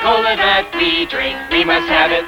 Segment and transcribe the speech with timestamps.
[0.00, 1.36] cola that we drink.
[1.52, 2.24] We must have it.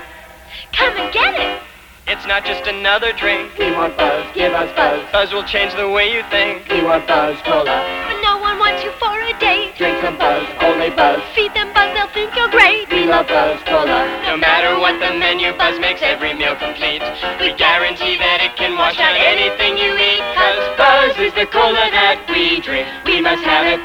[0.77, 1.61] Come and get it.
[2.05, 3.57] It's not just another drink.
[3.57, 5.01] We want Buzz, give us Buzz.
[5.13, 6.69] Buzz will change the way you think.
[6.69, 7.79] We want Buzz Cola.
[8.11, 9.73] But no one wants you for a date.
[9.79, 11.23] Drink some Buzz, only Buzz.
[11.33, 12.91] Feed them Buzz, they'll think you're great.
[12.91, 14.05] We love Buzz Cola.
[14.27, 17.01] No matter what the menu, Buzz makes every meal complete.
[17.41, 20.21] We guarantee that it can wash out anything you eat.
[20.35, 22.91] Cause Buzz is the cola that we drink.
[23.07, 23.81] We must have it.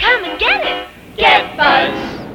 [0.00, 0.88] Come and get it.
[1.20, 2.21] Get Buzz.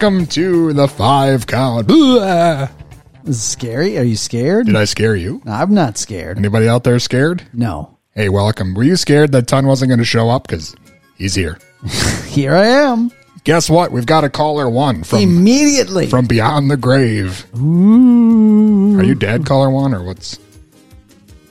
[0.00, 1.88] Welcome to the five count.
[1.88, 2.68] Blah.
[3.24, 3.98] This is scary.
[3.98, 4.66] Are you scared?
[4.66, 5.42] Did I scare you?
[5.44, 6.38] No, I'm not scared.
[6.38, 7.42] Anybody out there scared?
[7.52, 7.98] No.
[8.14, 8.74] Hey, welcome.
[8.74, 10.46] Were you scared that Ton wasn't going to show up?
[10.46, 10.76] Because
[11.16, 11.58] he's here.
[12.28, 13.10] Here I am.
[13.42, 13.90] Guess what?
[13.90, 16.06] We've got a caller one from Immediately.
[16.06, 17.44] from beyond the grave.
[17.54, 20.38] Are you dead, caller one, or what's?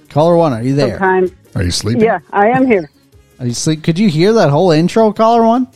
[0.07, 0.97] Caller one, are you there?
[0.97, 1.31] Sometimes.
[1.53, 2.01] Are you sleeping?
[2.05, 2.89] Yeah, I am here.
[3.41, 3.83] Are you sleep?
[3.83, 5.67] Could you hear that whole intro, caller one?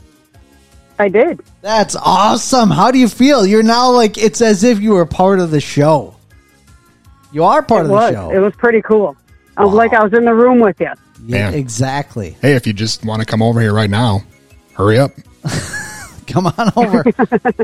[1.01, 1.41] I did.
[1.62, 2.69] That's awesome.
[2.69, 3.44] How do you feel?
[3.44, 6.16] You're now like it's as if you were part of the show.
[7.34, 8.12] You are part it of was.
[8.12, 8.29] the show.
[8.31, 9.17] It was pretty cool.
[9.57, 10.91] I was like I was in the room with you.
[11.25, 11.53] yeah, Man.
[11.56, 12.38] exactly.
[12.40, 14.22] Hey, if you just want to come over here right now,
[14.73, 15.11] hurry up.
[16.28, 17.03] Come on over.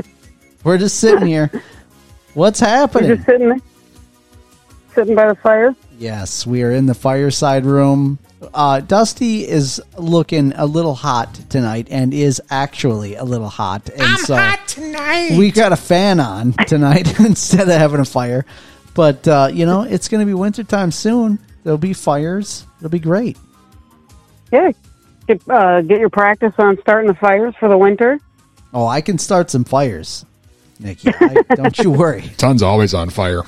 [0.64, 1.50] we're just sitting here.
[2.34, 3.14] What's You're happening?
[3.14, 3.58] just sitting there,
[4.94, 5.74] sitting by the fire.
[5.96, 8.18] Yes, we are in the fireside room.
[8.54, 13.88] Uh, Dusty is looking a little hot tonight and is actually a little hot.
[13.88, 15.36] And I'm so hot tonight.
[15.36, 18.44] We got a fan on tonight instead of having a fire.
[18.94, 21.38] But, uh, you know, it's going to be wintertime soon.
[21.64, 22.64] There'll be fires.
[22.78, 23.36] It'll be great.
[24.50, 24.72] Yeah,
[25.26, 28.18] get uh, get your practice on starting the fires for the winter.
[28.72, 30.24] Oh, I can start some fires,
[30.80, 31.10] Nikki.
[31.20, 32.22] I, don't you worry.
[32.38, 33.42] Ton's always on fire.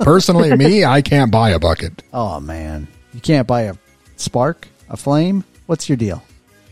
[0.00, 2.02] Personally, me, I can't buy a bucket.
[2.12, 2.88] Oh, man.
[3.14, 3.74] You can't buy a
[4.16, 5.44] spark, a flame?
[5.66, 6.22] What's your deal?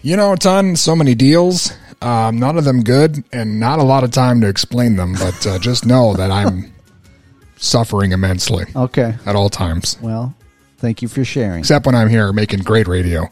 [0.03, 1.73] You know, Ton, so many deals.
[2.03, 5.15] Um, none of them good, and not a lot of time to explain them.
[5.15, 6.73] But uh, just know that I'm
[7.57, 9.15] suffering immensely Okay.
[9.25, 10.35] at all times, Well,
[10.79, 11.61] thank you for sharing.
[11.61, 13.31] except when I'm here making great radio.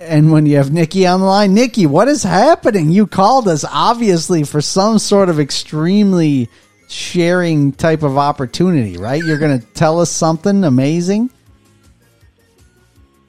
[0.00, 2.90] And when you have Nikki on the line, Nikki, what is happening?
[2.90, 6.48] You called us obviously for some sort of extremely
[6.88, 9.22] sharing type of opportunity, right?
[9.24, 11.30] You're going to tell us something amazing?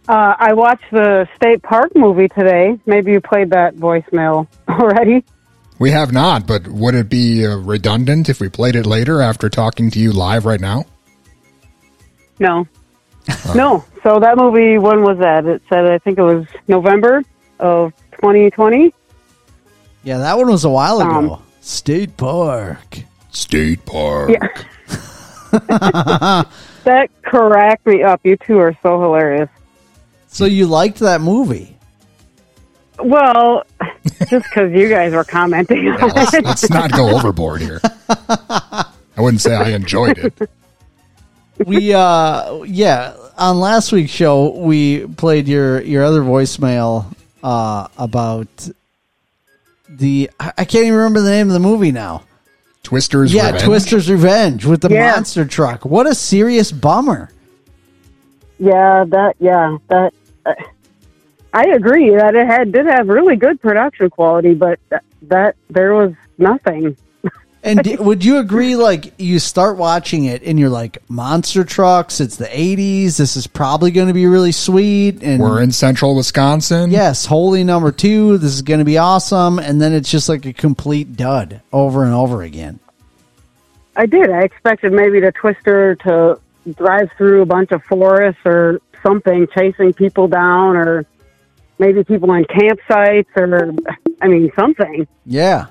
[0.07, 2.77] Uh, I watched the State Park movie today.
[2.85, 5.23] Maybe you played that voicemail already.
[5.79, 9.49] We have not, but would it be uh, redundant if we played it later after
[9.49, 10.85] talking to you live right now?
[12.39, 12.67] No,
[13.55, 13.85] no.
[14.03, 15.45] So that movie, when was that?
[15.45, 17.23] It said I think it was November
[17.59, 18.93] of 2020.
[20.03, 21.35] Yeah, that one was a while ago.
[21.35, 22.99] Um, State Park.
[23.31, 24.31] State Park.
[24.31, 26.43] Yeah.
[26.83, 28.21] That cracked me up.
[28.23, 29.49] You two are so hilarious.
[30.33, 31.77] So you liked that movie?
[32.99, 33.63] Well,
[34.29, 36.43] just because you guys were commenting on Let's, it.
[36.43, 37.79] let's not go overboard here.
[38.09, 38.85] I
[39.17, 40.49] wouldn't say I enjoyed it.
[41.67, 47.05] we uh yeah on last week's show we played your your other voicemail
[47.43, 48.47] uh about
[49.87, 52.23] the i I can't even remember the name of the movie now
[52.81, 53.63] Twister's yeah Revenge.
[53.65, 55.11] twister's revenge with the Yeah.
[55.11, 57.29] monster truck what a serious bummer
[58.57, 59.35] Yeah, that.
[59.39, 60.11] Yeah, that.
[60.45, 65.93] I agree that it had did have really good production quality, but that, that there
[65.93, 66.97] was nothing.
[67.65, 68.75] And d- would you agree?
[68.75, 73.15] Like you start watching it, and you're like, "Monster trucks." It's the '80s.
[73.15, 75.23] This is probably going to be really sweet.
[75.23, 76.91] And We're in central Wisconsin.
[76.91, 78.37] yes, holy number two.
[78.37, 79.59] This is going to be awesome.
[79.59, 82.81] And then it's just like a complete dud over and over again.
[83.95, 84.29] I did.
[84.29, 86.39] I expected maybe the Twister to
[86.75, 91.05] drive through a bunch of forests or something, chasing people down, or
[91.79, 93.73] maybe people on campsites, or
[94.21, 95.07] I mean something.
[95.25, 95.67] Yeah,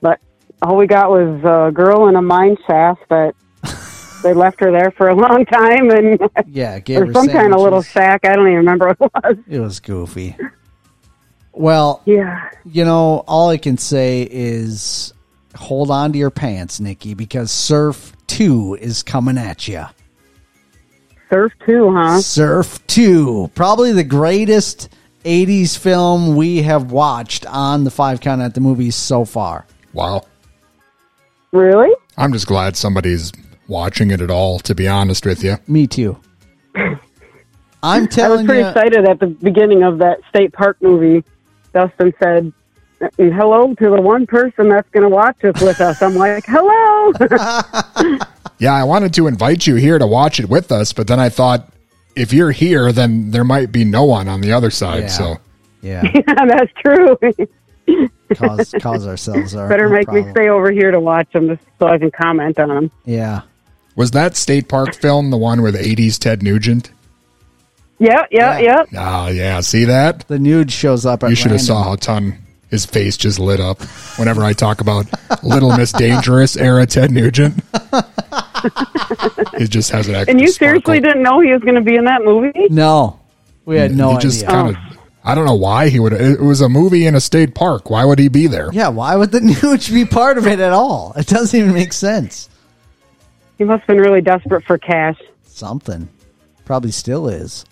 [0.00, 0.20] But
[0.60, 3.34] all we got was a girl in a mine shaft that
[4.22, 6.78] they left her there for a long time, and yeah.
[6.80, 7.92] Gave or her some kind of little sandwiches.
[7.92, 8.20] shack.
[8.26, 9.36] I don't even remember what it was.
[9.48, 10.36] It was goofy.
[11.52, 12.48] Well, Yeah.
[12.64, 15.12] you know, all I can say is
[15.54, 19.84] hold on to your pants, Nikki, because Surf 2 is coming at you.
[21.32, 22.20] Surf 2, huh?
[22.20, 24.94] Surf 2, probably the greatest
[25.24, 29.64] 80s film we have watched on the Five Count at the Movies so far.
[29.94, 30.26] Wow.
[31.52, 31.90] Really?
[32.18, 33.32] I'm just glad somebody's
[33.66, 35.56] watching it at all, to be honest with you.
[35.66, 36.20] Me too.
[37.82, 38.68] I'm telling I was pretty you.
[38.68, 41.24] excited at the beginning of that state park movie.
[41.72, 42.52] Dustin said,
[43.16, 48.18] "Hello to the one person that's going to watch it with us." I'm like, "Hello."
[48.62, 51.30] Yeah, I wanted to invite you here to watch it with us, but then I
[51.30, 51.72] thought
[52.14, 55.02] if you're here, then there might be no one on the other side.
[55.02, 55.08] Yeah.
[55.08, 55.38] So
[55.80, 57.18] Yeah, yeah, that's true.
[58.36, 61.88] cause, cause ourselves our Better our make me stay over here to watch them so
[61.88, 62.90] I can comment on them.
[63.04, 63.42] Yeah.
[63.96, 66.92] was that State Park film the one with 80s Ted Nugent?
[67.98, 68.84] Yeah, yeah, Yeah.
[68.92, 69.24] yeah.
[69.24, 69.60] Oh, yeah.
[69.60, 70.28] See that?
[70.28, 72.38] The Nuge shows up at You should have saw a ton
[72.72, 73.80] his face just lit up
[74.18, 75.06] whenever I talk about
[75.44, 77.62] Little Miss Dangerous era Ted Nugent.
[79.58, 80.80] he just has an extra And you sparkle.
[80.84, 82.66] seriously didn't know he was going to be in that movie?
[82.70, 83.20] No,
[83.66, 84.50] we had no he just idea.
[84.50, 84.98] kind of.
[85.24, 86.14] I don't know why he would.
[86.14, 87.90] It was a movie in a state park.
[87.90, 88.70] Why would he be there?
[88.72, 91.12] Yeah, why would the Nuge be part of it at all?
[91.16, 92.48] It doesn't even make sense.
[93.58, 95.16] He must have been really desperate for cash.
[95.44, 96.08] Something.
[96.64, 97.64] Probably still is.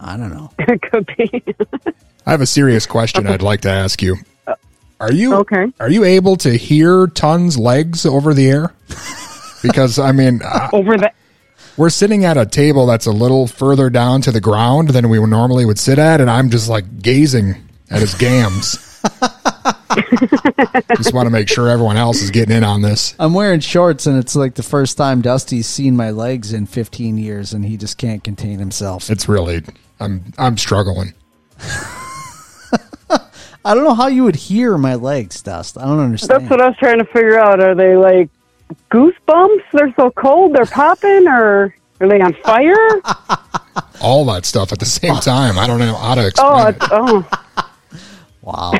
[0.00, 0.50] I don't know.
[0.58, 1.42] it could be.
[2.26, 4.16] I have a serious question I'd like to ask you.
[5.00, 5.72] Are you Okay.
[5.80, 8.72] Are you able to hear Tons legs over the air?
[9.62, 11.10] Because I mean, uh, over the
[11.76, 15.18] we're sitting at a table that's a little further down to the ground than we
[15.26, 17.56] normally would sit at, and I'm just like gazing
[17.90, 19.00] at his gams.
[20.96, 23.14] just want to make sure everyone else is getting in on this.
[23.18, 27.16] I'm wearing shorts, and it's like the first time Dusty's seen my legs in 15
[27.18, 29.10] years, and he just can't contain himself.
[29.10, 29.62] It's really
[29.98, 31.14] I'm I'm struggling.
[33.64, 35.78] I don't know how you would hear my legs, Dust.
[35.78, 36.40] I don't understand.
[36.42, 37.60] That's what I was trying to figure out.
[37.60, 38.28] Are they like
[38.90, 39.62] goosebumps?
[39.72, 42.74] They're so cold, they're popping, or are they on fire?
[44.00, 45.58] All that stuff at the same time.
[45.58, 46.76] I don't know how to explain Oh, it.
[46.90, 47.28] oh,
[48.42, 48.72] wow.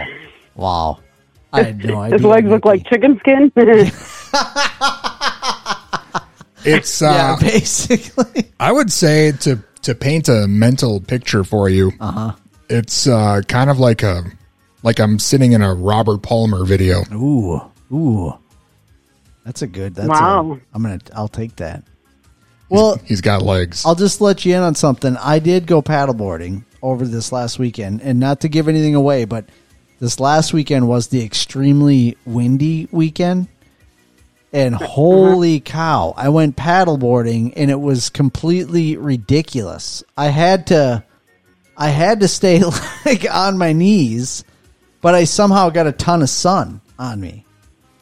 [0.56, 0.98] Wow.
[1.52, 2.16] I had no idea.
[2.18, 3.52] his legs look like chicken skin.
[6.64, 8.52] It's Yeah, uh, basically.
[8.60, 11.90] I would say to to paint a mental picture for you.
[11.98, 12.32] Uh-huh.
[12.70, 14.22] It's uh, kind of like a
[14.82, 17.02] like I'm sitting in a Robert Palmer video.
[17.12, 17.60] Ooh.
[17.92, 18.38] Ooh.
[19.44, 19.94] That's a good.
[19.94, 20.52] That's Wow.
[20.52, 21.00] A, I'm gonna.
[21.14, 21.84] I'll take that.
[22.68, 23.84] Well, He's got legs.
[23.84, 25.16] I'll just let you in on something.
[25.16, 29.44] I did go paddleboarding over this last weekend, and not to give anything away, but
[30.00, 33.48] this last weekend was the extremely windy weekend.
[34.52, 34.84] And uh-huh.
[34.84, 40.02] holy cow, I went paddleboarding and it was completely ridiculous.
[40.16, 41.04] I had to
[41.76, 42.62] I had to stay
[43.06, 44.44] like on my knees,
[45.02, 47.44] but I somehow got a ton of sun on me.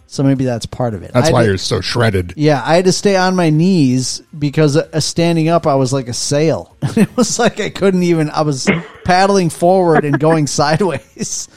[0.07, 1.13] So maybe that's part of it.
[1.13, 2.35] That's had why to- you're so shredded.
[2.37, 6.09] yeah, I had to stay on my knees because uh, standing up, I was like
[6.09, 6.77] a sail.
[6.83, 8.29] it was like I couldn't even.
[8.31, 8.69] I was
[9.05, 11.49] paddling forward and going sideways.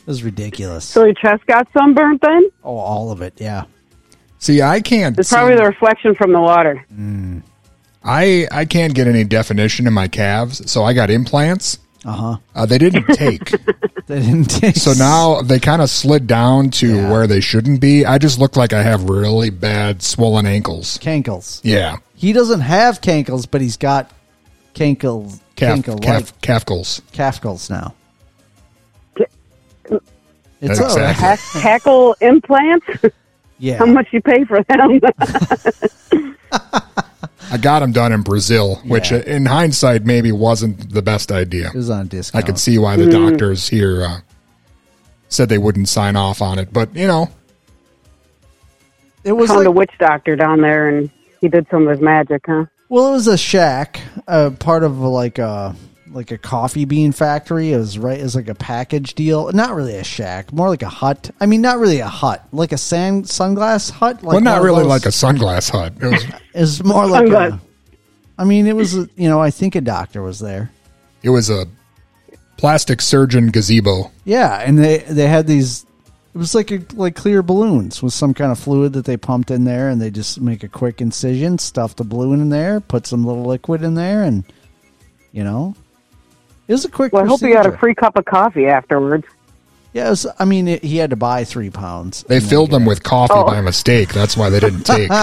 [0.00, 0.84] It was ridiculous.
[0.84, 2.48] so your chest got sunburnt then?
[2.64, 3.34] Oh, all of it.
[3.40, 3.64] Yeah.
[4.38, 5.18] See, I can't.
[5.18, 6.86] It's probably the reflection from the water.
[8.04, 11.78] I I can't get any definition in my calves, so I got implants.
[12.04, 12.36] Uh-huh.
[12.54, 13.50] Uh, they didn't take,
[14.06, 14.76] They didn't take.
[14.76, 17.10] so now they kind of slid down to Yeah.
[17.10, 18.06] where they shouldn't be.
[18.06, 20.98] I just look like I have really bad swollen ankles.
[20.98, 21.60] cankles.
[21.64, 24.10] Yeah, He doesn't have cankles, but he's got
[24.74, 27.00] cankle calf cankle calf calfkles.
[27.12, 27.94] calfkles now.
[30.60, 31.02] It's Exactly.
[31.02, 31.14] all right.
[31.16, 32.86] Hack, hackle implants?
[33.60, 33.78] Yeah.
[33.78, 35.00] How much you pay for them?
[37.50, 39.18] I got them done in Brazil, which Yeah.
[39.18, 41.68] uh, in hindsight maybe wasn't the best idea.
[41.68, 42.46] It was on I discount.
[42.46, 44.20] could see why the doctors here uh,
[45.28, 47.30] said they wouldn't sign off on it, but you know,
[49.24, 52.00] It was Found like a witch doctor down there, and he did some of his
[52.00, 52.64] magic, huh?
[52.88, 55.74] Well, it was a shack, uh, part of like a
[56.12, 57.72] like a coffee bean factory.
[57.72, 59.50] It was right as like a package deal.
[59.52, 61.30] Not really a shack, more like a hut.
[61.40, 64.22] I mean, not really a hut, like a sand sunglass hut.
[64.22, 65.92] Like well, not really those- like a sunglass hut.
[66.00, 66.24] It was,
[66.54, 67.52] It's more like Sunglass.
[67.54, 67.60] a.
[68.38, 70.70] I mean, it was a- you know I think a doctor was there.
[71.22, 71.66] it was a
[72.56, 74.10] plastic surgeon gazebo.
[74.24, 75.84] Yeah, and they they had these.
[76.34, 79.50] It was like a, like clear balloons with some kind of fluid that they pumped
[79.50, 83.06] in there, and they just make a quick incision, stuff the balloon in there, put
[83.06, 84.44] some little liquid in there, and
[85.32, 85.74] you know,
[86.68, 87.12] it was a quick.
[87.12, 89.26] Well, I hope you got a free cup of coffee afterwards.
[89.94, 92.22] Yes, I mean, it, he had to buy three pounds.
[92.28, 93.44] They filled them with coffee Oh.
[93.46, 94.10] by mistake.
[94.12, 95.10] That's why they didn't take.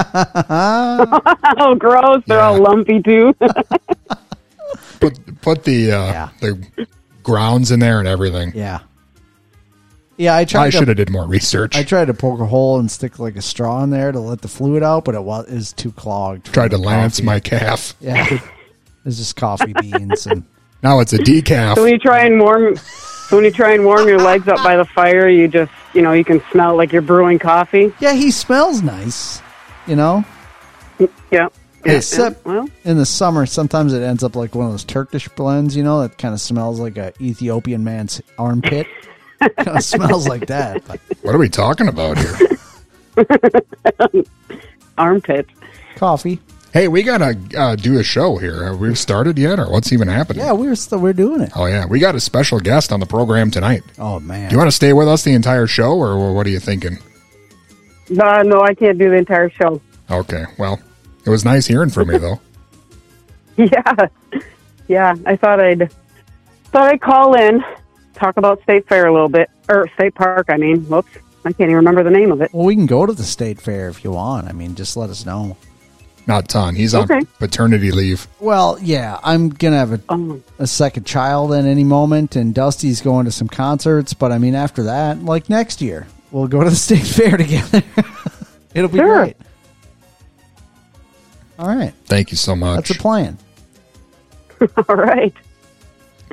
[1.58, 2.24] Oh, gross!
[2.26, 3.34] They're all lumpy too.
[5.00, 6.30] put put the uh, Yeah.
[6.42, 6.88] the
[7.24, 8.52] grounds in there and everything.
[8.56, 8.80] Yeah,
[10.18, 10.36] yeah.
[10.36, 10.66] I tried.
[10.66, 11.76] I should have did more research.
[11.78, 14.42] I tried to poke a hole and stick like a straw in there to let
[14.42, 16.48] the fluid out, but it was is too clogged.
[16.48, 17.26] for Tried to lance coffee.
[17.26, 17.94] my calf.
[18.02, 18.40] Yeah,
[19.06, 20.44] it's just coffee beans and
[20.86, 21.74] Now it's a decaf.
[21.76, 24.64] so when you try and warm, so when you try and warm your legs up
[24.64, 27.92] by the fire, you just you know you can smell like you're brewing coffee.
[28.00, 29.42] yeah, he smells nice.
[29.88, 30.24] You know,
[31.32, 31.50] Yeah.
[31.84, 35.28] Hey, except Well, in the summer, sometimes it ends up like one of those Turkish
[35.30, 35.76] blends.
[35.76, 38.86] You know, that kind of smells like a Ethiopian man's armpit.
[39.40, 40.84] kind of smells like that.
[40.88, 42.38] But What are we talking about here?
[45.00, 45.48] armpit.
[45.96, 46.40] coffee.
[46.76, 48.66] Hey, we gotta uh, do a show here.
[48.66, 50.46] Have we started yet, or what's even happening?
[50.46, 51.52] Yeah, we're still we're doing it.
[51.56, 53.82] Oh yeah, we got a special guest on the program tonight.
[53.98, 56.50] Oh man, Do you want to stay with us the entire show, or what are
[56.50, 56.98] you thinking?
[58.10, 59.82] No, no, I can't do the entire show.
[60.12, 60.80] Okay, well,
[61.26, 62.40] it was nice hearing from you though.
[63.58, 64.08] Yeah,
[64.90, 65.16] yeah.
[65.26, 65.90] I thought I'd
[66.74, 67.64] thought I'd call in,
[68.14, 70.48] talk about State Fair a little bit, or State Park.
[70.50, 71.08] I mean, whoops,
[71.46, 72.54] I can't even remember the name of it.
[72.54, 74.50] well, we can go to the state fair if you want.
[74.50, 75.56] I mean, just let us know.
[76.28, 76.74] Not Ton.
[76.76, 77.22] He's on Okay.
[77.40, 78.28] paternity leave.
[78.40, 83.02] Well, yeah, I'm gonna have a, Um, a second child at any moment, and Dusty's
[83.02, 84.14] going to some concerts.
[84.16, 87.84] But I mean, after that, like next year, we'll go to the state fair together.
[88.74, 89.18] It'll be Sure.
[89.26, 89.38] great.
[91.58, 92.88] All right, Thank you so much.
[92.88, 93.38] that's a plan.
[94.90, 95.34] all right,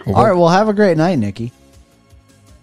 [0.07, 1.53] Well, All right, well, have a great night, Nikki.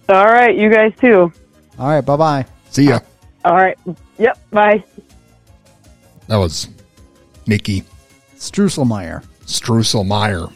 [0.09, 0.57] all right.
[0.57, 1.31] You guys too.
[1.77, 2.45] All right, bye bye.
[2.71, 2.99] See ya.
[3.45, 3.77] All right.
[4.17, 4.37] Yep.
[4.51, 4.83] Bye.
[6.27, 6.67] That was
[7.49, 7.83] Nikki
[8.37, 9.25] Strusselmeyer.
[9.45, 10.53] Strusselmeyer.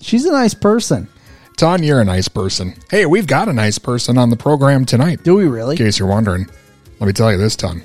[0.00, 1.08] She's a nice person.
[1.56, 2.74] Ton, you're a nice person.
[2.90, 5.24] Hey, we've got a nice person on the program tonight.
[5.24, 5.74] Do we really?
[5.74, 6.46] In case you're wondering,
[7.00, 7.82] let me tell you this, Ton.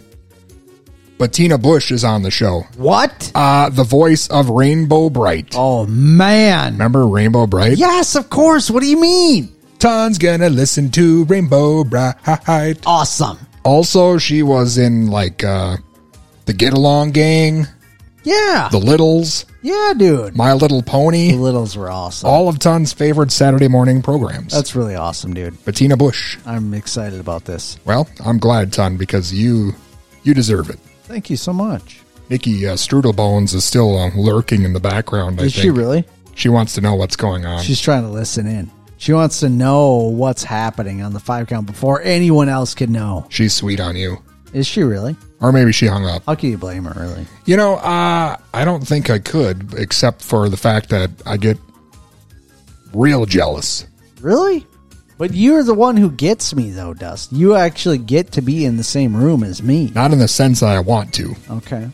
[1.17, 2.61] Bettina Bush is on the show.
[2.75, 3.31] What?
[3.33, 5.53] Uh, the voice of Rainbow Brite.
[5.55, 6.73] Oh man.
[6.73, 7.77] Remember Rainbow Brite?
[7.77, 8.69] Yes, of course.
[8.69, 9.51] What do you mean?
[9.79, 12.85] Ton's gonna listen to Rainbow Brite.
[12.85, 13.39] Awesome.
[13.63, 15.77] Also, she was in like uh,
[16.45, 17.67] the Get Along Gang,
[18.27, 18.67] Yeah.
[18.71, 20.35] The Littles, yeah, dude.
[20.35, 22.29] My Little Pony, The littles were awesome.
[22.29, 24.51] all of Ton's favorite Saturday morning programs.
[24.53, 25.63] That's really awesome, dude.
[25.65, 26.37] Bettina Bush.
[26.45, 27.77] I'm excited about this.
[27.85, 29.73] Well, I'm glad, Ton, because you
[30.23, 30.79] you deserve it.
[31.03, 32.01] Thank you so much.
[32.29, 35.39] Nikki uh, Strudelbones is still uh, lurking in the background.
[35.39, 36.03] I Is think she really?
[36.35, 37.63] She wants to know what's going on.
[37.63, 38.69] She's trying to listen in.
[38.97, 43.25] She wants to know what's happening on the five count before anyone else can know.
[43.29, 44.17] She's sweet on you,
[44.53, 45.15] Is she really?
[45.39, 46.23] or maybe she hung up.
[46.25, 47.25] How can you blame her, really?
[47.45, 51.57] You know, uh, I don't think I could, except for the fact that I get
[52.93, 53.85] real jealous.
[54.21, 54.65] Really?
[55.19, 57.31] But you're the one who gets me, though, Dust.
[57.31, 59.91] You actually get to be in the same room as me.
[59.93, 61.35] Not in the sense that I want to.
[61.51, 61.87] Okay.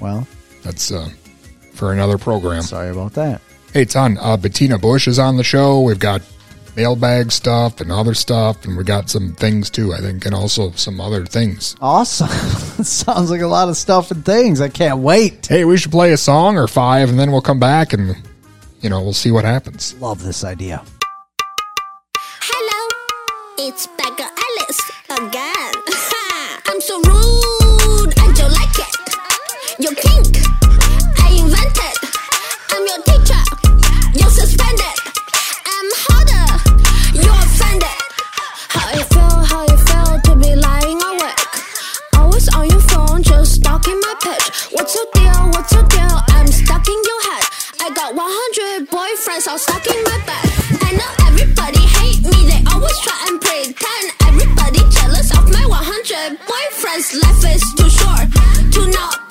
[0.00, 0.26] Well,
[0.62, 1.08] That's uh,
[1.72, 2.62] for another program.
[2.62, 3.40] sorry about that.
[3.72, 5.80] Hey, Ton, uh, Bettina Bush is on the show.
[5.80, 6.22] We've got
[6.76, 10.70] mailbag stuff and other stuff, and we got some things too, I think, and also
[10.72, 11.76] some other things.
[11.80, 12.28] Awesome.
[12.84, 14.60] Sounds like a lot of stuff and things.
[14.60, 15.46] I can't wait.
[15.46, 18.16] Hey, we should play a song or five, and then we'll come back and,
[18.80, 19.94] you know, we'll see what happens.
[20.00, 20.82] Love this idea.
[22.16, 25.74] Hello, it's Becca Ellis again.
[26.66, 28.94] I'm so rude, and you like it.
[29.78, 30.43] Your kink,
[44.94, 45.50] your deal?
[45.50, 46.16] What's your deal?
[46.28, 47.44] I'm stuck in your head.
[47.80, 50.46] I got 100 boyfriends all stuck in my bed.
[50.82, 54.06] I know everybody hate me, they always try and pretend.
[54.28, 57.14] Everybody jealous of my 100 boyfriends.
[57.22, 58.26] Life is too short
[58.74, 59.23] to not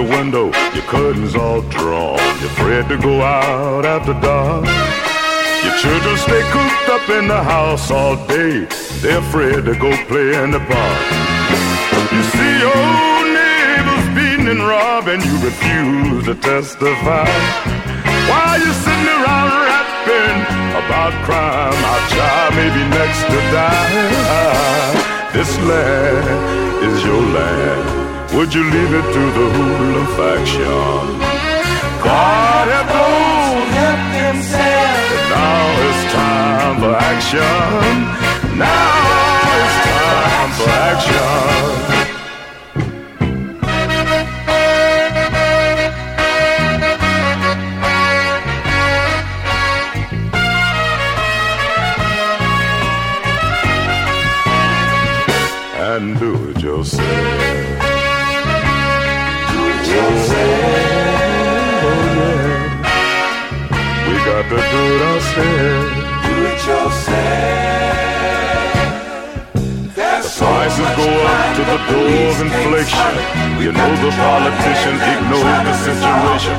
[0.00, 2.16] your window, your curtains all drawn.
[2.40, 4.64] You're afraid to go out after dark.
[5.64, 8.66] Your children stay cooped up in the house all day.
[9.02, 11.00] They're afraid to go play in the park.
[12.14, 12.84] You see your
[13.38, 17.28] neighbors beating and robbing, you refuse to testify.
[18.30, 20.38] Why you sitting around rapping
[20.80, 21.76] about crime?
[21.92, 25.32] Our child may be next to die.
[25.34, 27.99] This land is your land.
[28.34, 31.18] Would you leave it to the hoodlum faction?
[32.02, 35.30] God help those Help themselves.
[35.34, 37.92] now it's time for action.
[38.56, 41.99] Now it's time for action.
[64.50, 64.74] We got to
[66.26, 67.14] do it yourself.
[69.94, 73.14] There's so Prices go up to the door of inflation.
[73.62, 76.56] You know the join politicians ignore the situation.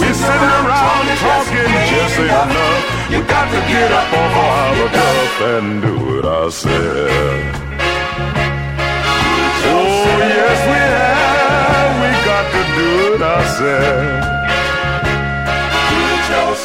[0.00, 3.12] We sitting around talking just enough.
[3.12, 7.60] You got to get up Off our duff and do it ourselves.
[9.68, 11.92] Oh yes we have.
[12.00, 14.43] We got to do it ourselves.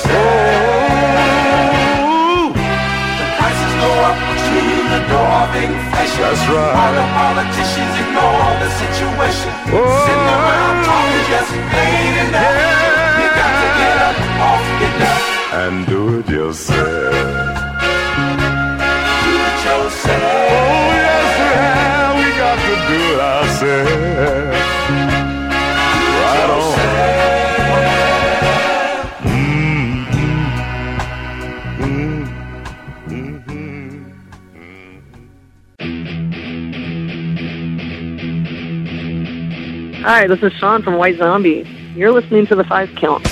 [0.09, 1.99] Do it yourself.
[2.01, 2.49] Oh,
[3.37, 4.17] Prices go up
[4.89, 6.21] the door of inflation.
[6.25, 6.73] That's right.
[6.73, 9.51] While the politicians ignore the situation.
[9.69, 9.85] Oh.
[10.05, 12.57] Sitting around talking just ain't enough.
[13.19, 14.17] You got to get up
[14.49, 14.93] off your
[15.61, 17.58] and do it yourself.
[40.11, 41.69] Hi, this is Sean from White Zombie.
[41.93, 43.23] You're listening to the Five Count.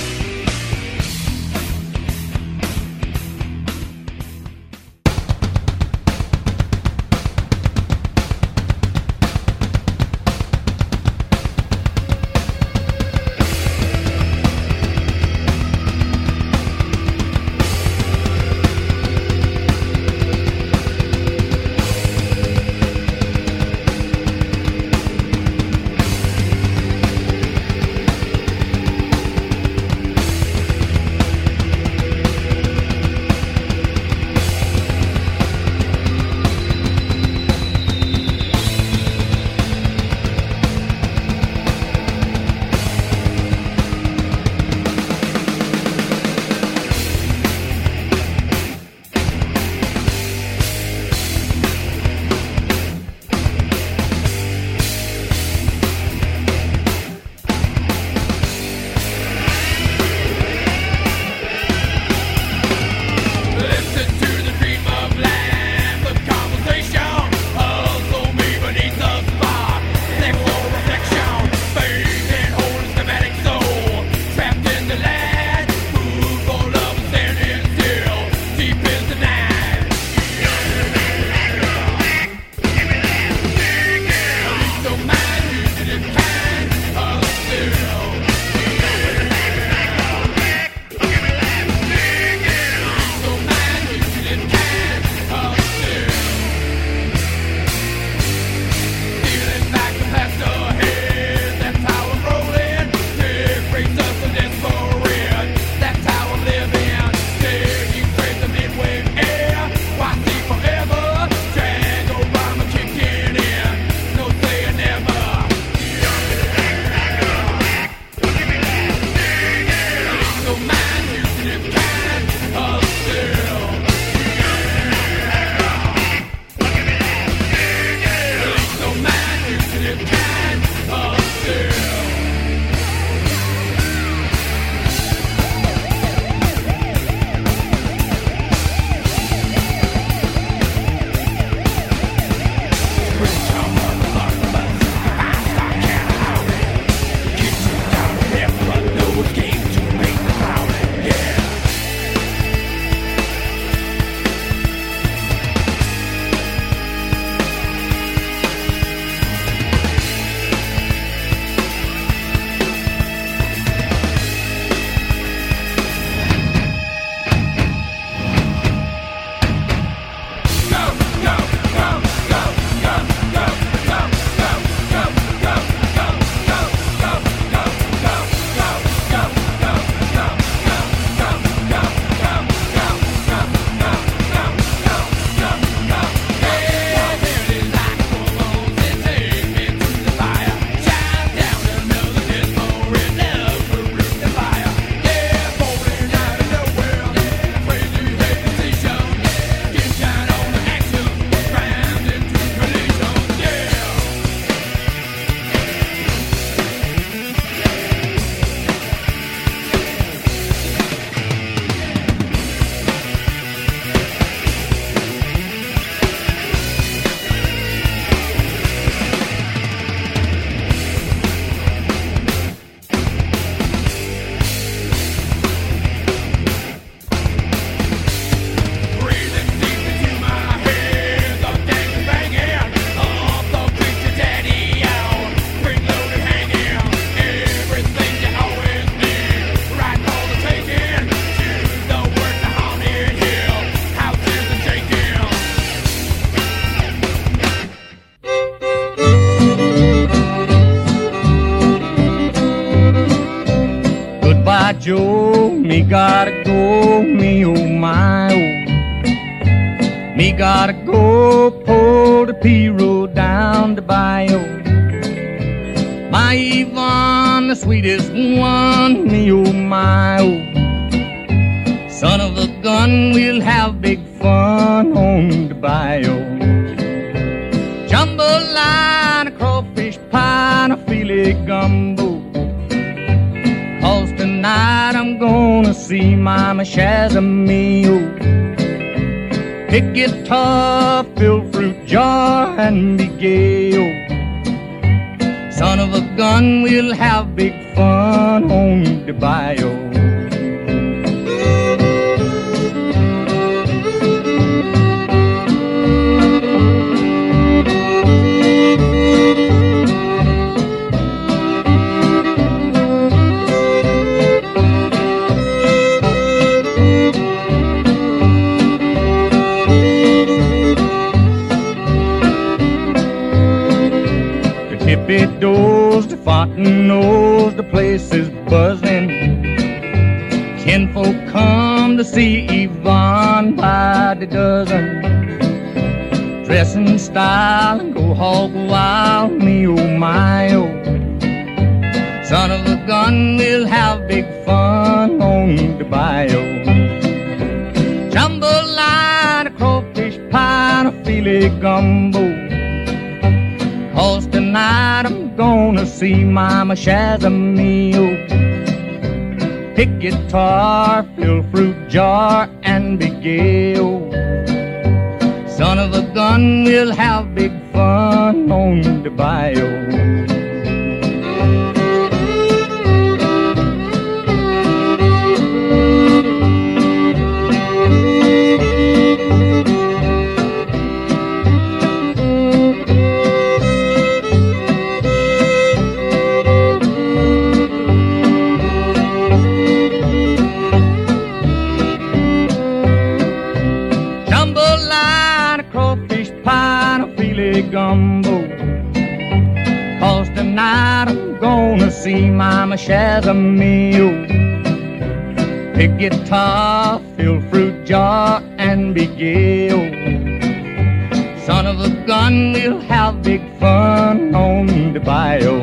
[411.48, 415.56] Son of a gun, we'll have big fun on the bayou.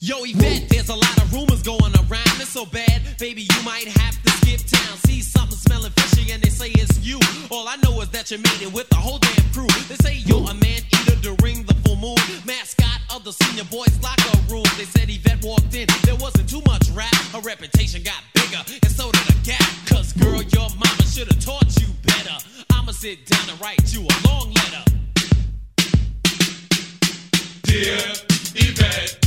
[0.00, 2.34] Yo, Yvette, there's a lot of rumors going around.
[2.42, 4.98] It's so bad, baby, you might have to skip town.
[4.98, 7.18] See something smelling fishy, and they say it's you.
[7.50, 9.66] All I know is that you made it with the whole damn crew.
[9.88, 12.20] They say you're a man eater during the full moon.
[12.44, 14.68] Mascot of the senior boys locker room.
[14.76, 17.14] They said Yvette walked in, there wasn't too much rap.
[17.32, 19.72] Her reputation got bigger, and so did the gap.
[19.88, 22.36] Cause, girl, your mama should have taught you better.
[22.84, 24.84] I'ma sit down and write you a long letter.
[27.62, 27.96] Dear
[28.54, 29.26] Yvette,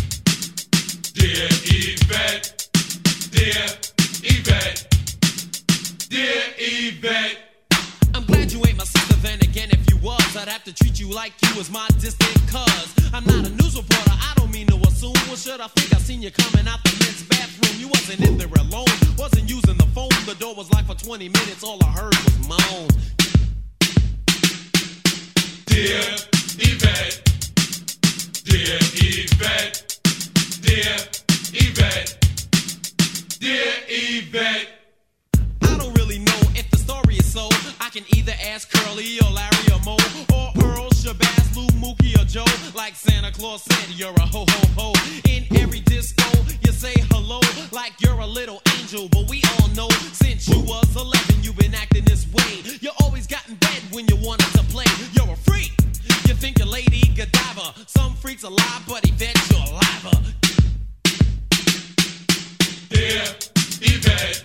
[1.15, 2.69] dear Yvette,
[3.31, 3.65] dear
[4.21, 4.87] Yvette,
[6.07, 7.37] dear Yvette.
[8.13, 10.99] I'm glad you ain't my sister, then again, if you was, I'd have to treat
[10.99, 12.93] you like you was my distant cuz.
[13.13, 15.13] I'm not a news reporter, I don't mean to assume.
[15.29, 17.79] What should I think I seen you coming out the men's bathroom?
[17.79, 18.85] You wasn't in there alone,
[19.17, 20.09] wasn't using the phone.
[20.25, 22.95] The door was locked for 20 minutes, all I heard was moans.
[25.65, 26.01] Dear
[26.59, 27.21] Yvette,
[28.43, 29.99] dear Yvette,
[30.61, 30.97] dear
[31.53, 32.17] Yvette,
[33.39, 34.76] dear Yvette.
[37.37, 37.49] So.
[37.79, 39.97] I can either ask Curly or Larry or Mo
[40.33, 42.51] or Earl, Shabazz, Lou, Mookie or Joe.
[42.75, 44.87] Like Santa Claus said, you're a ho ho ho.
[45.29, 46.27] In every disco,
[46.65, 47.39] you say hello
[47.71, 49.07] like you're a little angel.
[49.09, 49.89] But we all know
[50.23, 52.51] since you was 11, you've been acting this way.
[52.81, 54.89] You always got in bed when you wanted to play.
[55.13, 55.73] You're a freak.
[56.27, 57.67] You think you're Lady Godiva.
[57.85, 60.33] Some freaks alive, but Yvette, you're alive.
[62.89, 63.25] Dear
[63.93, 64.37] Yvette,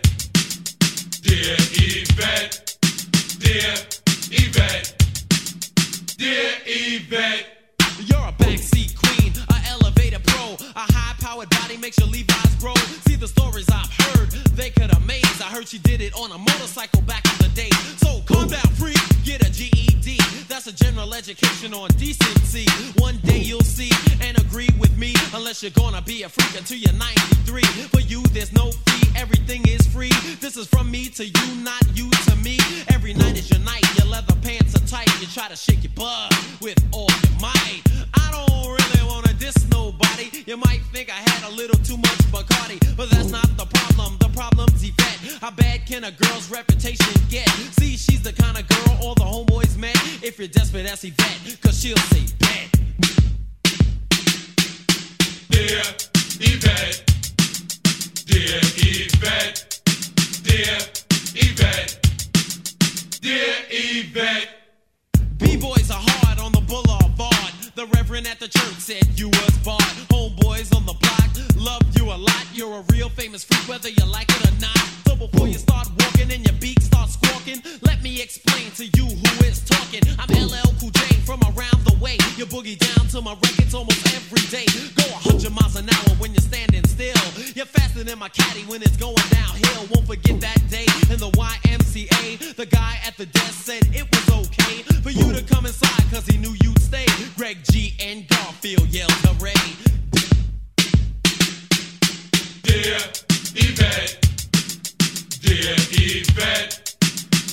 [1.22, 2.11] dear Yvette,
[3.52, 3.74] dear
[4.30, 4.94] Yvette,
[6.16, 7.61] dear Yvette.
[10.42, 12.74] Pro, a high-powered body makes your Levi's grow.
[13.06, 15.40] See the stories I've heard, they could amaze.
[15.40, 17.70] I heard she did it on a motorcycle back in the day.
[17.96, 20.18] So come down, freak, get a GED.
[20.48, 22.66] That's a general education on decency.
[22.98, 26.78] One day you'll see and agree with me, unless you're gonna be a freak until
[26.78, 27.62] you're 93.
[27.92, 30.12] For you, there's no fee, everything is free.
[30.40, 32.58] This is from me to you, not you to me.
[32.88, 35.08] Every night is your night, your leather pants are tight.
[35.20, 37.82] You try to shake your butt with all your might.
[38.14, 40.31] I don't really wanna diss nobody.
[40.32, 43.64] You You might think I had a little too much Bacardi, but that's not the
[43.64, 44.18] problem.
[44.18, 45.40] The problem's Yvette.
[45.40, 47.48] How bad can a girl's reputation get?
[47.78, 49.96] See, she's the kind of girl all the homeboys met.
[50.22, 52.68] If you're desperate, that's Yvette, cause she'll say bet.
[55.48, 55.82] Dear
[56.40, 57.02] Yvette,
[58.26, 59.80] dear Yvette,
[60.42, 60.78] dear
[61.34, 62.08] Yvette,
[63.20, 64.48] dear Yvette.
[65.38, 67.31] B-boys are hard on the boulevard.
[67.82, 69.82] The reverend at the church said you was barred.
[70.06, 71.22] Homeboys on the block
[71.58, 72.46] love you a lot.
[72.54, 74.78] You're a real famous freak, whether you like it or not.
[75.02, 79.06] So before you start walking and your beak starts squawking, let me explain to you
[79.06, 80.02] who is talking.
[80.14, 82.18] I'm LL Cool J from around the way.
[82.36, 84.66] You boogie down to my records almost every day.
[84.94, 87.18] Go 100 miles an hour when you're standing still.
[87.56, 89.90] You're faster than my caddy when it's going downhill.
[89.90, 92.54] Won't forget that day in the YMCA.
[92.54, 96.26] The guy at the desk said it was okay for you to come inside cause
[96.26, 97.06] he knew you'd stay.
[97.36, 99.54] Greg G and Garfield yelled hooray.
[102.62, 102.98] Dear
[103.56, 104.28] Yvette,
[105.40, 106.94] dear Yvette,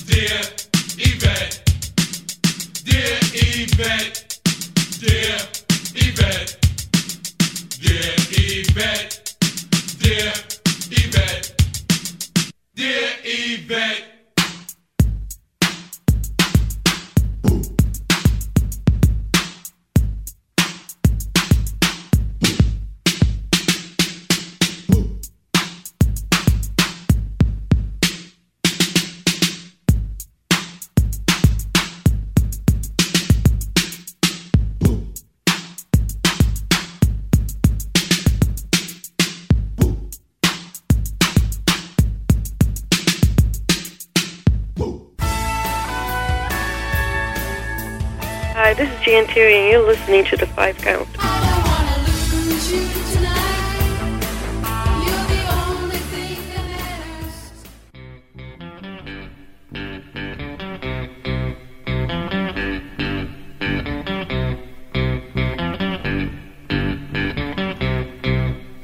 [0.04, 0.42] dear
[0.98, 1.56] Yvette,
[2.84, 4.40] dear Yvette,
[5.00, 5.38] dear
[5.96, 6.68] Yvette,
[7.80, 9.36] dear Yvette,
[9.98, 10.32] dear
[10.90, 11.54] Yvette,
[12.74, 14.09] dear Yvette.
[49.30, 51.08] Terry, and you're listening to The Five Count.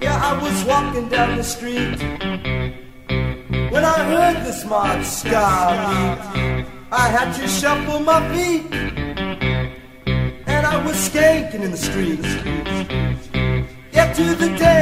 [0.01, 2.01] Yeah, I was walking down the street
[3.73, 5.27] when I heard this smart ska
[5.89, 6.67] beat.
[6.93, 8.86] I had to shuffle my feet, and
[11.17, 12.23] I skanking in the streets.
[13.93, 14.76] Get to the dance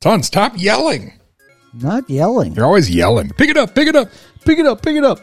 [0.00, 1.12] Ton, stop yelling.
[1.74, 2.54] Not yelling.
[2.54, 3.28] You're always yelling.
[3.36, 4.08] Pick it up, pick it up.
[4.46, 5.18] Pick it up, pick it up.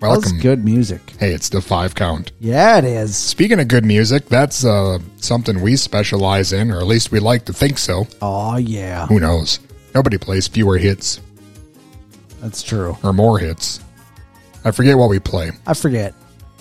[0.00, 0.38] Welcome.
[0.38, 1.00] good music.
[1.18, 2.30] Hey, it's the five count.
[2.38, 3.16] Yeah, it is.
[3.16, 7.46] Speaking of good music, that's uh, something we specialize in, or at least we like
[7.46, 8.06] to think so.
[8.22, 9.58] Oh yeah, Who knows?
[9.92, 11.20] Nobody plays fewer hits
[12.40, 12.96] that's true.
[13.02, 13.80] or more hits.
[14.64, 15.50] I forget what we play.
[15.66, 16.14] I forget.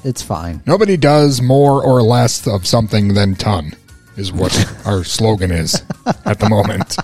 [0.04, 0.64] It's fine.
[0.66, 3.74] Nobody does more or less of something than ton,
[4.18, 4.54] is what
[4.86, 5.82] our slogan is
[6.26, 6.98] at the moment.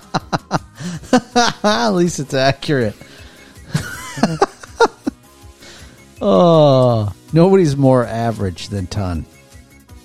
[1.64, 2.96] At least it's accurate.
[6.22, 9.26] oh, nobody's more average than ton.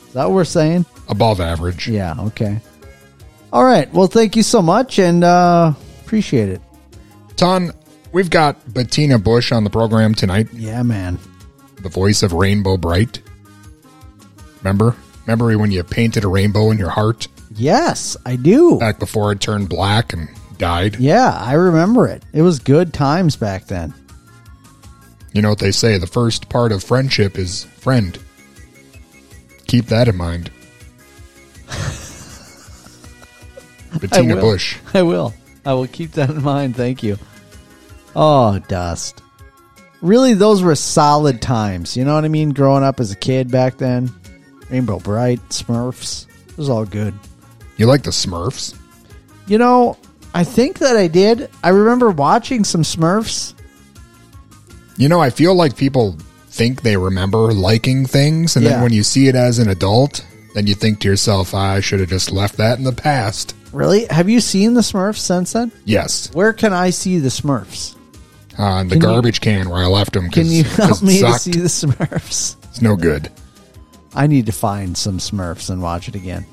[0.08, 0.86] Is that what we're saying?
[1.08, 1.88] Above average.
[1.88, 2.14] Yeah.
[2.18, 2.60] Okay.
[3.52, 3.92] All right.
[3.92, 5.72] Well, thank you so much, and uh,
[6.04, 6.60] appreciate it.
[7.36, 7.72] Ton,
[8.12, 11.18] we've got Bettina Bush on the program tonight, Yeah, man.
[11.82, 13.20] the voice of Rainbow Brite.
[14.62, 14.96] Remember?
[15.26, 18.78] Remember when you painted a rainbow in your heart Yes, I do.
[18.78, 20.96] back before it turned black and died?
[20.98, 22.22] Yeah, I remember it.
[22.32, 23.94] It was good times back then.
[25.32, 28.18] You know what they say the first part of friendship is friend.
[29.66, 30.50] Keep that in mind.
[34.00, 34.42] Bettina will.
[34.42, 34.76] Bush.
[34.92, 35.32] I will.
[35.64, 36.76] I will keep that in mind.
[36.76, 37.16] Thank you.
[38.14, 39.22] Oh, Dust.
[40.02, 41.96] Really, those were solid times.
[41.96, 42.50] You know what I mean?
[42.50, 44.10] Growing up as a kid back then.
[44.70, 46.26] Rainbow Brite, Smurfs.
[46.48, 47.14] It was all good.
[47.76, 48.74] You like the Smurfs?
[49.46, 49.96] You know,
[50.32, 51.50] I think that I did.
[51.62, 53.54] I remember watching some Smurfs.
[54.96, 56.16] You know, I feel like people
[56.48, 58.72] think they remember liking things, and Yeah.
[58.74, 61.98] then when you see it as an adult, then you think to yourself, I should
[62.00, 63.54] have just left that in the past.
[63.72, 64.06] Really?
[64.08, 65.72] Have you seen the Smurfs since then?
[65.84, 66.30] Yes.
[66.32, 67.96] Where can I see the Smurfs?
[68.56, 70.30] Uh, in the Can you- garbage can where I left them.
[70.30, 72.54] Can you help me to see the Smurfs?
[72.70, 73.28] It's no good.
[74.14, 76.46] I need to find some Smurfs and watch it again.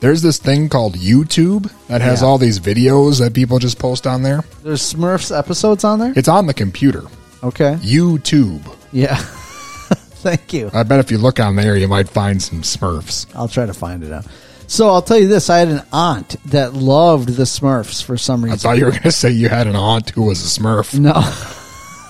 [0.00, 2.28] There's this thing called YouTube that has Yeah.
[2.28, 4.44] all these videos that people just post on there.
[4.62, 6.12] There's Smurfs episodes on there?
[6.14, 7.04] It's on the computer.
[7.42, 7.78] Okay.
[7.80, 8.60] YouTube.
[8.92, 9.16] Yeah.
[10.26, 10.70] Thank you.
[10.74, 13.26] I bet if you look on there, you might find some Smurfs.
[13.34, 14.26] I'll try to find it out.
[14.66, 18.42] So I'll tell you this: I had an aunt that loved the Smurfs for some
[18.44, 18.54] reason.
[18.54, 20.98] I thought you were going to say you had an aunt who was a Smurf.
[20.98, 21.12] No.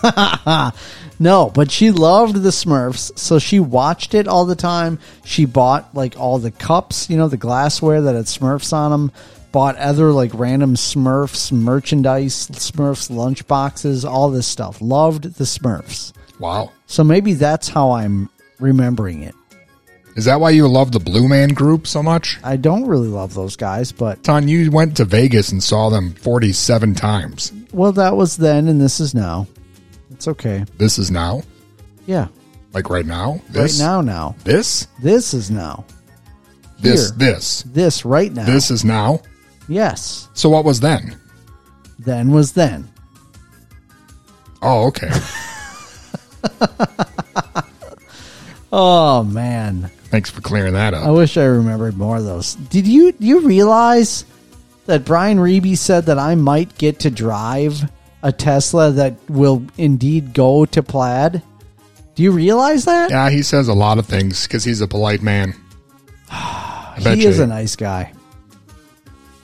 [1.18, 4.98] no, but she loved the Smurfs, so she watched it all the time.
[5.24, 9.12] She bought like all the cups, you know, the glassware that had Smurfs on them.
[9.52, 14.82] Bought other like random Smurfs merchandise, Smurfs lunch boxes, all this stuff.
[14.82, 16.12] Loved the Smurfs.
[16.38, 16.72] Wow.
[16.86, 18.28] So maybe that's how I'm
[18.60, 19.34] remembering it.
[20.16, 22.38] Is that why you love the Blue Man Group so much?
[22.42, 26.12] I don't really love those guys, but Ton, you went to Vegas and saw them
[26.14, 27.52] 47 times.
[27.72, 29.46] well, that was then, and this is now.
[30.16, 30.64] It's okay.
[30.78, 31.42] This is now?
[32.06, 32.28] Yeah,
[32.72, 33.38] Like right now?
[33.50, 33.78] This?
[33.78, 34.00] right now.
[34.00, 34.86] Now This?
[35.02, 35.84] this is now.
[36.80, 37.18] This, Here.
[37.18, 37.62] this.
[37.64, 38.46] This right now.
[38.46, 39.20] This is now?
[39.68, 40.28] Yes.
[40.32, 41.16] So what was then?
[41.98, 42.88] Then was then.
[44.62, 45.10] Oh, okay.
[48.72, 51.06] Oh man, Thanks for clearing that up.
[51.06, 52.54] I wish I remembered more of those.
[52.54, 54.24] Did you do you realize
[54.86, 57.88] that Brian Reeby said that I might get to drive
[58.22, 61.42] a Tesla that will indeed go to Plaid?
[62.14, 63.10] Do you realize that?
[63.10, 65.54] Yeah, he says a lot of things because he's a polite man.
[66.30, 67.28] Bet he you.
[67.28, 68.12] is a nice guy.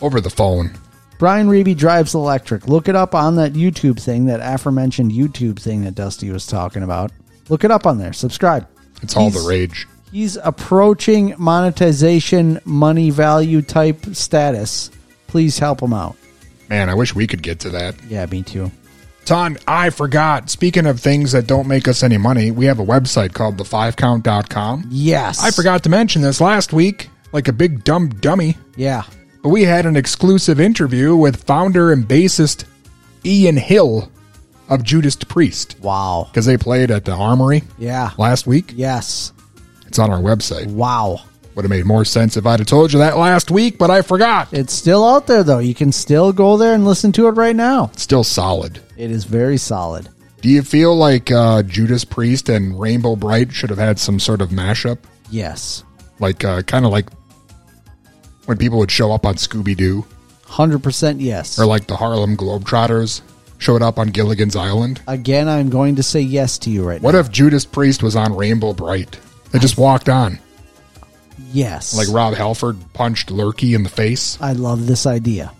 [0.00, 0.72] Over the phone.
[1.18, 2.66] Brian Reeby drives electric.
[2.66, 6.82] Look it up on that YouTube thing, that aforementioned YouTube thing that Dusty was talking
[6.82, 7.12] about.
[7.48, 8.12] Look it up on there.
[8.12, 8.66] Subscribe.
[9.02, 9.86] It's all He's- the rage.
[10.10, 14.90] He's approaching monetization, money value type status.
[15.26, 16.16] Please help him out.
[16.72, 17.94] Man, I wish we could get to that.
[18.08, 18.70] Yeah, me too.
[19.26, 20.48] Ton, I forgot.
[20.48, 24.86] Speaking of things that don't make us any money, we have a website called the5count.com.
[24.88, 25.44] Yes.
[25.44, 28.56] I forgot to mention this last week, like a big dumb dummy.
[28.74, 29.02] Yeah.
[29.42, 32.64] But we had an exclusive interview with founder and bassist
[33.22, 34.10] Ian Hill
[34.70, 35.76] of Judas Priest.
[35.82, 36.28] Wow.
[36.30, 38.12] Because they played at the Armory Yeah.
[38.16, 38.72] last week.
[38.74, 39.30] Yes.
[39.88, 40.68] It's on our website.
[40.68, 41.20] Wow.
[41.54, 44.00] Would have made more sense if I'd have told you that last week, but I
[44.02, 44.48] forgot.
[44.52, 45.58] It's still out there though.
[45.58, 47.90] You can still go there and listen to it right now.
[47.92, 48.80] It's still solid.
[48.96, 50.08] It is very solid.
[50.40, 54.40] Do you feel like uh, Judas Priest and Rainbow Brite should have had some sort
[54.40, 54.98] of mashup?
[55.30, 55.84] Yes.
[56.18, 57.06] Like, uh, kind of like
[58.46, 60.04] when people would show up on Scooby Doo,
[60.46, 61.58] 100% yes.
[61.58, 63.20] or like the Harlem Globetrotters
[63.58, 65.00] showed up on Gilligan's Island.
[65.06, 67.20] Again, I'm going to say yes to you right What now.
[67.20, 69.18] if Judas Priest was on Rainbow Brite?
[69.52, 70.38] They just walked on.
[71.52, 71.96] Yes.
[71.96, 74.38] Like Rob Halford punched Lurky in the face.
[74.40, 75.52] I love this idea.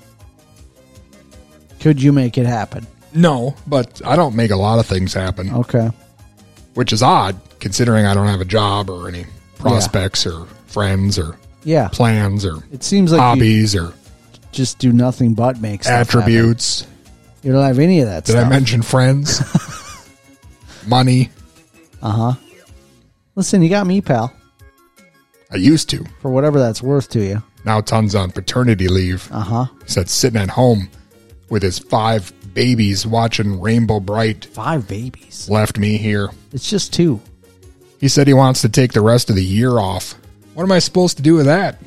[1.81, 2.87] Could you make it happen?
[3.15, 5.91] No, but I don't make a lot of things happen, Okay.
[6.75, 9.27] which is odd considering I don't have a job or any
[9.59, 11.89] prospects or friends or Yeah.
[11.89, 13.93] plans or It seems like hobbies or
[14.53, 16.21] just do nothing but make stuff happen.
[16.21, 16.87] Attributes.
[17.43, 18.47] You don't have any of that Did stuff.
[18.47, 19.43] I mention friends?
[20.87, 21.31] Money.
[22.01, 22.33] Uh huh.
[23.35, 24.33] Listen, you got me, pal.
[25.53, 26.05] I used to.
[26.21, 27.43] For whatever that's worth to you.
[27.65, 29.29] Now Ton's on paternity leave.
[29.31, 29.65] Uh huh.
[29.85, 30.89] He said sitting at home
[31.51, 34.47] with his five babies watching Rainbow Brite.
[34.47, 35.49] Five babies.
[35.51, 36.31] Left me here.
[36.53, 37.21] It's just two.
[38.01, 40.15] He said he wants to take the rest of the year off.
[40.55, 41.79] What am I supposed to do with that?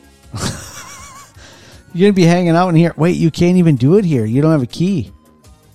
[1.93, 2.93] You're gonna be hanging out in here.
[2.97, 4.25] Wait, you can't even do it here.
[4.25, 5.11] You don't have a key.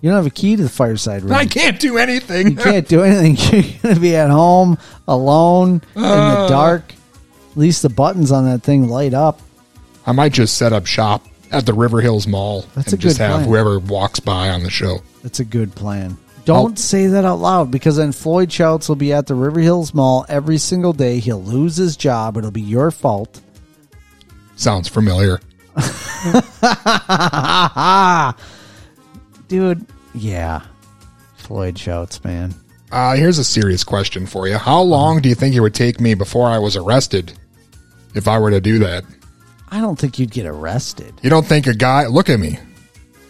[0.02, 1.32] You don't have a key to the fireside room.
[1.32, 2.50] I can't do anything.
[2.50, 3.36] You can't do anything.
[3.82, 4.78] You're gonna be at home
[5.08, 6.48] alone in the Uh.
[6.48, 6.94] dark.
[7.50, 9.40] At least the buttons on that thing light up.
[10.06, 13.18] I might just set up shop at the River Hills Mall That's and a just
[13.18, 13.48] good have plan.
[13.48, 14.98] whoever walks by on the show.
[15.22, 16.16] That's a good plan.
[16.44, 19.92] Don't say that out loud because then Floyd Shouts will be at the River Hills
[19.92, 21.18] Mall every single day.
[21.18, 22.36] He'll lose his job.
[22.36, 23.40] It'll be your fault.
[24.56, 25.40] Sounds familiar.
[29.48, 30.62] Dude, yeah.
[31.36, 32.54] Floyd Shouts, man.
[32.92, 34.58] Uh, here's a serious question for you.
[34.58, 37.32] How long do you think it would take me before I was arrested
[38.14, 39.04] if I were to do that?
[39.70, 41.14] I don't think you'd get arrested.
[41.22, 42.58] You don't think a guy, look at me.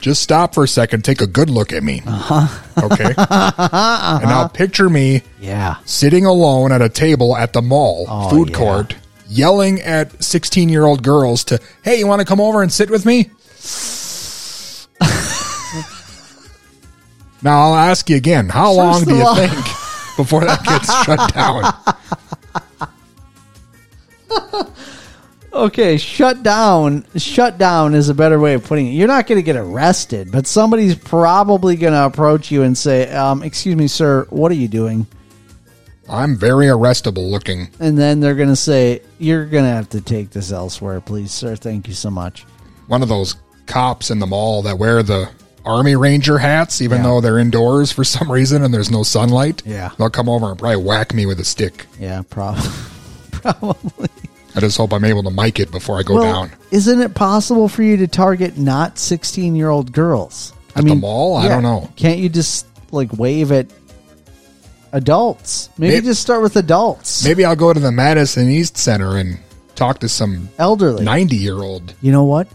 [0.01, 2.01] Just stop for a second, take a good look at me.
[2.07, 2.87] Uh-huh.
[2.87, 3.13] Okay.
[3.19, 5.77] And now picture me Yeah.
[5.85, 8.57] sitting alone at a table at the mall, Oh, food yeah.
[8.57, 8.97] court,
[9.29, 12.89] yelling at 16 year old girls to, hey, you want to come over and sit
[12.89, 13.29] with me?
[17.43, 18.49] Now I'll ask you again.
[18.49, 19.53] How long do you think
[20.17, 21.73] before that gets shut down?
[25.53, 27.05] Okay, shut down.
[27.17, 28.91] Shut down is a better way of putting it.
[28.91, 33.11] You're not going to get arrested, but somebody's probably going to approach you and say,
[33.11, 35.07] um, "Excuse me, sir, what are you doing?"
[36.09, 37.69] I'm very arrestable looking.
[37.79, 41.33] And then they're going to say, "You're going to have to take this elsewhere, please,
[41.33, 41.57] sir.
[41.57, 42.45] Thank you so much."
[42.87, 43.37] One of those
[43.67, 45.31] cops in the mall that wear the
[45.65, 47.05] army ranger hats, even Yeah.
[47.05, 49.63] though they're indoors for some reason and there's no sunlight.
[49.67, 49.91] Yeah.
[49.99, 51.87] They'll come over and probably whack me with a stick.
[51.99, 52.69] Yeah, probably.
[53.33, 54.09] probably.
[54.55, 56.51] I just hope I'm able to mic it before I go well, down.
[56.71, 60.53] isn't it possible for you to target not 16 year old girls?
[60.77, 61.37] At the mall?
[61.37, 61.89] I don't know.
[61.97, 63.67] Can't you just like wave at
[64.93, 65.71] adults?
[65.79, 67.25] Maybe, Maybe- just start with adults.
[67.25, 69.39] Maybe I'll go to the Madison East Center and
[69.75, 71.95] talk to some elderly 90 year old.
[72.01, 72.49] You know what?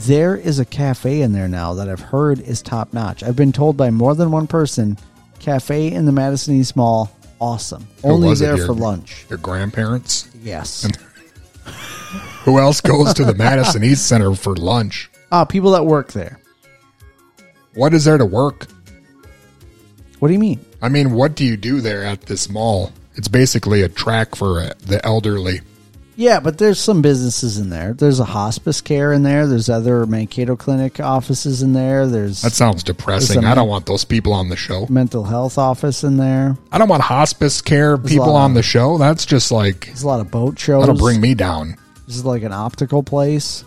[0.00, 3.22] There is a cafe in there now that I've heard is top notch.
[3.22, 4.98] I've been told by more than one person,
[5.38, 7.88] cafe in the Madison East Mall, awesome.
[8.04, 9.24] Only there for lunch.
[9.30, 10.28] Your grandparents?
[10.42, 10.86] Yes.
[12.44, 15.10] Who else goes to the Madison East Center for lunch?
[15.32, 16.40] Ah, people that work there.
[17.74, 18.66] What is there to work?
[20.18, 20.60] What do you mean?
[20.82, 22.92] I mean, what do you do there at this mall?
[23.14, 25.62] It's basically a track for uh, the elderly.
[26.18, 27.92] Yeah, but there's some businesses in there.
[27.92, 29.46] There's a hospice care in there.
[29.46, 32.06] There's other Mankato Clinic offices in there.
[32.06, 33.44] There's That sounds depressing.
[33.44, 34.86] I don't want those people on the show.
[34.88, 36.56] mental health office in there.
[36.72, 38.96] I don't want hospice care a people lot on of- the show.
[38.96, 40.80] That's just like There's a lot of boat shows.
[40.82, 41.76] that'll bring me down.
[42.06, 43.64] This is like an optical place.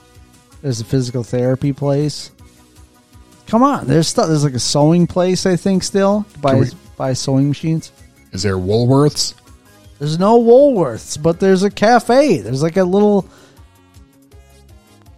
[0.63, 2.31] There's a physical therapy place.
[3.45, 4.27] Come on, there's stuff.
[4.27, 5.83] There's like a sewing place, I think.
[5.83, 7.91] Still buy Can we- buy sewing machines.
[8.31, 9.33] Is there Woolworths?
[9.99, 12.37] There's no Woolworths, but there's a cafe.
[12.39, 13.27] There's like a little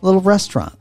[0.02, 0.74] little restaurant.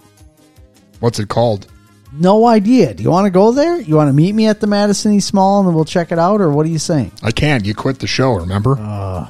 [1.01, 1.67] What's it called?
[2.13, 2.93] No idea.
[2.95, 3.81] Do you want to go there?
[3.81, 6.19] You want to meet me at the Madison East Mall and then we'll check it
[6.19, 7.13] out, or what are you saying?
[7.23, 7.65] I can't.
[7.65, 8.77] You quit the show, remember?
[8.81, 9.29] Uh.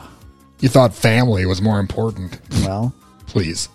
[0.60, 2.40] you thought family was more important.
[2.62, 2.94] Well,
[3.26, 3.68] Please.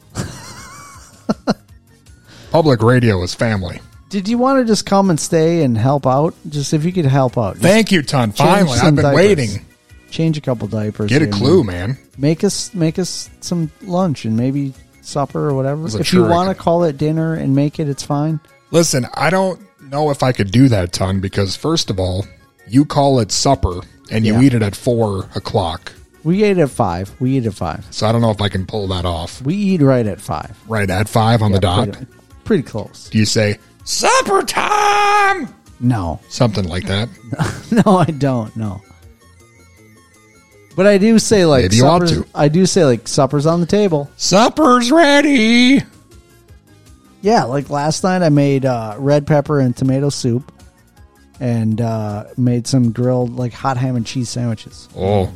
[2.51, 3.81] Public radio is family.
[4.09, 6.33] did you want to just come and stay and help out?
[6.47, 7.57] Just if you could help out.
[7.57, 8.31] Thank you, Ton.
[8.31, 9.15] Finally, I've been diapers.
[9.15, 9.65] waiting.
[10.11, 11.09] Change a couple diapers.
[11.09, 11.97] Get a clue, man.
[12.17, 15.87] Make us make us some lunch and maybe supper or whatever.
[15.99, 18.39] If you want to call it dinner and make it, it's fine.
[18.71, 22.25] Listen, I don't know if I could do that, Ton, because first of all,
[22.67, 23.81] you call it supper
[24.11, 24.41] and you Yeah.
[24.41, 25.91] eat it at four o'clock.
[26.23, 27.11] We ate at five.
[27.19, 27.85] We eat at five.
[27.91, 29.41] So I don't know if I can pull that off.
[29.43, 30.57] We eat right at five.
[30.67, 31.91] Right at five on the dot.
[31.91, 32.07] Pretty,
[32.45, 33.09] pretty close.
[33.09, 35.53] Do you say supper time?
[35.79, 37.09] No, Something like that.
[37.85, 38.55] no, I don't.
[38.55, 38.81] No.
[40.75, 42.37] But I do say like Maybe you want supper's- to.
[42.37, 44.09] I do say like supper's on the table.
[44.17, 45.81] Supper's ready.
[47.21, 50.51] Yeah, like last night I made uh, red pepper and tomato soup,
[51.39, 54.89] and uh, made some grilled like hot ham and cheese sandwiches.
[54.95, 55.31] Oh.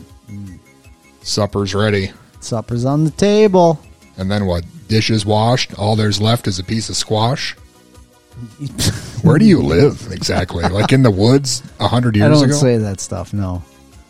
[1.22, 2.12] Supper's ready.
[2.42, 3.80] Supper's on the table.
[4.18, 4.64] And then what?
[4.88, 5.78] Dishes washed.
[5.80, 7.54] All there's left is a piece of squash.
[9.22, 10.64] Where do you live exactly?
[10.64, 12.54] Like in the woods a hundred years I don't ago?
[12.56, 13.34] say that stuff.
[13.34, 13.64] No.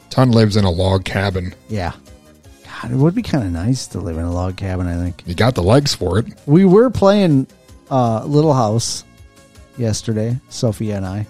[0.09, 1.53] Ton lives in a log cabin.
[1.69, 1.93] Yeah.
[2.65, 4.87] God, it would be kind of nice to live in a log cabin.
[4.87, 6.25] I think You got the legs for it.
[6.45, 7.47] we were playing
[7.91, 9.03] uh, Little House
[9.77, 11.27] yesterday, Sophia and I.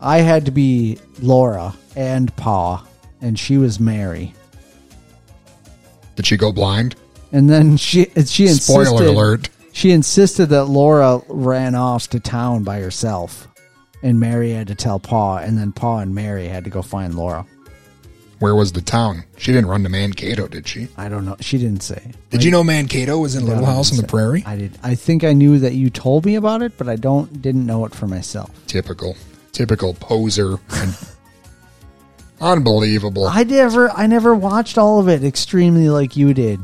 [0.00, 2.86] I had to be Laura and Pa,
[3.20, 4.32] and she was Mary.
[6.16, 6.96] Did she go blind?
[7.32, 8.62] And then she she insisted.
[8.86, 9.50] Spoiler alert.
[9.72, 13.46] She insisted that Laura ran off to town by herself,
[14.02, 17.14] and Mary had to tell Pa, and then Pa and Mary had to go find
[17.14, 17.46] Laura.
[18.40, 19.24] Where was the town?
[19.36, 20.88] She didn't run to Mankato, did she?
[20.96, 21.36] I don't know.
[21.40, 22.12] She didn't say.
[22.30, 24.06] Did you know Mankato was in Little House on the.
[24.06, 24.42] Prairie?
[24.46, 24.78] I did.
[24.82, 27.84] I think I knew that you told me about it, but I don't didn't know
[27.84, 28.50] it for myself.
[28.66, 29.14] Typical.
[29.52, 30.58] Typical poser.
[30.70, 30.96] And
[32.40, 33.26] unbelievable.
[33.26, 36.60] I never I never watched all of it extremely like you did.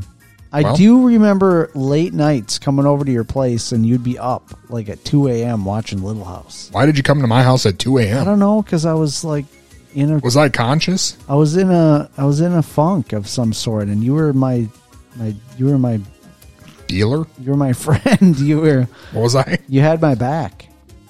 [0.56, 4.54] I Well- do remember late nights coming over to your place and you'd be up
[4.70, 5.64] like at 2 a.m.
[5.66, 6.70] watching Little House.
[6.72, 8.22] Why did you come to my house at 2 a.m.?
[8.22, 9.44] I don't know because I was like
[9.94, 11.16] in a Was I conscious?
[11.28, 14.32] I was in a I was in a funk of some sort and you were
[14.32, 14.66] my
[15.16, 16.00] my you were my
[16.86, 17.26] Dealer?
[17.40, 18.38] you were my friend.
[18.38, 19.58] You were What was I?
[19.68, 20.68] you had my back.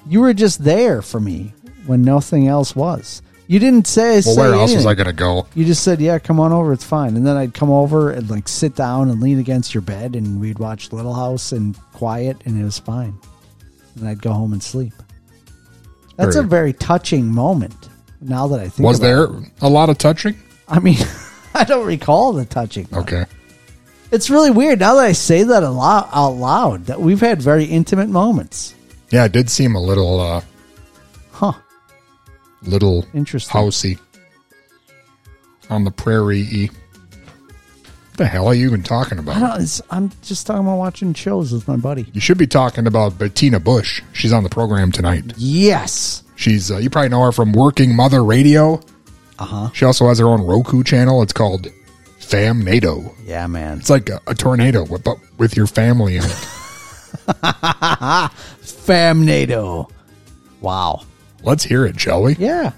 [0.09, 1.53] You were just there for me
[1.85, 3.21] when nothing else was.
[3.47, 4.85] You didn't say Well, say where else was.
[4.85, 5.47] I going to go?
[5.55, 6.73] You just said, "Yeah, come on over.
[6.73, 9.81] It's fine." And then I'd come over and like sit down and lean against your
[9.81, 13.17] bed, and we'd watch Little House and quiet, and it was fine.
[13.95, 14.93] And I'd go home and sleep.
[16.17, 17.73] That's a Very- very touching moment.
[18.19, 19.31] Now that I think, Was there it.
[19.61, 20.35] a lot of touching?
[20.67, 20.97] I mean,
[21.53, 22.87] I don't recall the touching.
[22.91, 23.25] Okay.
[24.11, 27.41] It's really weird now that I say that a lot out loud that we've had
[27.41, 28.73] very intimate moments.
[29.11, 30.41] Yeah, it did seem a little, uh.
[32.63, 33.99] Little housey
[35.69, 36.67] on the prairie.
[36.69, 39.59] What the hell are you even talking about?
[39.91, 42.07] I'm just talking about watching shows with my buddy.
[42.13, 44.01] You should be talking about Bettina Bush.
[44.13, 45.33] She's on the program tonight.
[45.37, 46.23] Yes.
[46.35, 48.81] She's uh, you probably know her from Working Mother Radio.
[49.39, 49.69] Uh huh.
[49.73, 51.21] She also has her own Roku channel.
[51.21, 51.67] It's called
[52.19, 53.13] Famnado.
[53.23, 53.79] Yeah, man.
[53.79, 56.31] It's like a, a tornado, with- but with your family in it.
[58.63, 59.89] Famnado.
[60.61, 61.03] Wow.
[61.43, 62.35] Let's hear it, shall we?
[62.35, 62.73] Yeah.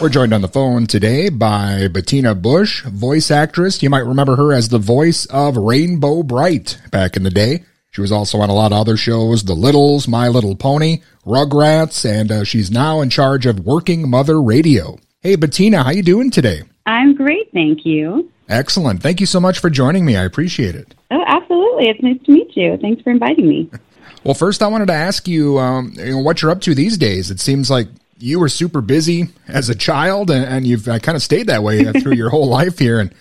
[0.00, 3.82] We're joined on the phone today by Bettina Bush, voice actress.
[3.82, 7.64] You might remember her as the voice of Rainbow Brite back in the day.
[7.90, 12.08] She was also on a lot of other shows, The Littles, My Little Pony, Rugrats,
[12.08, 14.98] and uh, she's now in charge of Working Mother Radio.
[15.20, 16.62] Hey, Bettina, how you doing today?
[16.86, 18.30] I'm great, thank you.
[18.48, 19.02] Excellent.
[19.02, 20.16] Thank you so much for joining me.
[20.16, 20.94] I appreciate it.
[21.10, 21.88] Oh, absolutely.
[21.88, 22.76] It's nice to meet you.
[22.78, 23.70] Thanks for inviting me.
[24.24, 26.98] Well, first, I wanted to ask you, um, you know, what you're up to these
[26.98, 27.30] days.
[27.30, 31.16] It seems like you were super busy as a child, and, and you've uh, kind
[31.16, 33.00] of stayed that way uh, through your whole life here.
[33.00, 33.14] And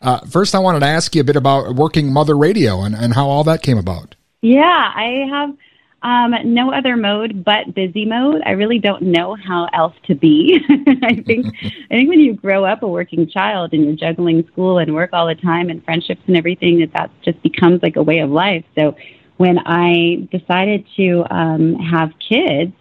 [0.00, 3.14] uh, first, I wanted to ask you a bit about working Mother Radio and, and
[3.14, 4.16] how all that came about.
[4.40, 5.56] Yeah, I have
[6.02, 8.42] um, no other mode but busy mode.
[8.44, 10.60] I really don't know how else to be.
[11.02, 14.78] I think I think when you grow up a working child and you're juggling school
[14.78, 18.02] and work all the time and friendships and everything, that that just becomes like a
[18.02, 18.64] way of life.
[18.76, 18.96] So
[19.42, 22.72] when I decided to um, have kids,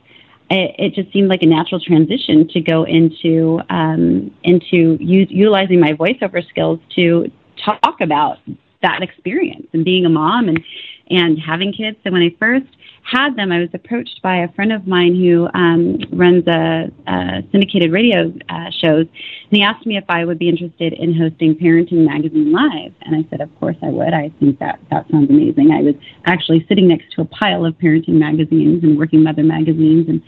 [0.52, 5.80] it, it just seemed like a natural transition to go into um, into u- utilizing
[5.80, 7.32] my voiceover skills to
[7.66, 8.38] talk about
[8.84, 10.64] that experience and being a mom and
[11.10, 11.98] and having kids.
[12.04, 12.68] So when I first
[13.12, 17.42] had them, I was approached by a friend of mine who um, runs a, a
[17.52, 21.56] syndicated radio uh, shows, and he asked me if I would be interested in hosting
[21.56, 24.14] Parenting Magazine Live, and I said, of course I would.
[24.14, 25.72] I think that that sounds amazing.
[25.72, 25.96] I was
[26.26, 30.22] actually sitting next to a pile of parenting magazines and Working Mother magazines, and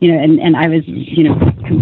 [0.00, 1.34] you know, and, and I was, you know,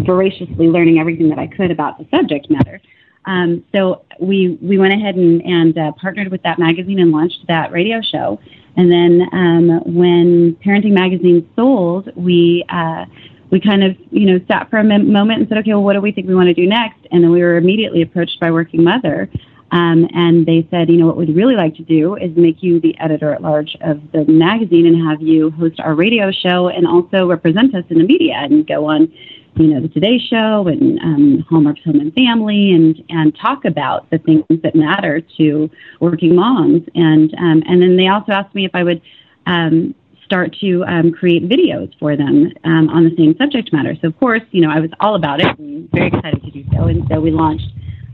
[0.07, 2.81] voraciously learning everything that I could about the subject matter.
[3.27, 7.47] Um, so we we went ahead and, and uh, partnered with that magazine and launched
[7.49, 8.39] that radio show.
[8.77, 13.07] And then um, when Parenting Magazine sold, we uh,
[13.51, 16.01] we kind of you know sat for a moment and said, okay, well, what do
[16.01, 16.99] we think we want to do next?
[17.13, 19.29] And then we were immediately approached by Working Mother.
[19.71, 22.79] Um, and they said, you know, what we'd really like to do is make you
[22.79, 26.87] the editor at large of the magazine and have you host our radio show and
[26.87, 29.13] also represent us in the media and go on,
[29.57, 34.11] you know, the Today Show and um, Hallmark's Home and Family and and talk about
[34.11, 36.83] the things that matter to working moms.
[36.95, 39.01] And um, and then they also asked me if I would
[39.47, 39.95] um,
[40.25, 43.95] start to um, create videos for them um, on the same subject matter.
[44.01, 46.65] So of course, you know, I was all about it and very excited to do
[46.73, 46.85] so.
[46.85, 47.69] And so we launched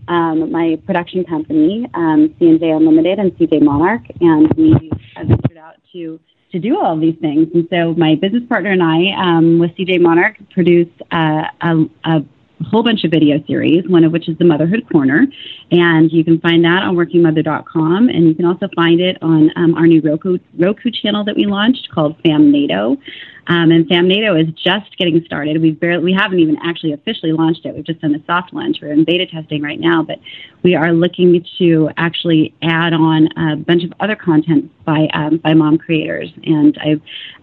[0.08, 6.18] um, my production company, um, C&J Unlimited and CJ Monarch, and we ventured out to
[6.52, 7.48] to do all these things.
[7.54, 12.24] And so my business partner and I, um, with CJ Monarch, produced uh, a, a
[12.60, 15.26] a whole bunch of video series, one of which is the Motherhood Corner.
[15.70, 18.08] And you can find that on workingmother.com.
[18.08, 21.46] And you can also find it on um, our new Roku, Roku channel that we
[21.46, 22.98] launched called FamNado.
[23.46, 25.60] Um, and FamNado is just getting started.
[25.60, 27.74] We've barely, we haven't even actually officially launched it.
[27.74, 28.78] We've just done a soft launch.
[28.80, 30.20] We're in beta testing right now, but
[30.62, 35.54] we are looking to actually add on a bunch of other content by um, by
[35.54, 36.30] mom creators.
[36.44, 37.00] And I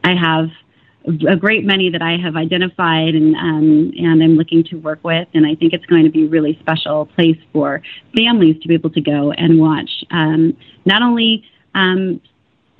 [0.10, 0.50] I have
[1.28, 5.28] a great many that I have identified and um, and I'm looking to work with,
[5.34, 7.82] and I think it's going to be a really special place for
[8.16, 11.44] families to be able to go and watch um, not only
[11.76, 12.22] um,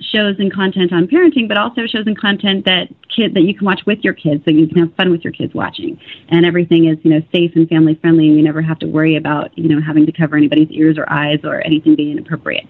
[0.00, 3.64] shows and content on parenting, but also shows and content that kid that you can
[3.64, 6.86] watch with your kids, so you can have fun with your kids watching, and everything
[6.86, 9.68] is you know safe and family friendly, and you never have to worry about you
[9.68, 12.66] know having to cover anybody's ears or eyes or anything being inappropriate.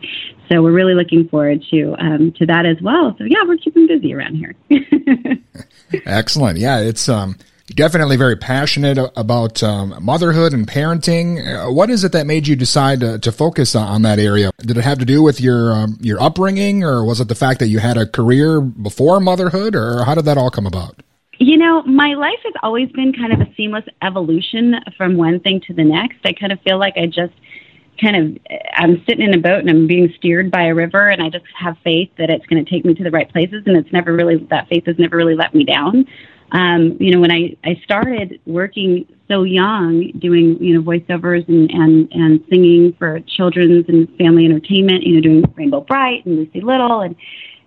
[0.51, 3.14] So we're really looking forward to um, to that as well.
[3.18, 4.55] So yeah, we're keeping busy around here.
[6.07, 6.59] Excellent.
[6.59, 7.37] Yeah, it's um
[7.75, 11.39] definitely very passionate about um, motherhood and parenting.
[11.47, 14.51] Uh, what is it that made you decide to, to focus on that area?
[14.59, 17.61] Did it have to do with your um, your upbringing, or was it the fact
[17.61, 20.97] that you had a career before motherhood, or how did that all come about?
[21.39, 25.61] You know, my life has always been kind of a seamless evolution from one thing
[25.69, 26.19] to the next.
[26.25, 27.35] I kind of feel like I just
[28.01, 28.39] kind of
[28.75, 31.45] I'm sitting in a boat and I'm being steered by a river and I just
[31.57, 34.12] have faith that it's going to take me to the right places and it's never
[34.12, 36.07] really that faith has never really let me down
[36.53, 41.70] um, you know, when I, I started working so young, doing, you know, voiceovers and,
[41.70, 46.62] and, and singing for children's and family entertainment, you know, doing Rainbow Brite and Lucy
[46.62, 47.14] Little and,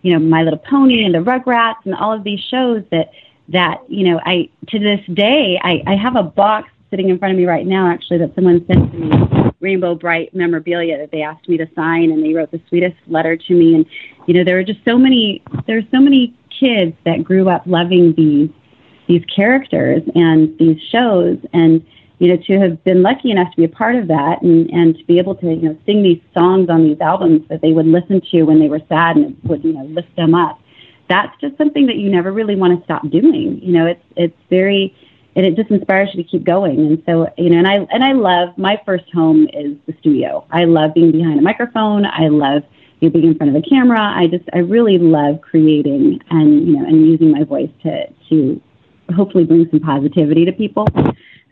[0.02, 3.12] you know, My Little Pony and the Rugrats and all of these shows that,
[3.50, 7.34] that, you know, I, to this day, I, I have a box sitting in front
[7.34, 11.22] of me right now, actually, that someone sent to me, Rainbow Brite memorabilia that they
[11.22, 13.76] asked me to sign and they wrote the sweetest letter to me.
[13.76, 13.86] And,
[14.26, 17.62] you know, there are just so many, there are so many kids that grew up
[17.68, 18.50] loving these
[19.12, 21.38] these characters and these shows.
[21.54, 21.86] And
[22.20, 24.96] you know to have been lucky enough to be a part of that and and
[24.96, 27.88] to be able to you know sing these songs on these albums that they would
[27.88, 30.62] listen to when they were sad and it would you know lift them up
[31.12, 33.60] that's just something that you never really want to stop doing.
[33.62, 34.96] You know it's it's very
[35.36, 36.80] and it just inspires you to keep going.
[36.80, 40.46] And so you know and i and i love my first home is the studio.
[40.52, 42.06] I love being behind a microphone.
[42.06, 42.64] I love
[43.02, 44.00] you know, being in front of a camera.
[44.00, 48.62] I just i really love creating and you know and using my voice to to
[49.12, 50.88] hopefully bring some positivity to people.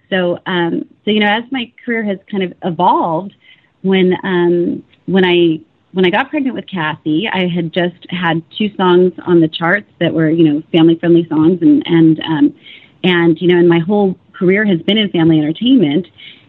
[0.10, 3.36] So, um, so you know, as my career has kind of evolved,
[3.82, 8.74] when um, when I when I got pregnant with Cassie, I had just had two
[8.76, 12.56] songs on the charts that were you know family friendly songs, and and um,
[13.04, 16.08] and you know, and my whole career has been in family entertainment.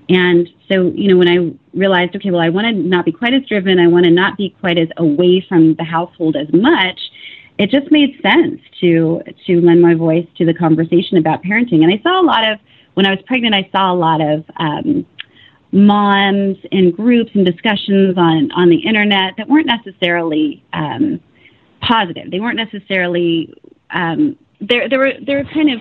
[0.08, 3.32] And so, you know, when I realized, okay, well, I want to not be quite
[3.32, 6.98] as driven, I want to not be quite as away from the household as much
[7.61, 11.82] it just made sense to to lend my voice to the conversation about parenting.
[11.84, 12.58] And I saw a lot of
[12.94, 15.06] when I was pregnant, I saw a lot of um,
[15.70, 21.20] moms in groups and discussions on on the internet that weren't necessarily um,
[21.82, 22.30] positive.
[22.30, 23.52] They weren't necessarily
[23.90, 24.88] um, there.
[24.88, 25.80] There were there were kind of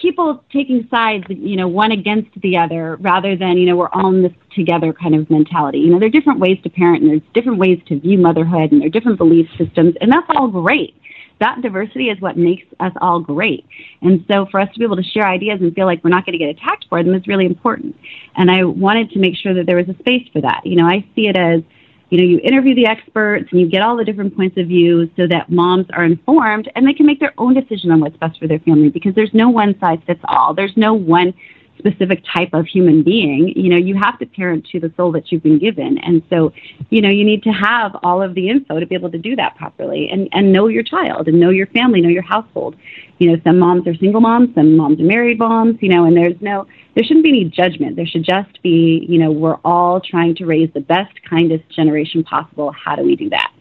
[0.00, 4.08] people taking sides, you know, one against the other, rather than you know we're all
[4.08, 5.78] in this together kind of mentality.
[5.78, 8.72] You know, there are different ways to parent, and there's different ways to view motherhood,
[8.72, 10.94] and there are different belief systems, and that's all great.
[11.40, 13.64] That diversity is what makes us all great.
[14.02, 16.26] And so, for us to be able to share ideas and feel like we're not
[16.26, 17.96] going to get attacked for them is really important.
[18.36, 20.62] And I wanted to make sure that there was a space for that.
[20.64, 21.62] You know, I see it as
[22.10, 25.10] you know, you interview the experts and you get all the different points of view
[25.16, 28.38] so that moms are informed and they can make their own decision on what's best
[28.38, 30.54] for their family because there's no one size fits all.
[30.54, 31.34] There's no one
[31.78, 33.52] specific type of human being.
[33.56, 35.98] You know, you have to parent to the soul that you've been given.
[35.98, 36.52] And so,
[36.90, 39.36] you know, you need to have all of the info to be able to do
[39.36, 42.76] that properly and, and know your child and know your family, know your household.
[43.18, 46.16] You know, some moms are single moms, some moms are married moms, you know, and
[46.16, 47.96] there's no, there shouldn't be any judgment.
[47.96, 52.22] There should just be, you know, we're all trying to raise the best, kindest generation
[52.24, 52.72] possible.
[52.72, 53.52] How do we do that?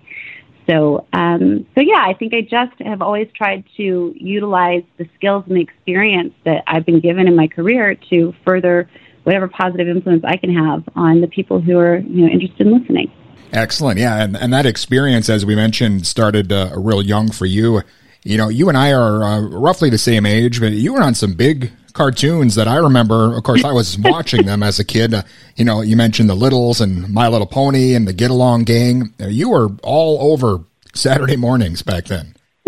[0.68, 5.45] So, um, so yeah, I think I just have always tried to utilize the skills
[5.47, 8.89] and the experience that I've been given in my career to further
[9.24, 12.80] whatever positive influence I can have on the people who are you know interested in
[12.80, 13.11] listening.
[13.53, 17.82] Excellent, yeah, and and that experience, as we mentioned, started uh, real young for you.
[18.24, 21.15] You know, you and I are uh, roughly the same age, but you were on
[21.15, 23.35] some big cartoons that I remember.
[23.35, 25.15] Of course, I was watching them as a kid.
[25.15, 25.23] Uh,
[25.55, 29.15] you know, you mentioned the Littles and My Little Pony and the Get Along Gang.
[29.17, 32.35] You were all over Saturday mornings back then.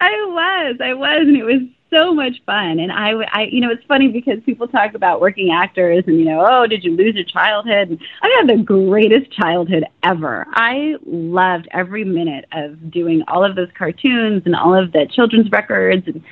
[0.00, 2.78] I was, I was, and it was so much fun.
[2.78, 6.26] And I, I, you know, it's funny because people talk about working actors and, you
[6.26, 7.88] know, oh, did you lose your childhood?
[7.88, 10.46] And I had the greatest childhood ever.
[10.50, 15.50] I loved every minute of doing all of those cartoons and all of the children's
[15.50, 16.22] records and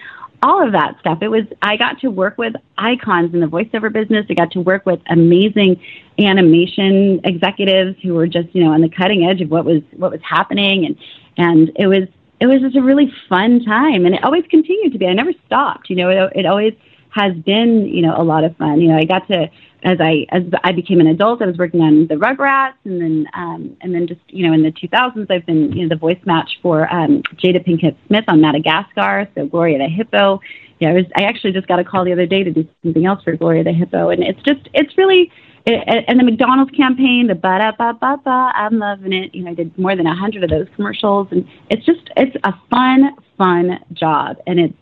[0.42, 1.18] all of that stuff.
[1.22, 4.26] It was I got to work with icons in the voiceover business.
[4.28, 5.80] I got to work with amazing
[6.18, 10.10] animation executives who were just you know on the cutting edge of what was what
[10.10, 10.96] was happening, and
[11.36, 12.08] and it was
[12.40, 15.06] it was just a really fun time, and it always continued to be.
[15.06, 15.88] I never stopped.
[15.88, 16.74] You know, it, it always
[17.10, 18.80] has been you know a lot of fun.
[18.80, 19.48] You know, I got to
[19.84, 23.26] as I as I became an adult, I was working on the Rugrats, and then
[23.34, 26.20] um, and then just you know in the 2000s, I've been you know the voice
[26.24, 30.40] match for um, Jada Pinkett Smith on Madagascar, so Gloria the Hippo.
[30.78, 33.06] Yeah, I was I actually just got a call the other day to do something
[33.06, 35.32] else for Gloria the Hippo, and it's just it's really
[35.66, 39.34] it, and the McDonald's campaign, the ba da ba ba ba, I'm loving it.
[39.34, 42.36] You know, I did more than a hundred of those commercials, and it's just it's
[42.44, 44.74] a fun fun job, and it's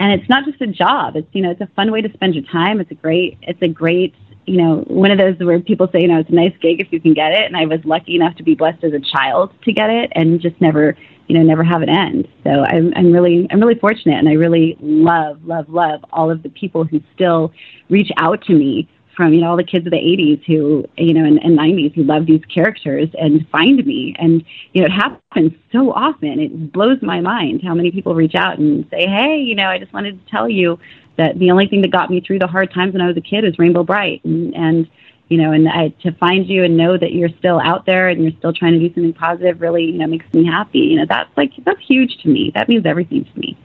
[0.00, 1.16] and it's not just a job.
[1.16, 2.80] It's you know it's a fun way to spend your time.
[2.80, 4.14] It's a great it's a great
[4.46, 6.92] you know, one of those where people say, you know, it's a nice gig if
[6.92, 7.42] you can get it.
[7.42, 10.40] And I was lucky enough to be blessed as a child to get it and
[10.40, 10.96] just never,
[11.28, 12.28] you know, never have it end.
[12.42, 14.18] So I'm, I'm really, I'm really fortunate.
[14.18, 17.52] And I really love, love, love all of the people who still
[17.88, 21.14] reach out to me from, you know, all the kids of the 80s who, you
[21.14, 24.14] know, and, and 90s who love these characters and find me.
[24.18, 26.40] And, you know, it happens so often.
[26.40, 29.78] It blows my mind how many people reach out and say, hey, you know, I
[29.78, 30.78] just wanted to tell you
[31.16, 33.20] that the only thing that got me through the hard times when I was a
[33.20, 34.90] kid was Rainbow Brite, and, and
[35.28, 38.22] you know, and I, to find you and know that you're still out there and
[38.22, 40.80] you're still trying to do something positive really, you know, makes me happy.
[40.80, 42.52] You know, that's like that's huge to me.
[42.54, 43.56] That means everything to me.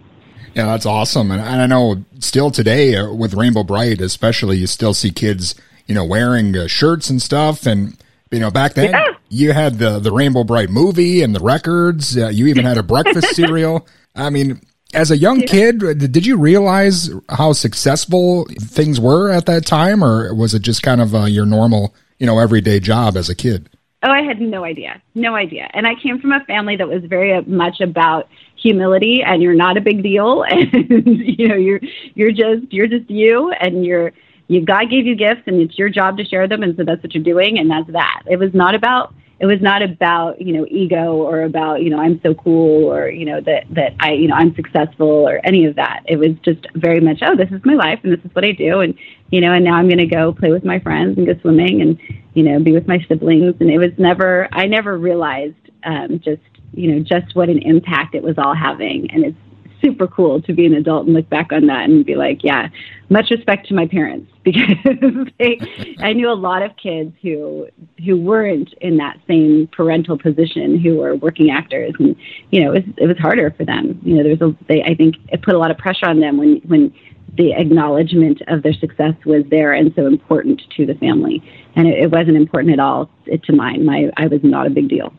[0.55, 1.31] Yeah, that's awesome.
[1.31, 5.53] And, and I know still today uh, with Rainbow Brite, especially, you still see kids,
[5.85, 7.65] you know, wearing uh, shirts and stuff.
[7.65, 7.97] And
[8.31, 9.13] you know, back then yeah.
[9.29, 12.17] you had the the Rainbow Brite movie and the records.
[12.17, 13.85] Uh, you even had a breakfast cereal.
[14.15, 14.61] I mean,
[14.93, 20.33] as a young kid, did you realize how successful things were at that time, or
[20.33, 23.69] was it just kind of uh, your normal, you know, everyday job as a kid?
[24.01, 25.69] Oh, I had no idea, no idea.
[25.73, 29.77] And I came from a family that was very much about humility, and you're not
[29.77, 31.81] a big deal, and you know, you're
[32.15, 34.11] you're just you're just you, and you're
[34.47, 37.03] you God gave you gifts, and it's your job to share them, and so that's
[37.03, 38.23] what you're doing, and that's that.
[38.25, 41.99] It was not about it was not about you know ego or about you know
[41.99, 45.65] I'm so cool or you know that that I you know I'm successful or any
[45.65, 46.01] of that.
[46.05, 48.51] It was just very much oh this is my life and this is what I
[48.51, 48.81] do.
[48.81, 48.95] And
[49.31, 51.81] you know and now I'm going to go play with my friends and go swimming
[51.81, 51.99] and
[52.33, 53.55] you know be with my siblings.
[53.59, 56.41] And it was never I never realized um, just
[56.73, 59.09] you know just what an impact it was all having.
[59.11, 59.37] And it's
[59.81, 62.69] super cool to be an adult and look back on that and be like, yeah,
[63.09, 65.59] much respect to my parents because they,
[65.99, 67.67] I knew a lot of kids who
[68.03, 72.15] who weren't in that same parental position who were working actors, and
[72.51, 73.99] you know, it was it was harder for them.
[74.03, 76.19] You know, there was a they I think it put a lot of pressure on
[76.19, 76.93] them when when
[77.37, 81.43] the acknowledgement of their success was there and so important to the family,
[81.75, 83.85] and it, it wasn't important at all to mine.
[83.85, 85.13] My I was not a big deal.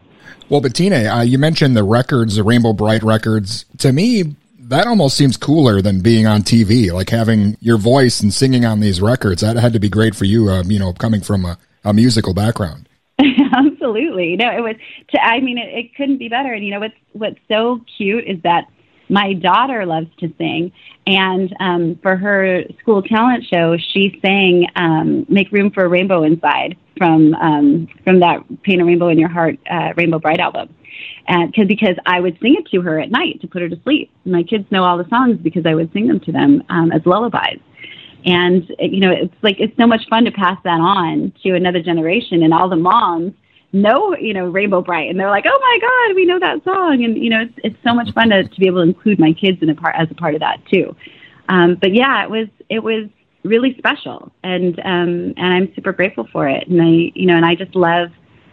[0.48, 3.66] Well, Bettina, uh, you mentioned the records, the Rainbow Brite records.
[3.78, 4.34] To me,
[4.70, 8.78] that almost seems cooler than being on TV, like having your voice and singing on
[8.78, 9.42] these records.
[9.42, 12.34] That had to be great for you, um, you know, coming from a, a musical
[12.34, 12.88] background.
[13.18, 14.36] Absolutely.
[14.36, 14.76] No, it was,
[15.10, 16.52] to, I mean, it, it couldn't be better.
[16.52, 18.68] And, you know, what's, what's so cute is that
[19.08, 20.70] my daughter loves to sing.
[21.04, 26.22] And um, for her school talent show, she sang um, Make Room for a Rainbow
[26.22, 30.72] Inside from, um, from that Paint a Rainbow in Your Heart uh, Rainbow Brite album
[31.28, 33.80] and cause, because I would sing it to her at night to put her to
[33.82, 34.10] sleep.
[34.24, 37.04] My kids know all the songs because I would sing them to them um, as
[37.06, 37.60] lullabies.
[38.24, 41.82] And you know, it's like it's so much fun to pass that on to another
[41.82, 43.32] generation, and all the moms
[43.72, 47.02] know you know Rainbow Brite, and they're like, oh my God, we know that song,
[47.04, 49.32] and you know, it's it's so much fun to, to be able to include my
[49.32, 50.94] kids in a part as a part of that too.
[51.48, 53.08] Um, but yeah, it was it was
[53.42, 57.46] really special, and um, and I'm super grateful for it, and I you know, and
[57.46, 58.10] I just love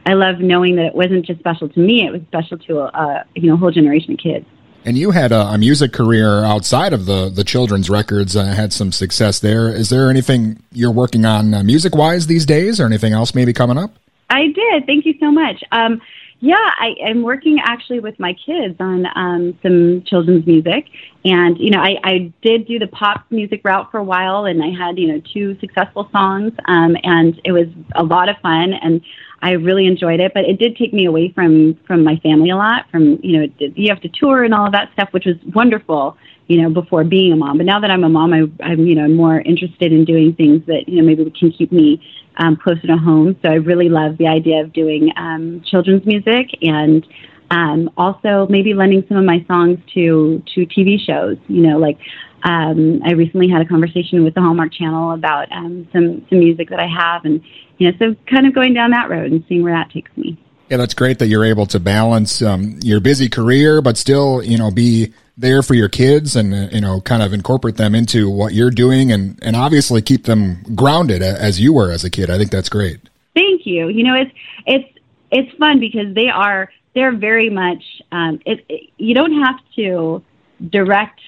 [0.07, 2.85] I love knowing that it wasn't just special to me; it was special to a,
[2.85, 4.45] a you know a whole generation of kids.
[4.85, 8.33] And you had a, a, music career outside of the the children's records.
[8.33, 9.69] Uh, had some success there.
[9.69, 13.51] Is there anything you're working on uh, music wise these days, or anything else maybe
[13.51, 13.91] coming up?
[14.29, 14.85] I did.
[14.85, 15.61] Thank you so much.
[15.73, 16.01] Um,
[16.39, 20.85] yeah, I am working actually with my kids on um, some children's music,
[21.25, 24.63] and you know, I, I did do the pop music route for a while, and
[24.63, 28.71] I had you know two successful songs, um, and it was a lot of fun.
[28.73, 29.01] And
[29.41, 32.55] I really enjoyed it, but it did take me away from from my family a
[32.55, 32.89] lot.
[32.91, 36.17] From you know, you have to tour and all of that stuff, which was wonderful.
[36.47, 38.95] You know, before being a mom, but now that I'm a mom, I, I'm you
[38.95, 42.01] know more interested in doing things that you know maybe can keep me
[42.37, 43.37] um, closer to home.
[43.43, 47.05] So I really love the idea of doing um, children's music and
[47.51, 51.37] um, also maybe lending some of my songs to to TV shows.
[51.47, 51.97] You know, like
[52.47, 56.69] um, I recently had a conversation with the Hallmark Channel about um, some some music
[56.69, 57.41] that I have, and
[57.77, 60.37] you know, so kind of going down that road and seeing where that takes me.
[60.69, 64.57] Yeah, that's great that you're able to balance um, your busy career, but still, you
[64.57, 68.29] know, be there for your kids and uh, you know kind of incorporate them into
[68.29, 72.29] what you're doing and and obviously keep them grounded as you were as a kid.
[72.29, 73.09] I think that's great.
[73.35, 73.89] Thank you.
[73.89, 74.31] You know, it's
[74.65, 74.99] it's
[75.31, 77.83] it's fun because they are they're very much.
[78.13, 80.23] Um, it, it, you don't have to
[80.69, 81.19] direct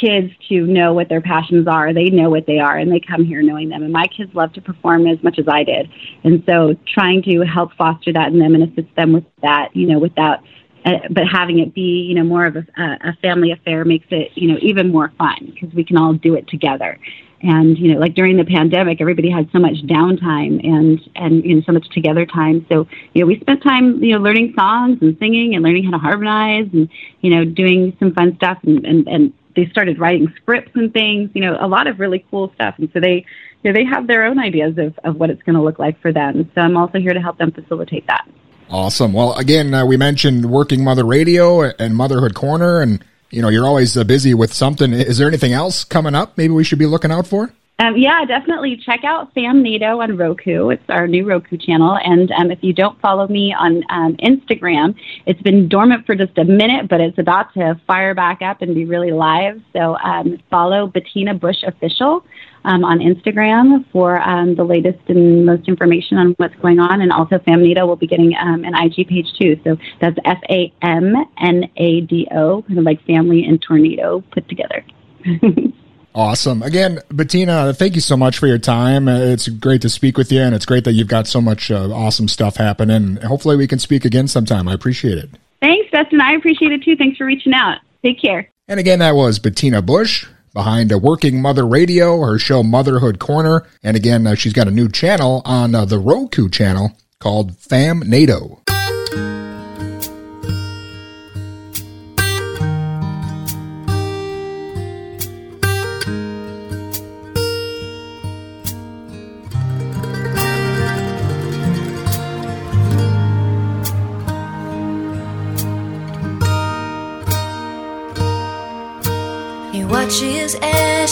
[0.00, 1.92] kids to know what their passions are.
[1.92, 3.82] They know what they are, and they come here knowing them.
[3.82, 5.90] And my kids love to perform as much as I did,
[6.24, 9.86] and so trying to help foster that in them and assist them with that, you
[9.86, 10.40] know, without.
[10.84, 14.30] Uh, but having it be, you know, more of a, a family affair makes it,
[14.36, 16.96] you know, even more fun because we can all do it together
[17.42, 21.54] and you know like during the pandemic everybody had so much downtime and and you
[21.54, 24.98] know so much together time so you know we spent time you know learning songs
[25.00, 26.88] and singing and learning how to harmonize and
[27.20, 31.30] you know doing some fun stuff and and, and they started writing scripts and things
[31.34, 33.24] you know a lot of really cool stuff and so they
[33.62, 36.00] you know they have their own ideas of of what it's going to look like
[36.00, 38.28] for them so i'm also here to help them facilitate that
[38.68, 39.12] Awesome.
[39.12, 43.66] Well, again, uh, we mentioned Working Mother Radio and Motherhood Corner, and you know you're
[43.66, 44.92] always uh, busy with something.
[44.92, 46.36] Is there anything else coming up?
[46.36, 47.52] Maybe we should be looking out for.
[47.78, 50.70] Um, yeah, definitely check out Famnado on Roku.
[50.70, 51.98] It's our new Roku channel.
[52.02, 54.94] And um, if you don't follow me on um, Instagram,
[55.26, 58.74] it's been dormant for just a minute, but it's about to fire back up and
[58.74, 59.60] be really live.
[59.74, 62.24] So um, follow Bettina Bush Official
[62.64, 67.02] um, on Instagram for um, the latest and most information on what's going on.
[67.02, 69.60] And also, Famnado will be getting an IG page too.
[69.64, 74.24] So that's F A M N A D O, kind of like family and tornado
[74.32, 74.82] put together.
[76.16, 76.62] Awesome.
[76.62, 79.06] Again, Bettina, thank you so much for your time.
[79.06, 81.90] It's great to speak with you, and it's great that you've got so much uh,
[81.92, 83.16] awesome stuff happening.
[83.16, 84.66] Hopefully, we can speak again sometime.
[84.66, 85.28] I appreciate it.
[85.60, 86.22] Thanks, Dustin.
[86.22, 86.96] I appreciate it too.
[86.96, 87.80] Thanks for reaching out.
[88.02, 88.48] Take care.
[88.66, 93.66] And again, that was Bettina Bush behind a Working Mother Radio, her show Motherhood Corner.
[93.82, 98.60] And again, uh, she's got a new channel on uh, the Roku channel called Famnado.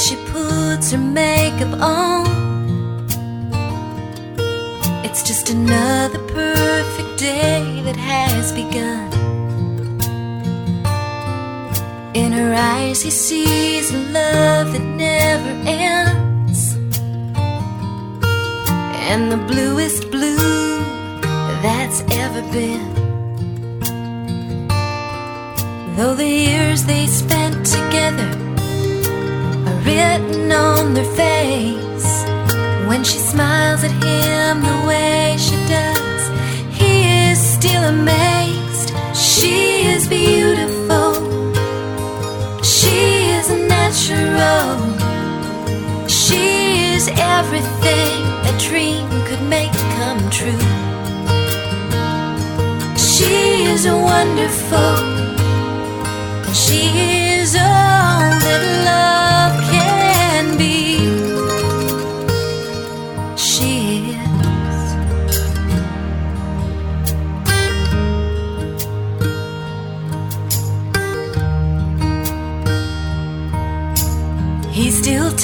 [0.05, 2.27] She puts her makeup on.
[5.03, 9.11] It's just another perfect day that has begun.
[12.15, 16.75] In her eyes, he sees a love that never ends.
[19.09, 20.81] And the bluest blue
[21.63, 22.93] that's ever been.
[25.97, 28.54] Though the years they spent together
[29.85, 32.25] written on their face.
[32.89, 36.23] When she smiles at him the way she does,
[36.79, 36.93] he
[37.29, 38.89] is still amazed.
[39.15, 41.15] She is beautiful,
[42.63, 42.99] she
[43.39, 44.77] is natural,
[46.09, 46.45] she
[46.95, 47.09] is
[47.39, 48.21] everything
[48.51, 50.85] a dream could make come true.
[52.97, 54.97] She is wonderful.
[56.53, 56.83] She
[57.41, 59.74] is all that love can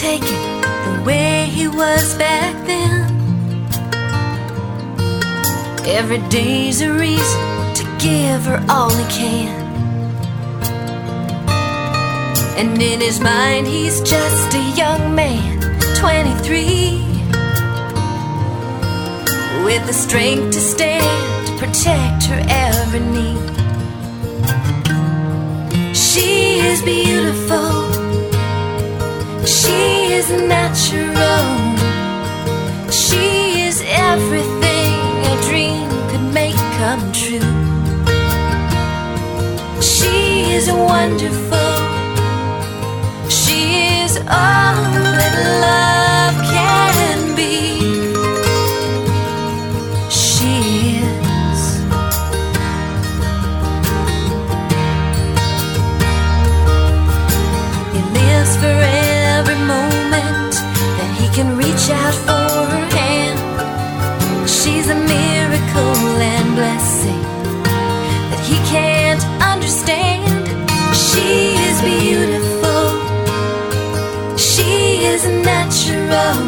[0.01, 3.05] Still taken the way he was back then.
[5.87, 9.61] Every day's a reason to give her all he can.
[12.57, 15.61] And in his mind, he's just a young man,
[15.97, 17.05] 23,
[19.65, 23.51] with the strength to stand to protect her every need.
[25.95, 27.80] She is beautiful,
[29.47, 31.45] she is natural,
[32.91, 34.95] she is everything
[35.33, 37.41] a dream could make come true.
[39.81, 41.75] She is wonderful.
[43.29, 44.83] She is all
[45.19, 46.10] that love
[61.81, 64.49] reach out for her hand.
[64.49, 67.23] She's a miracle and blessing
[68.31, 70.47] that he can't understand.
[70.95, 72.85] She is beautiful.
[74.37, 76.39] She is natural.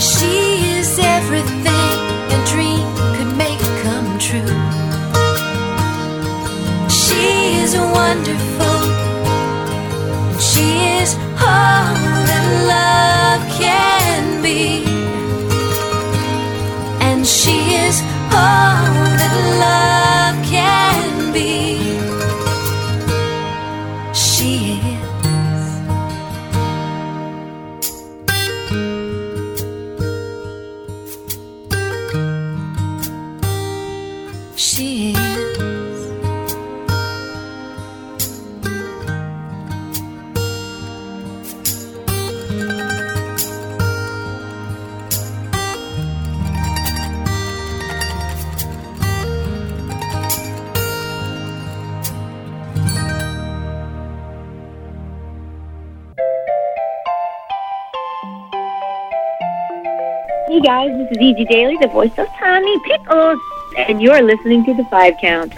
[0.00, 0.34] She
[0.78, 1.96] is everything
[2.36, 2.84] a dream
[3.16, 4.56] could make come true.
[6.88, 7.24] She
[7.62, 8.80] is wonderful.
[10.40, 10.68] She
[11.00, 11.94] is all
[12.28, 13.21] that love
[13.62, 14.84] can be.
[17.00, 17.56] And she
[17.86, 17.96] is
[18.32, 19.11] all
[61.12, 61.44] is E.G.
[61.44, 63.38] Daily, the voice of Tommy Pickles,
[63.76, 65.52] and you're listening to the Five Count.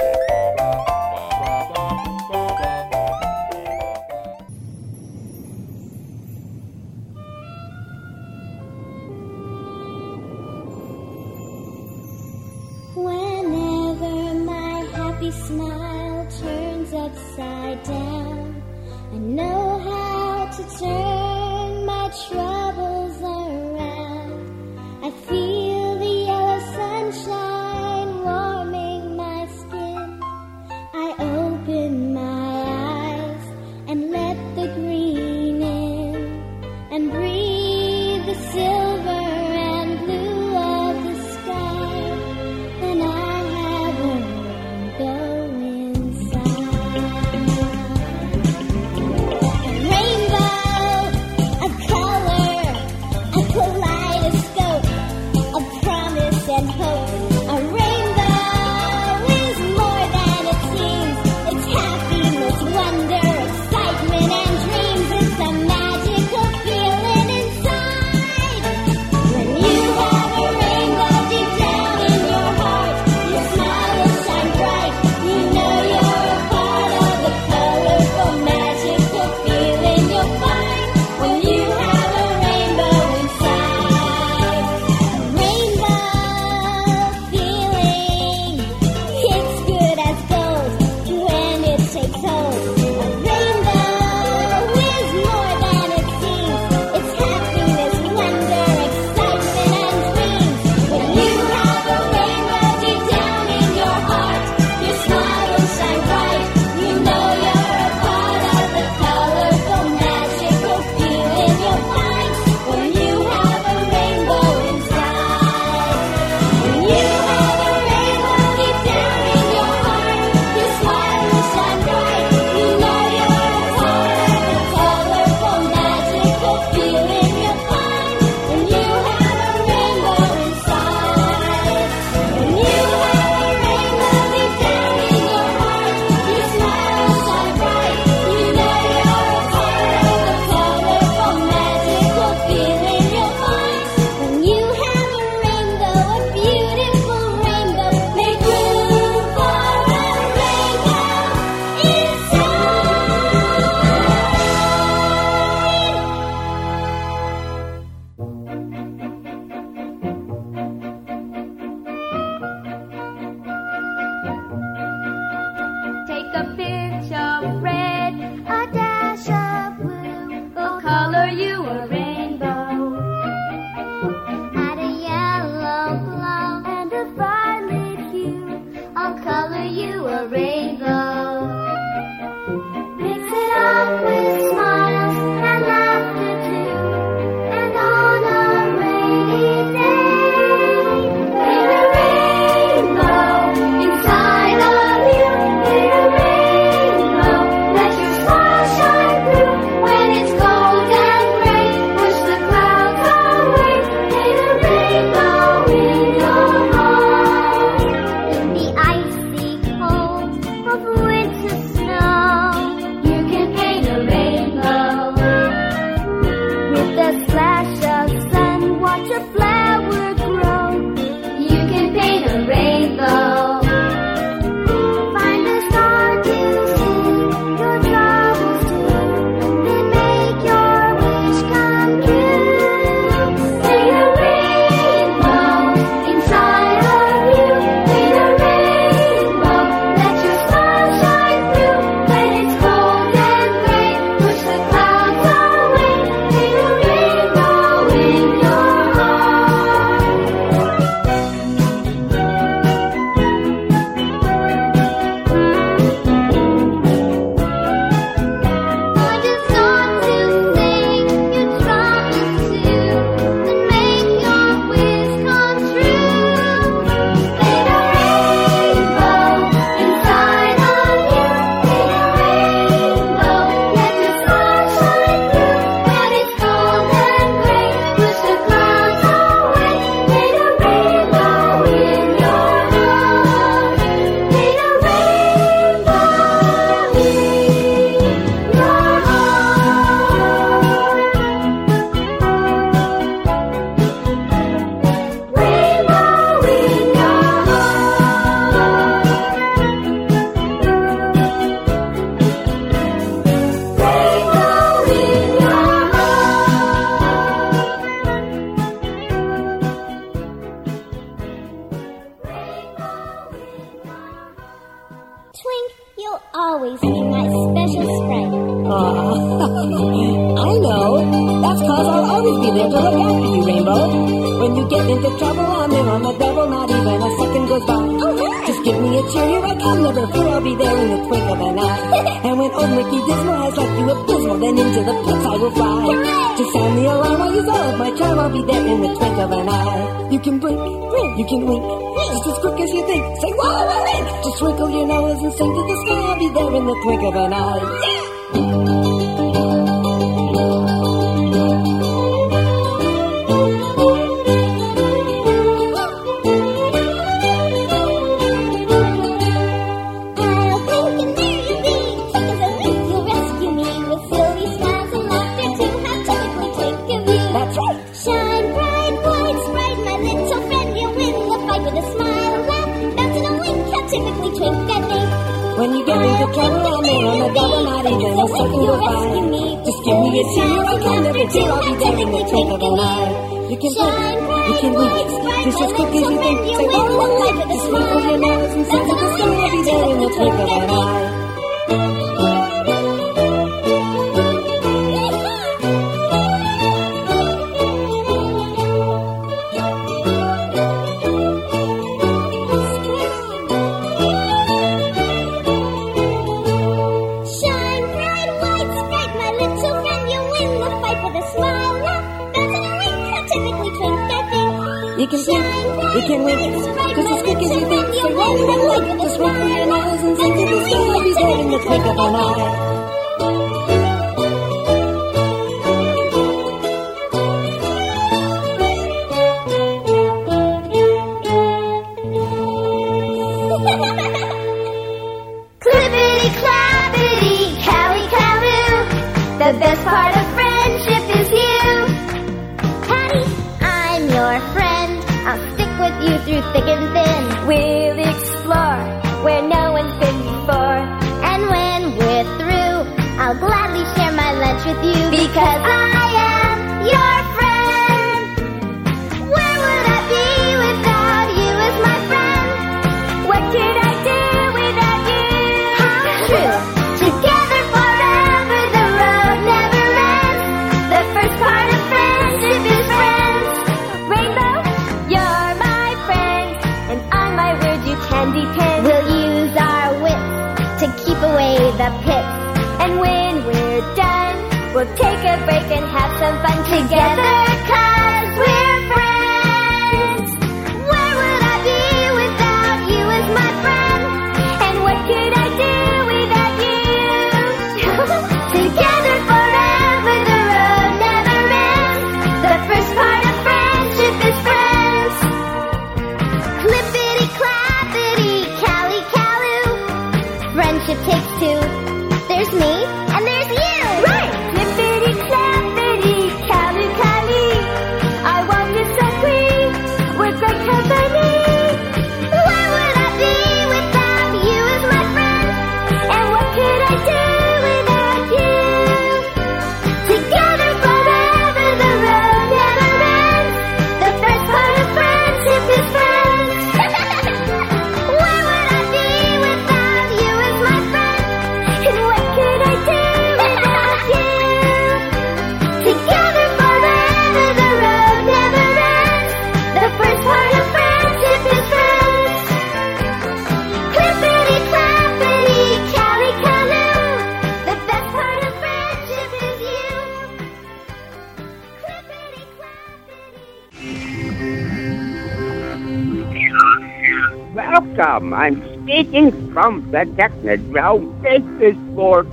[569.95, 572.27] but duck the drone business board.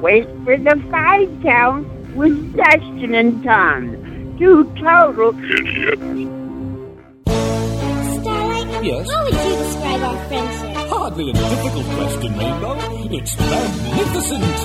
[0.00, 4.36] Wait for the five count with Dustin and Tom.
[4.38, 6.02] Two total idiots.
[8.14, 9.10] Starlight, yes?
[9.10, 10.70] how would you describe our friendship?
[10.86, 12.74] Hardly a difficult question, Rainbow.
[13.16, 14.58] It's magnificent.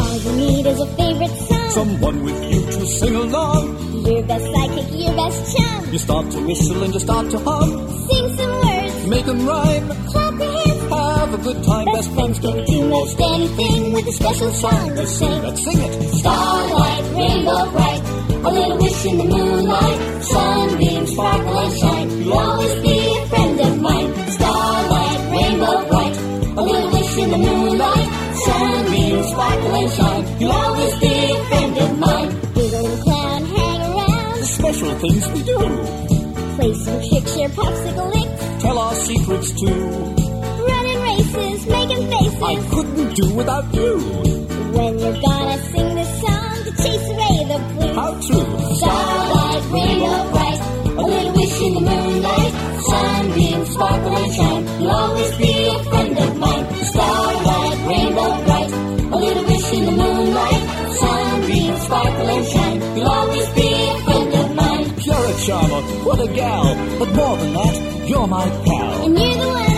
[0.00, 1.70] All you need is a favorite song.
[1.70, 4.04] Someone with you to sing along.
[4.04, 5.92] Your best sidekick, your best chum.
[5.92, 7.89] You start to whistle and you start to hum
[9.10, 9.88] make them rhyme.
[10.06, 10.80] Clap your hands.
[10.90, 11.86] Have a good time.
[11.86, 15.42] Best friends can do most anything with a special song to sing.
[15.42, 15.92] Let's sing it.
[16.20, 18.02] Starlight, Rainbow Brite,
[18.46, 19.98] a little wish in the moonlight.
[20.22, 22.08] Sunbeams sparkle and shine.
[22.22, 24.10] You'll always be a friend of mine.
[24.38, 26.16] Starlight, Rainbow Brite,
[26.60, 28.08] a little wish in the moonlight.
[28.46, 30.40] Sunbeams sparkle and shine.
[30.40, 32.30] You'll always be a friend of mine.
[32.54, 34.38] Doodle clown, hang around.
[34.38, 36.09] The special things we do.
[36.60, 38.62] Play some tricks, share popsicle licks.
[38.62, 39.80] Tell our secrets too.
[40.68, 42.42] Running races, making faces.
[42.42, 43.96] I couldn't do without you.
[44.76, 47.96] When you're gonna sing this song to chase away the blues.
[47.96, 48.76] How true.
[48.76, 50.60] Starlight, Rainbow Brite.
[50.84, 52.52] A little wish in the moonlight.
[52.90, 54.82] Sunbeam, sparkle and shine.
[54.82, 56.84] You'll always be a friend of mine.
[56.84, 57.29] Starlight,
[66.20, 66.74] a gal.
[66.98, 69.04] But more than that, you're my pal.
[69.04, 69.69] And you're the one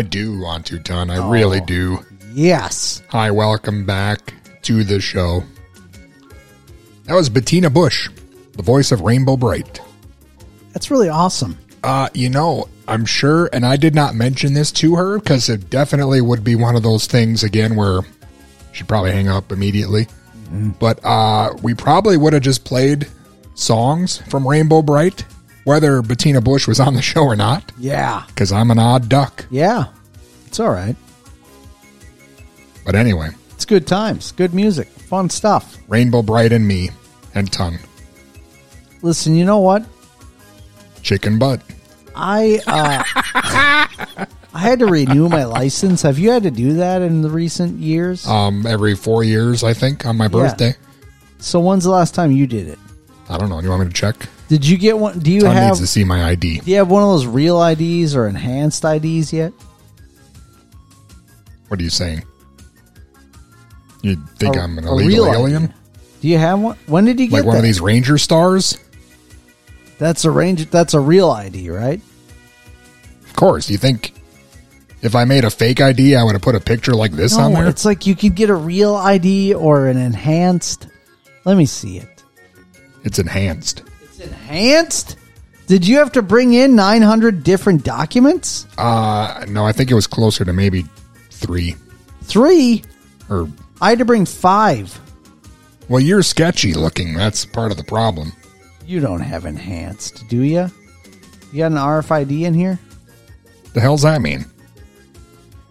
[0.00, 1.10] I do want to, Ton.
[1.10, 1.98] I really do.
[2.32, 3.02] Yes.
[3.10, 4.32] Hi, welcome back
[4.62, 5.42] to the show.
[7.04, 8.08] That was Bettina Bush,
[8.52, 9.82] the voice of Rainbow Brite.
[10.72, 11.58] That's really awesome.
[11.84, 15.68] Uh, you know, I'm sure, and I did not mention this to her because it
[15.68, 18.00] definitely would be one of those things again where
[18.72, 20.06] she'd probably hang up immediately.
[20.78, 23.06] But uh, we probably would have just played
[23.54, 25.26] songs from Rainbow Brite,
[25.64, 28.24] whether Bettina Bush was on the show or not, Yeah.
[28.28, 29.46] because I'm an odd duck.
[29.50, 29.86] Yeah.
[30.46, 30.96] It's all right.
[32.84, 34.32] But anyway, It's good times.
[34.32, 34.88] Good music.
[34.88, 35.76] Fun stuff.
[35.88, 36.90] Rainbow Brite and me
[37.34, 37.78] and Ton.
[39.02, 39.84] Listen, you know what?
[41.02, 41.60] Chicken butt.
[42.16, 43.04] I uh,
[44.54, 46.02] I had to renew my license.
[46.02, 48.26] Have you had to do that in the recent years?
[48.26, 50.74] Um, every four years, I think, on my birthday.
[51.38, 52.78] So when's the last time you did it?
[53.28, 53.58] I don't know.
[53.60, 54.16] Do you want me to check?
[54.50, 55.20] Did you get one?
[55.20, 55.68] Do you Ton have?
[55.68, 56.58] needs to see my ID.
[56.58, 59.52] Do you have one of those real IDs or enhanced IDs yet?
[61.68, 62.24] What are you saying?
[64.02, 65.34] You think I'm an a illegal real ID.
[65.40, 65.74] alien?
[66.20, 66.76] Do you have one?
[66.86, 67.58] When did you get Like one that?
[67.60, 68.76] of these Ranger stars?
[69.98, 70.68] That's a range.
[70.68, 72.00] That's a real ID, right?
[73.24, 73.70] Of course.
[73.70, 74.14] You think
[75.00, 77.52] if I made a fake ID, I would have put a picture like this on
[77.52, 77.68] No, there?
[77.68, 80.88] it's like you could get a real ID or an enhanced.
[81.44, 82.24] Let me see it.
[83.04, 83.84] It's enhanced.
[84.20, 85.16] Enhanced?
[85.66, 88.66] Did you have to bring in 900 different documents?
[88.76, 90.84] Uh, no, I think it was closer to maybe
[91.30, 91.76] three.
[92.22, 92.82] Three?
[93.28, 93.48] Or,
[93.80, 94.98] I had to bring five.
[95.88, 97.14] well, you're sketchy looking.
[97.14, 98.32] That's part of the problem.
[98.84, 100.68] You don't have enhanced, do you?
[101.52, 102.78] You got an RFID in here?
[103.72, 104.44] The hell's that mean?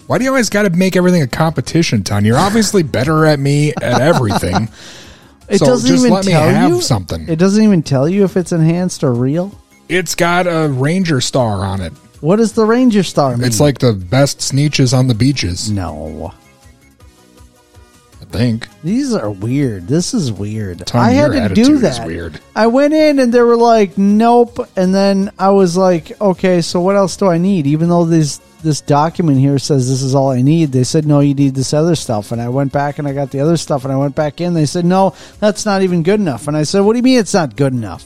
[0.07, 2.23] Why do you always got to make everything a competition, Ton?
[2.25, 4.69] You're obviously better at me at everything.
[5.49, 7.27] It so doesn't just even let me tell have you something.
[7.27, 9.51] It doesn't even tell you if it's enhanced or real.
[9.87, 11.93] It's got a ranger star on it.
[12.21, 13.47] What does the Ranger Star mean?
[13.47, 15.71] It's like the best Sneetches on the beaches.
[15.71, 16.33] No.
[18.31, 18.67] Think.
[18.83, 19.87] These are weird.
[19.87, 20.85] This is weird.
[20.85, 22.05] Tom, I had your to do that.
[22.05, 22.39] weird.
[22.55, 26.79] I went in and they were like, "Nope," and then I was like, "Okay, so
[26.79, 30.29] what else do I need?" Even though this this document here says this is all
[30.29, 33.07] I need, they said, "No, you need this other stuff." And I went back and
[33.07, 34.53] I got the other stuff, and I went back in.
[34.53, 37.17] They said, "No, that's not even good enough." And I said, "What do you mean
[37.19, 38.05] it's not good enough?"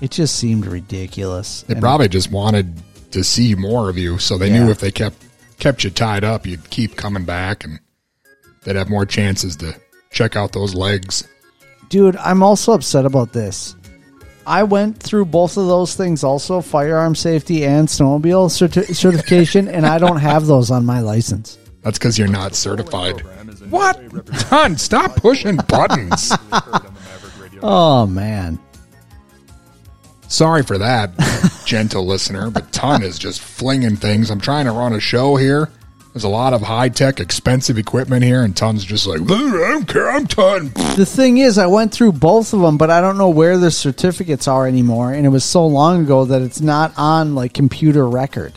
[0.00, 1.64] It just seemed ridiculous.
[1.68, 2.74] They And- probably just wanted
[3.12, 4.64] to see more of you, so they Yeah.
[4.64, 5.16] knew if they kept
[5.60, 7.78] kept you tied up, you'd keep coming back, and
[8.64, 9.74] they'd have more chances to
[10.10, 11.26] check out those legs.
[11.88, 13.76] Dude, I'm also upset about this.
[14.46, 19.86] I went through both of those things also firearm safety and snowmobile certi- certification, and
[19.86, 21.58] I don't have those on my license.
[21.82, 23.20] That's because you're not certified.
[23.70, 24.00] What?
[24.40, 26.32] Ton, stop pushing buttons.
[27.64, 28.58] Oh, man.
[30.26, 31.12] Sorry for that,
[31.64, 34.30] gentle listener, but Ton is just flinging things.
[34.30, 35.70] I'm trying to run a show here.
[36.12, 39.88] There's a lot of high tech, expensive equipment here, and Ton's just like, I don't
[39.88, 40.70] care, I'm Ton.
[40.96, 43.70] The thing is, I went through both of them, but I don't know where the
[43.70, 48.06] certificates are anymore, and it was so long ago that it's not on like computer
[48.06, 48.52] record.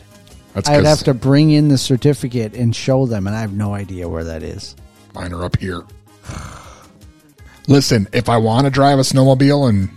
[0.52, 3.72] That's I'd have to bring in the certificate and show them, and I have no
[3.74, 4.76] idea where that is.
[5.14, 5.82] Mine are up here.
[7.68, 9.88] Listen, if I want to drive a snowmobile and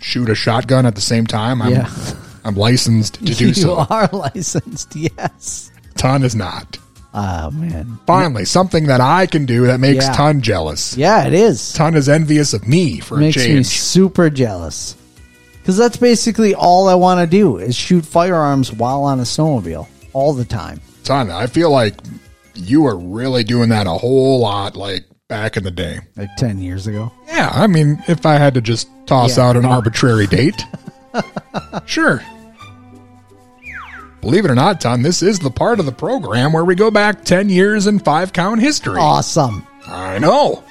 [0.00, 1.90] shoot a shotgun at the same time, I'm, Yeah.
[2.44, 3.78] I'm licensed to do you so.
[3.80, 5.70] You are licensed, yes.
[5.96, 6.78] Ton is not.
[7.18, 7.98] Oh man.
[8.06, 10.12] Finally, something that I can do that makes Yeah.
[10.12, 10.96] Ton jealous.
[10.98, 11.72] Yeah, it is.
[11.72, 13.66] Ton is envious of me for makes a me change.
[13.66, 14.94] super jealous
[15.62, 19.86] because that's basically all I want to do is shoot firearms while on a snowmobile
[20.12, 20.80] all the time.
[21.04, 21.94] Ton, I feel like
[22.54, 26.00] you were really doing that a whole lot, like back in the day.
[26.16, 27.10] Like ten years ago.
[27.28, 29.46] Yeah, I mean, if I had to just toss Yeah.
[29.48, 30.62] out an arbitrary date,
[31.86, 32.22] sure.
[34.26, 36.90] Believe it or not, Ton, this is the part of the program where we go
[36.90, 38.98] back 10 years in five count history.
[38.98, 39.64] Awesome.
[39.86, 40.64] I know.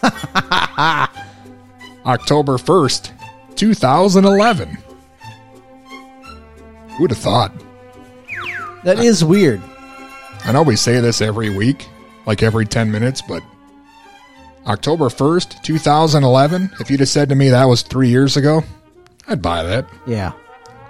[2.06, 3.12] October 1st,
[3.54, 4.78] 2011.
[6.96, 7.52] Who'd have thought?
[8.82, 9.60] That is weird.
[10.46, 11.86] I know we say this every week,
[12.24, 13.42] like every 10 minutes, but
[14.66, 18.64] October 1st, 2011, if you'd have said to me that was three years ago,
[19.26, 19.84] I'd buy that.
[20.06, 20.32] Yeah.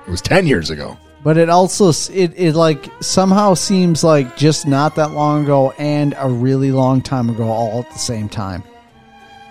[0.07, 0.97] It was 10 years ago.
[1.23, 6.15] But it also it it like somehow seems like just not that long ago and
[6.17, 8.63] a really long time ago all at the same time.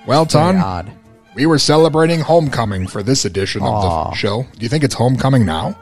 [0.07, 0.91] Well, Ton, odd.
[1.35, 4.09] we were celebrating homecoming for this edition of Aw.
[4.11, 4.43] the show.
[4.43, 5.77] Do you think it's homecoming now?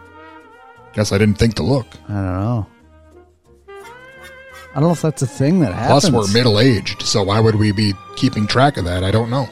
[0.93, 1.85] Guess I didn't think to look.
[2.09, 2.67] I don't know.
[3.69, 6.09] I don't know if that's a thing that happens.
[6.09, 9.03] Plus, we're middle aged, so why would we be keeping track of that?
[9.03, 9.47] I don't know.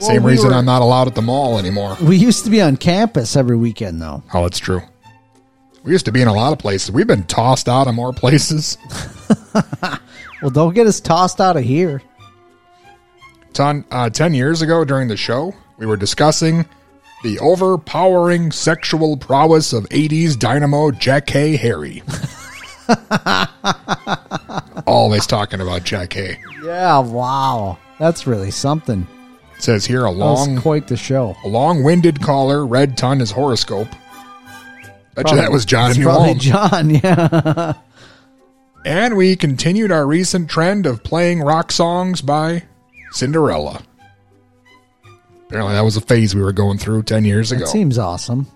[0.00, 1.96] Well, Same we reason were- I'm not allowed at the mall anymore.
[2.02, 4.22] We used to be on campus every weekend though.
[4.32, 4.80] Oh, it's true.
[5.82, 6.90] We used to be in a lot of places.
[6.90, 8.76] We've been tossed out of more places.
[10.40, 12.00] Well, don't get us tossed out of here.
[13.54, 16.64] Ton, uh, 10 years ago during the show, we were discussing
[17.24, 22.04] the overpowering sexual prowess of 80s dynamo Jackée Harry.
[24.86, 26.38] Always talking about Jack Hay.
[26.62, 27.76] Yeah, wow.
[27.98, 29.08] That's really something.
[29.58, 31.36] It says here a long, quite the show.
[31.44, 33.88] a long-winded caller read Ton his horoscope.
[35.16, 36.34] Bet you that was John it's probably.
[36.34, 37.72] John, yeah.
[38.84, 42.62] And we continued our recent trend of playing rock songs by
[43.10, 43.82] Cinderella.
[45.48, 47.64] Apparently, that was a phase we were going through 10 years ago.
[47.64, 48.46] That seems awesome.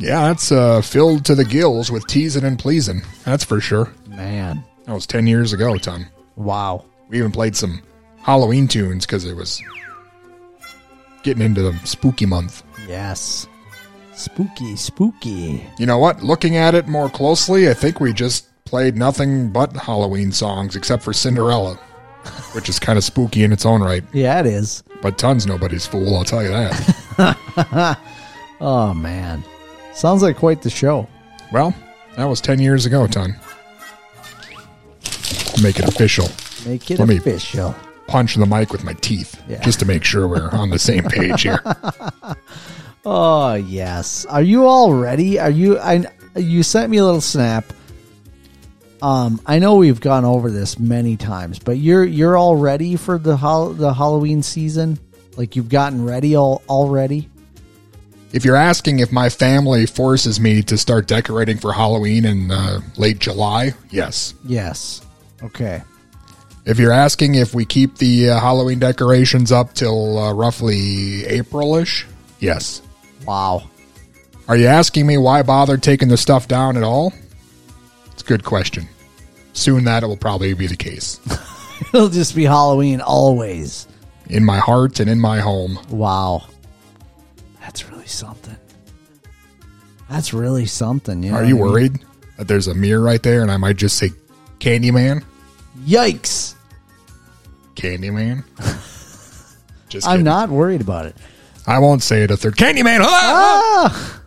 [0.00, 3.02] yeah, that's uh, filled to the gills with teasing and pleasing.
[3.24, 3.92] That's for sure.
[4.08, 4.64] Man.
[4.86, 6.06] That was 10 years ago, Tom.
[6.34, 6.84] Wow.
[7.08, 7.80] We even played some
[8.28, 9.62] Halloween tunes because it was
[11.22, 12.62] getting into the spooky month.
[12.86, 13.48] Yes.
[14.14, 15.66] Spooky, spooky.
[15.78, 16.22] You know what?
[16.22, 21.04] Looking at it more closely, I think we just played nothing but Halloween songs except
[21.04, 21.76] for Cinderella,
[22.52, 24.04] which is kind of spooky in its own right.
[24.12, 24.82] Yeah, it is.
[25.00, 27.98] But tons nobody's fool, I'll tell you that.
[28.60, 29.42] oh, man.
[29.94, 31.08] Sounds like quite the show.
[31.50, 31.74] well,
[32.16, 33.34] that was 10 years ago, Ton.
[35.62, 36.28] Make it official.
[36.66, 37.74] Make it Let me official.
[38.08, 39.60] Punch the mic with my teeth Yeah.
[39.62, 41.60] just to make sure we're on the same page here.
[43.04, 44.26] Oh yes.
[44.26, 45.38] Are you all ready?
[45.38, 45.78] Are you?
[45.78, 46.04] I
[46.36, 47.72] you sent me a little snap.
[49.00, 53.16] Um, I know we've gone over this many times, but you're you're all ready for
[53.16, 54.98] the hol- the Halloween season.
[55.36, 57.30] Like you've gotten ready all already.
[58.32, 62.80] If you're asking if my family forces me to start decorating for Halloween in uh,
[62.98, 64.34] late July, yes.
[64.44, 65.00] Yes.
[65.42, 65.82] Okay.
[66.68, 72.06] If you're asking if we keep the uh, Halloween decorations up till uh, roughly April-ish,
[72.40, 72.82] yes.
[73.26, 73.70] Wow.
[74.48, 77.14] Are you asking me why bother taking the stuff down at all?
[78.12, 78.86] It's a good question.
[79.54, 81.18] Soon that will probably be the case.
[81.94, 83.88] It'll just be Halloween always.
[84.28, 85.78] In my heart and in my home.
[85.88, 86.48] Wow.
[87.62, 88.56] That's really something.
[90.10, 91.22] That's really something.
[91.22, 91.72] You know Are you I mean?
[91.72, 91.98] worried
[92.36, 94.10] that there's a mirror right there and I might just say
[94.60, 95.24] Candyman?
[95.86, 96.56] Yikes!
[97.78, 98.44] Candyman?
[99.88, 100.24] just I'm kidding.
[100.24, 101.16] not worried about it.
[101.66, 102.56] I won't say it a third.
[102.56, 103.00] Candyman!
[103.04, 104.20] Ah!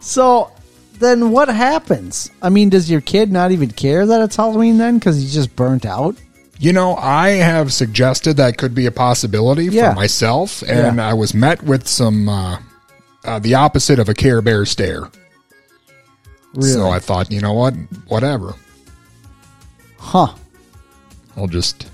[0.00, 0.50] so
[0.98, 2.30] then what happens?
[2.42, 5.54] I mean, does your kid not even care that it's Halloween then because he's just
[5.56, 6.16] burnt out?
[6.58, 9.90] You know, I have suggested that could be a possibility Yeah.
[9.90, 11.08] for myself, and Yeah.
[11.08, 12.58] I was met with some uh,
[13.24, 15.08] uh, the opposite of a Care Bear stare.
[16.54, 16.70] Really?
[16.72, 17.74] So I thought, you know what,
[18.08, 18.54] whatever.
[19.98, 20.34] Huh.
[21.36, 21.88] I'll just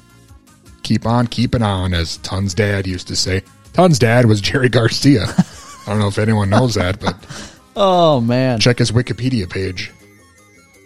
[0.82, 3.42] keep on keeping on, as Ton's dad used to say.
[3.72, 5.24] Ton's dad was Jerry Garcia.
[5.26, 7.16] I don't know if anyone knows that, but
[7.76, 8.58] Oh man.
[8.58, 9.92] check his Wikipedia page.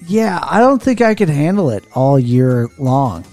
[0.06, 3.24] Yeah, I don't think I could handle it all year long.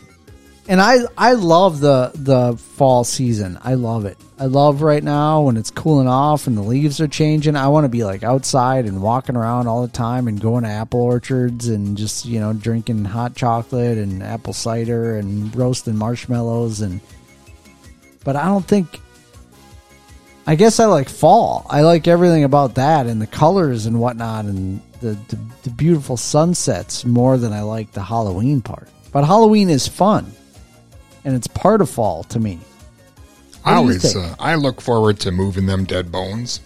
[0.67, 3.57] And I I love the the fall season.
[3.63, 4.17] I love it.
[4.39, 7.55] I love right now when it's cooling off and the leaves are changing.
[7.55, 10.69] I want to be like outside and walking around all the time and going to
[10.69, 16.81] apple orchards and just, you know, drinking hot chocolate and apple cider and roasting marshmallows
[16.81, 17.01] and
[18.23, 18.99] but I don't think
[20.45, 21.65] I guess I like fall.
[21.69, 26.15] I like everything about that and the colors and whatnot and the, the, the beautiful
[26.15, 28.87] sunsets more than I like the Halloween part.
[29.11, 30.31] But Halloween is fun,
[31.25, 32.59] and it's part of fall to me.
[33.67, 36.61] I What do you always uh, I look forward to moving them dead bones.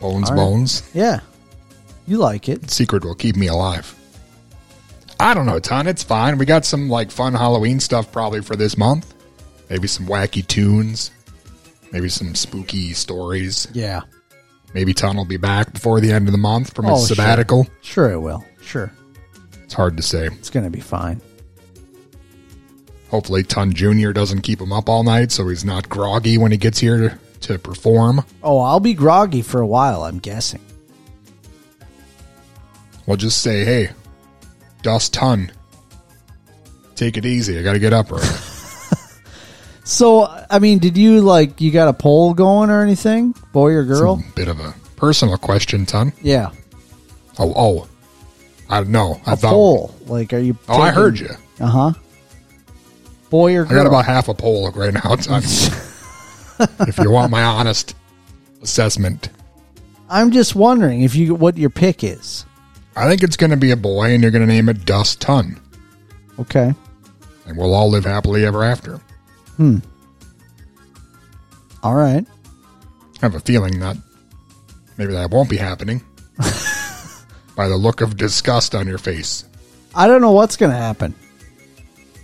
[0.00, 0.36] Bones, right.
[0.36, 0.88] bones.
[0.94, 1.20] Yeah,
[2.06, 2.70] you like it.
[2.70, 3.94] Secret will keep me alive.
[5.20, 5.86] I don't know, ton.
[5.88, 6.38] It's fine.
[6.38, 9.12] We got some like fun Halloween stuff probably for this month.
[9.68, 11.10] Maybe some wacky tunes.
[11.92, 13.66] Maybe some spooky stories.
[13.72, 14.02] Yeah.
[14.74, 17.16] Maybe Ton will be back before the end of the month from Oh, his sure.
[17.16, 17.66] sabbatical.
[17.80, 18.44] Sure, it will.
[18.60, 18.92] Sure,
[19.64, 20.26] It's hard to say.
[20.26, 21.22] it's going to be fine.
[23.10, 24.12] Hopefully, Ton Jr.
[24.12, 27.18] doesn't keep him up all night so he's not groggy when he gets here to,
[27.48, 28.24] to perform.
[28.42, 30.02] Oh, I'll be groggy for a while.
[30.04, 30.60] I'm guessing.
[33.06, 33.90] We'll just say, hey,
[34.82, 35.50] Dust Ton,
[36.94, 37.58] take it easy.
[37.58, 38.26] I got to get up early.
[39.84, 43.84] So, I mean, did you like you got a poll going or anything, boy or
[43.84, 44.22] girl?
[44.34, 46.12] Bit of a personal question, Ton.
[46.20, 46.50] Yeah,
[47.38, 47.88] Oh, oh.
[48.68, 49.18] I don't know.
[49.24, 49.48] I a thought.
[49.52, 49.94] poll.
[50.06, 50.58] Like, are you?
[50.68, 51.30] Oh, I heard you.
[51.58, 51.92] Uh huh.
[53.30, 53.72] Boy or girl?
[53.80, 55.16] I got about half a poll right now.
[56.80, 57.94] If you want my honest
[58.62, 59.28] assessment,
[60.08, 62.44] I'm just wondering if you what your pick is.
[62.96, 65.20] I think it's going to be a boy, and you're going to name it Dust
[65.20, 65.60] Ton,
[66.40, 66.74] Okay.
[67.46, 68.96] and we'll all live happily ever after.
[69.56, 69.76] Hmm.
[71.84, 72.26] All right.
[72.26, 73.96] I have a feeling that
[74.96, 76.02] Maybe that won't be happening.
[77.56, 79.44] By the look of disgust on your face.
[79.94, 81.14] I don't know what's going to happen.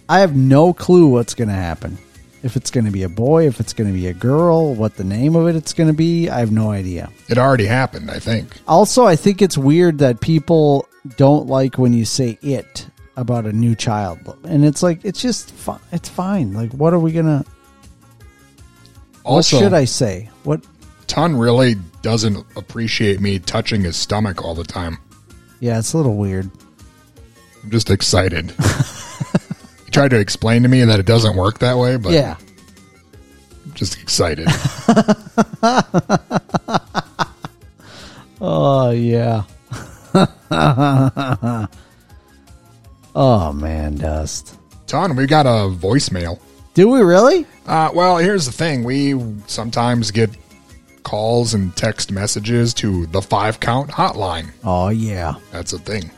[0.09, 1.99] I have no clue what's going to happen.
[2.43, 4.97] If it's going to be a boy, if it's going to be a girl, what
[4.97, 7.11] the name of it it's going to be, I have no idea.
[7.29, 8.49] It already happened, I think.
[8.69, 10.87] Also, I think it's weird that people
[11.17, 12.87] don't like when you say it
[13.17, 14.19] about a new child.
[14.45, 16.53] And it's like it's just fi- it's fine.
[16.53, 17.45] Like what are we going to
[19.25, 20.29] Also- What should I say?
[20.43, 20.63] What
[21.07, 24.99] Ton really doesn't appreciate me touching his stomach all the time.
[25.61, 26.51] Yeah, it's a little weird.
[27.63, 28.53] I'm just excited.
[29.95, 32.37] tried to explain to me that it doesn't work that way, but yeah.
[33.65, 34.49] I'm just excited.
[38.47, 39.45] Oh yeah.
[43.15, 44.59] oh man, Dust.
[44.87, 46.39] Ton, we got a voicemail.
[46.75, 47.47] Do we really?
[47.67, 48.85] Uh, well, here's the thing.
[48.85, 50.29] We sometimes get
[51.05, 54.51] calls and text messages to the five count hotline.
[54.63, 55.37] Oh yeah.
[55.51, 56.11] That's a thing.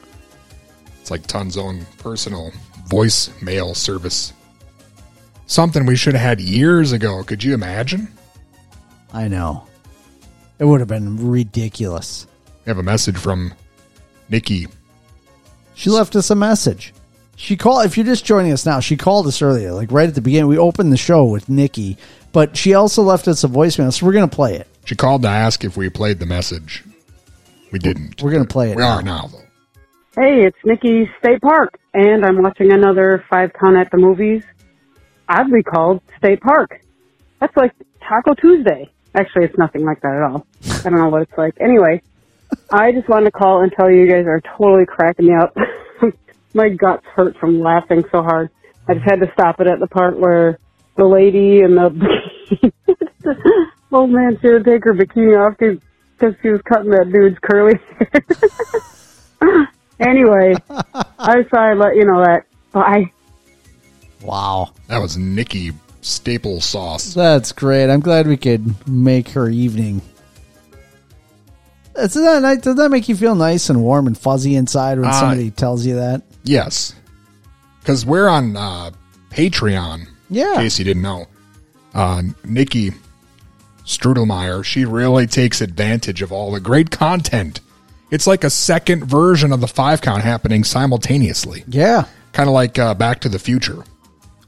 [1.00, 2.50] It's like Ton's own personal
[2.88, 4.32] voicemail service.
[5.46, 7.22] Something we should have had years ago.
[7.22, 8.08] Could you imagine?
[9.12, 9.66] I know.
[10.58, 12.26] It would have been ridiculous.
[12.64, 13.54] We have a message from
[14.28, 14.66] Nikki.
[15.74, 16.92] She left us a message.
[17.36, 17.84] She called.
[17.84, 20.48] If you're just joining us now, she called us earlier, like right at the beginning.
[20.48, 21.98] We opened the show with Nikki,
[22.32, 24.66] but she also left us a voicemail, so we're gonna play it.
[24.86, 26.82] She called to ask if we played the message.
[27.72, 28.22] We didn't.
[28.22, 28.76] We're gonna play it.
[28.76, 28.96] We now.
[28.96, 29.45] are now, though.
[30.18, 34.42] Hey, it's Nikki State Park, and I'm watching another five count at the movies,
[35.28, 36.80] oddly called State Park.
[37.38, 38.90] That's like Taco Tuesday.
[39.14, 40.46] Actually, it's nothing like that at all.
[40.86, 41.52] I don't know what it's like.
[41.60, 42.00] Anyway,
[42.72, 45.54] I just wanted to call and tell you you guys are totally cracking me up.
[46.54, 48.48] My guts hurt from laughing so hard.
[48.88, 50.58] I just had to stop it at the part where
[50.96, 52.72] the lady and the
[53.92, 57.74] old man she would take her bikini off because she was cutting that dude's curly
[57.98, 59.68] hair.
[60.00, 60.54] Anyway,
[61.18, 62.46] I just thought I'd let you know that.
[62.72, 63.10] Bye.
[64.22, 64.72] Wow.
[64.88, 67.14] That was Nikki Staple Sauce.
[67.14, 67.90] That's great.
[67.90, 70.02] I'm glad we could make her evening.
[71.94, 75.08] Does that nice- does that make you feel nice and warm and fuzzy inside when
[75.08, 76.22] Uh, somebody tells you that?
[76.44, 76.94] Yes.
[77.80, 78.90] Because we're on uh,
[79.30, 80.06] Patreon.
[80.28, 80.52] Yeah.
[80.54, 81.26] In case you didn't know.
[81.94, 82.92] Uh, Nikki
[83.86, 87.60] Strudelmeyer, she really takes advantage of all the great content.
[88.10, 91.64] It's like a second version of the five count happening simultaneously.
[91.66, 92.04] Yeah.
[92.32, 93.84] Kind of like uh, Back to the Future.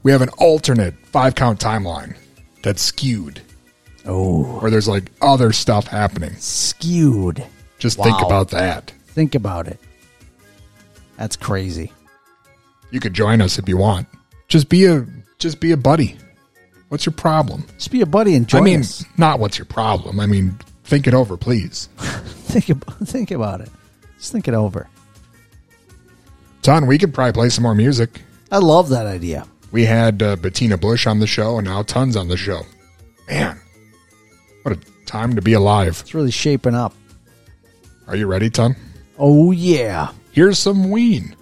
[0.03, 2.15] We have an alternate five count timeline
[2.63, 3.41] that's skewed.
[4.05, 4.59] Oh.
[4.59, 6.35] Where there's like other stuff happening.
[6.35, 7.45] Skewed.
[7.79, 8.91] Just think about that.
[9.07, 9.79] Think about it.
[11.17, 11.91] That's crazy.
[12.91, 14.07] You could join us if you want.
[14.47, 15.05] Just be a
[15.37, 16.17] just be a buddy.
[16.89, 17.65] What's your problem?
[17.75, 19.05] Just be a buddy and join I mean, us.
[19.17, 20.19] not what's your problem.
[20.19, 20.57] I mean,
[20.89, 21.87] think it over, please.
[22.49, 23.69] Think about think about it.
[24.17, 24.87] Just think it over.
[26.63, 28.21] Ton, we could probably play some more music.
[28.51, 29.45] I love that idea.
[29.71, 32.61] We had uh, Bettina Bush on the show, and now Tons on the show.
[33.29, 33.59] Man,
[34.63, 35.99] what a time to be alive.
[36.01, 36.95] It's really shaping up.
[38.07, 38.75] Are you ready, Ton?
[39.19, 40.11] Oh yeah.
[40.31, 41.35] Here's some Ween.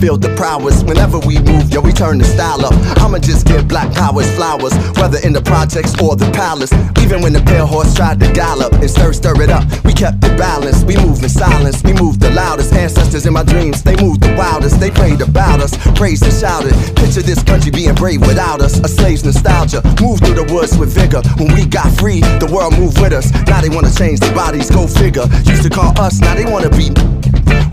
[0.00, 0.82] Feel the prowess.
[0.82, 2.72] Whenever we move, yo, we turn the style up.
[2.98, 6.72] I'ma just give black powers flowers, whether in the projects or the palace.
[7.04, 10.24] Even when the pale horse tried to gallop and stir, stir it up, we kept
[10.24, 10.86] it balanced.
[10.86, 12.72] We moved in silence, we moved the loudest.
[12.72, 14.80] Ancestors in my dreams, they moved the wildest.
[14.80, 16.72] They prayed about us, praised and shouted.
[16.96, 18.80] Picture this country being brave without us.
[18.80, 19.82] A slave's nostalgia.
[20.00, 21.20] Moved through the woods with vigor.
[21.36, 23.30] When we got free, the world moved with us.
[23.46, 25.28] Now they wanna change their bodies, go figure.
[25.44, 27.19] Used to call us, now they wanna be.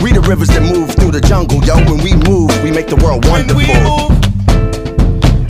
[0.03, 1.75] We the rivers that move through the jungle, yo.
[1.89, 3.57] When we move, we make the world wonderful.
[3.57, 4.13] When we move,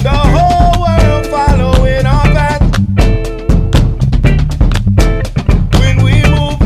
[0.03, 2.63] The whole world following our path.
[5.79, 6.59] When we move,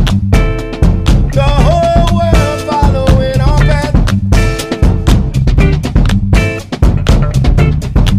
[1.32, 3.96] the whole world following our path.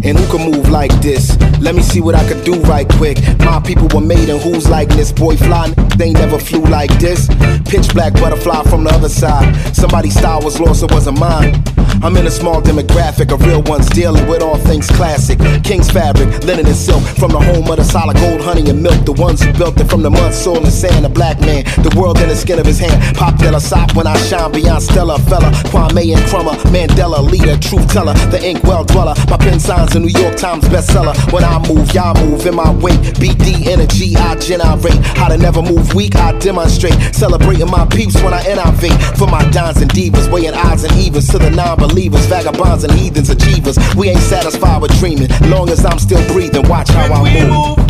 [0.03, 1.32] And who can move like this?
[1.63, 3.17] Let me see what I could do right quick.
[3.39, 5.13] My people were made in whose likeness?
[5.13, 7.29] Boy, fly, they never flew like this.
[7.63, 9.55] Pitch black butterfly from the other side.
[9.73, 11.63] Somebody's style was lost, it wasn't mine.
[12.01, 15.39] I'm in a small demographic of real ones dealing with all things classic.
[15.63, 17.03] King's fabric, linen and silk.
[17.19, 19.05] From the home of the solid gold, honey and milk.
[19.05, 21.05] The ones who built it from the mud, soil, and sand.
[21.05, 23.15] A black man, the world in the skin of his hand.
[23.15, 25.19] Pop Della Sop when I shine beyond Stella.
[25.19, 26.55] Fella, Kwame Nkrumah.
[26.73, 28.13] Mandela, leader, truth teller.
[28.31, 29.15] The ink well dweller.
[29.29, 31.15] My pen signs a New York Times bestseller.
[31.31, 32.99] When I move, y'all move in my wake.
[33.19, 34.99] BD energy, I generate.
[35.17, 36.95] How to never move weak, I demonstrate.
[37.13, 38.99] Celebrating my peeps when I innovate.
[39.17, 41.49] For my dons and divas, weighing odds and evens to the
[41.83, 43.77] non-believers, vagabonds and heathens, achievers.
[43.95, 45.29] We ain't satisfied with dreaming.
[45.49, 47.77] Long as I'm still breathing, watch how I move.
[47.77, 47.87] move.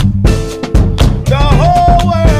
[1.26, 2.33] The whole world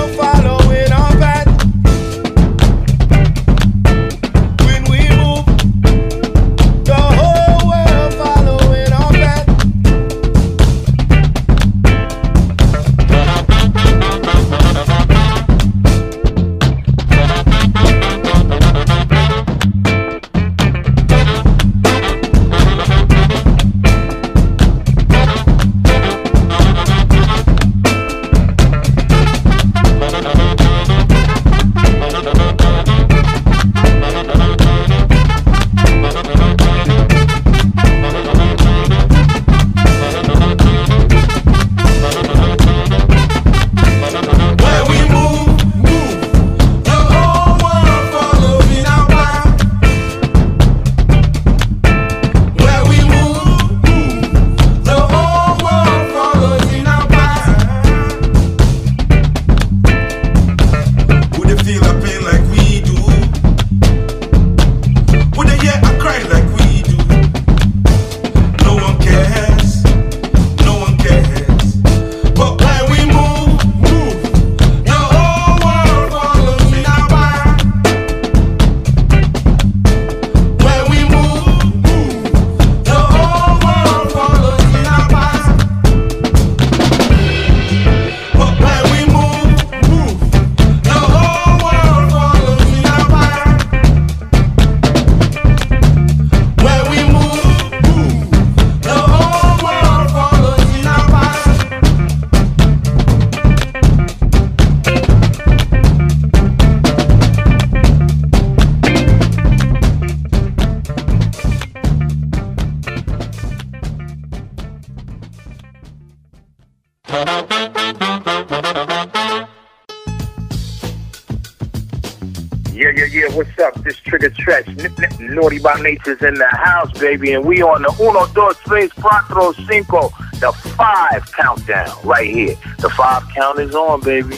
[125.44, 127.34] Naughty by Nature's in the house, baby.
[127.34, 130.08] And we on the uno, dos, tres, cuatro, cinco,
[130.40, 132.56] the five countdown right here.
[132.80, 134.38] The five count is on, baby.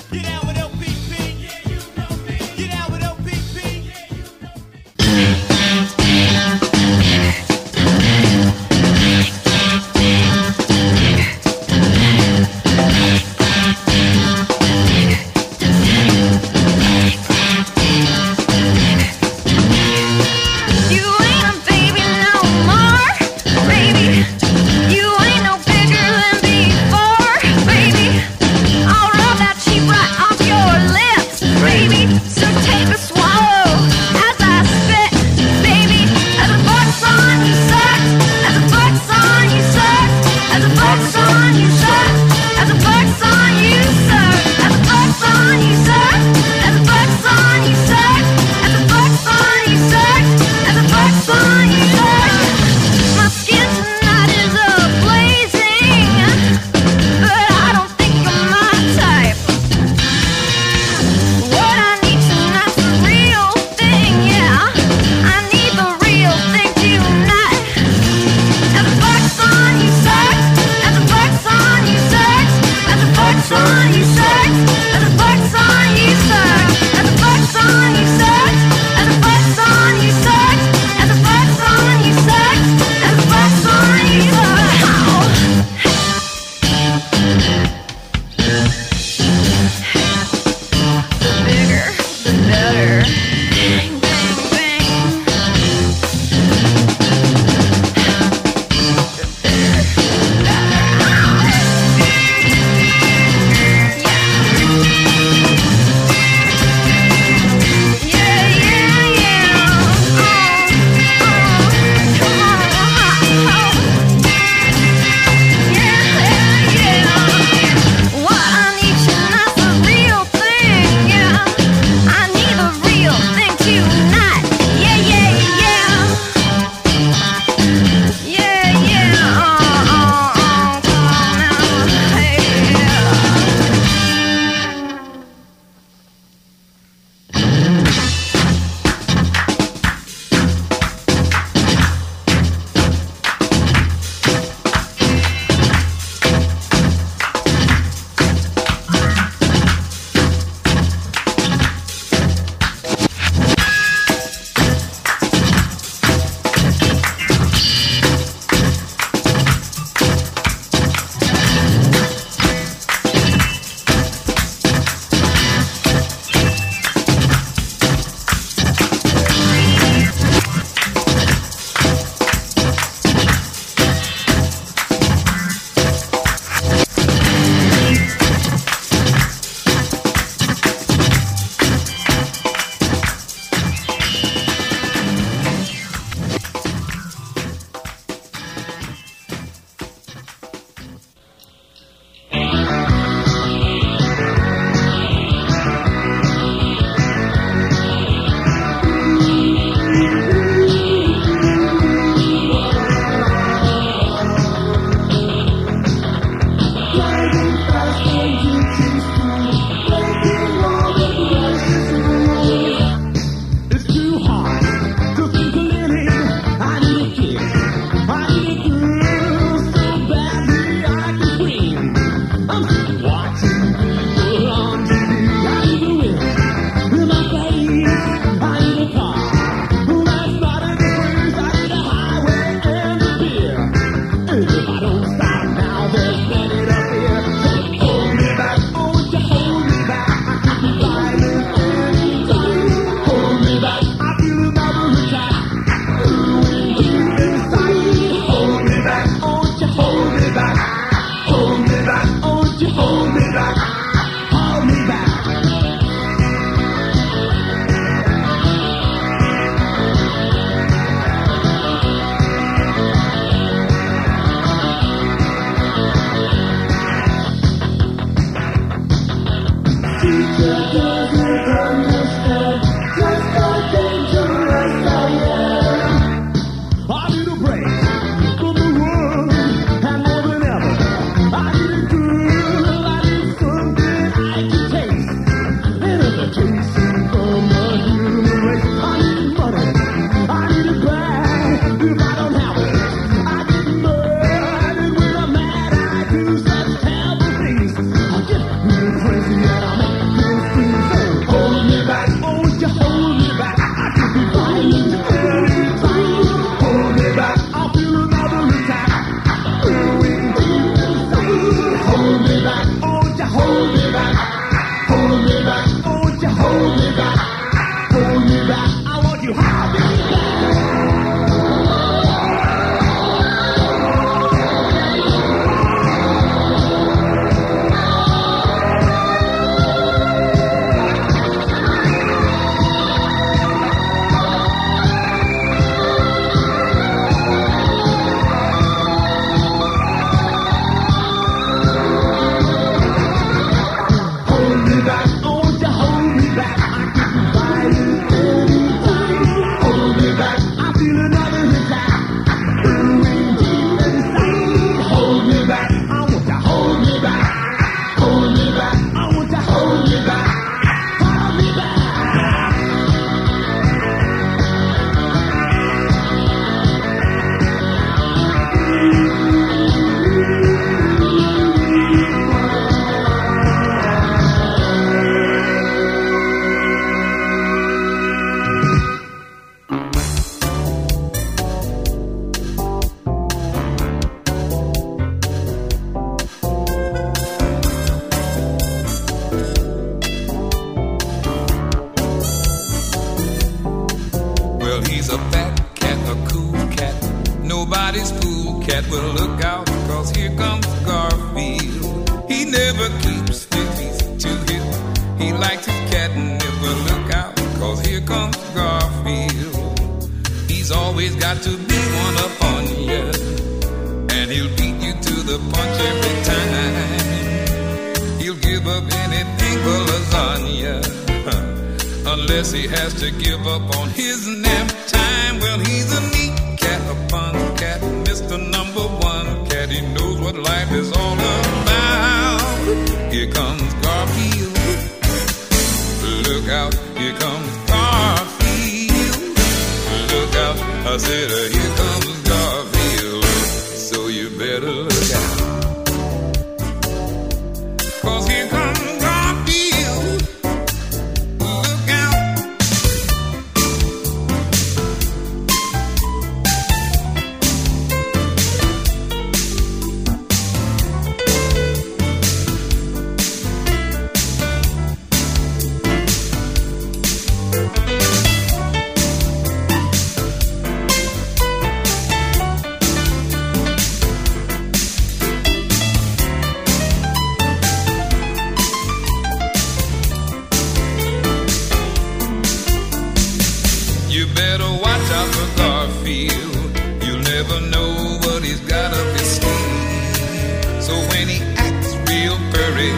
[485.57, 486.71] Garfield.
[487.03, 490.81] You'll never know what he's got up his sleeve.
[490.81, 492.91] So when he acts real furry,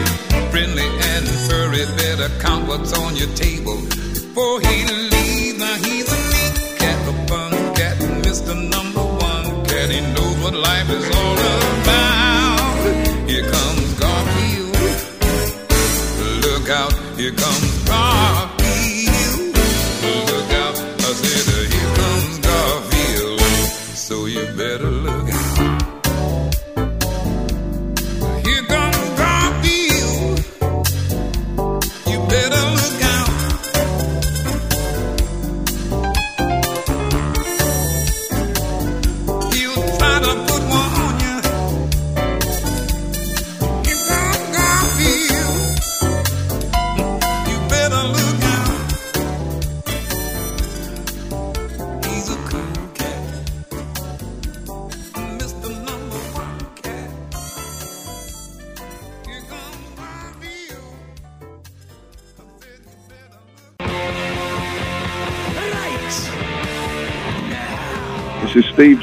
[0.50, 3.78] friendly and furry, better count what's on your table.
[4.34, 6.16] For he's a
[6.78, 8.54] cat, a fun cat, Mr.
[8.54, 9.90] Number One Cat.
[9.90, 11.38] He knows what life is all
[11.82, 13.28] about.
[13.28, 14.76] Here comes Garfield.
[16.44, 17.77] Look out, here comes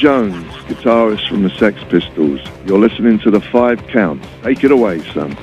[0.05, 2.39] Jones, guitarist from the Sex Pistols.
[2.67, 4.27] You're listening to The Five Counts.
[4.43, 5.35] Take it away, son.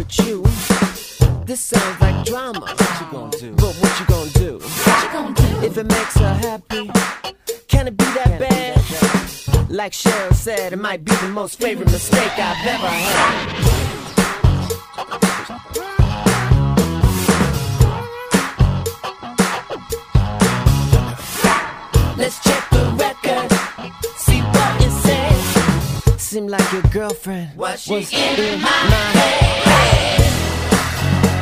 [0.00, 0.42] with you.
[1.44, 2.60] This sounds like drama.
[2.60, 3.52] What you gonna do?
[3.56, 4.58] But what you gonna do?
[4.58, 5.66] What you gonna do?
[5.66, 6.90] If it makes her happy,
[7.68, 9.70] can it be that bad?
[9.70, 13.66] Like Cheryl said, it might be the most favorite mistake I've ever had.
[22.16, 22.69] Let's check
[26.40, 27.98] Seem like your girlfriend was in,
[28.62, 28.70] my
[29.12, 29.60] head.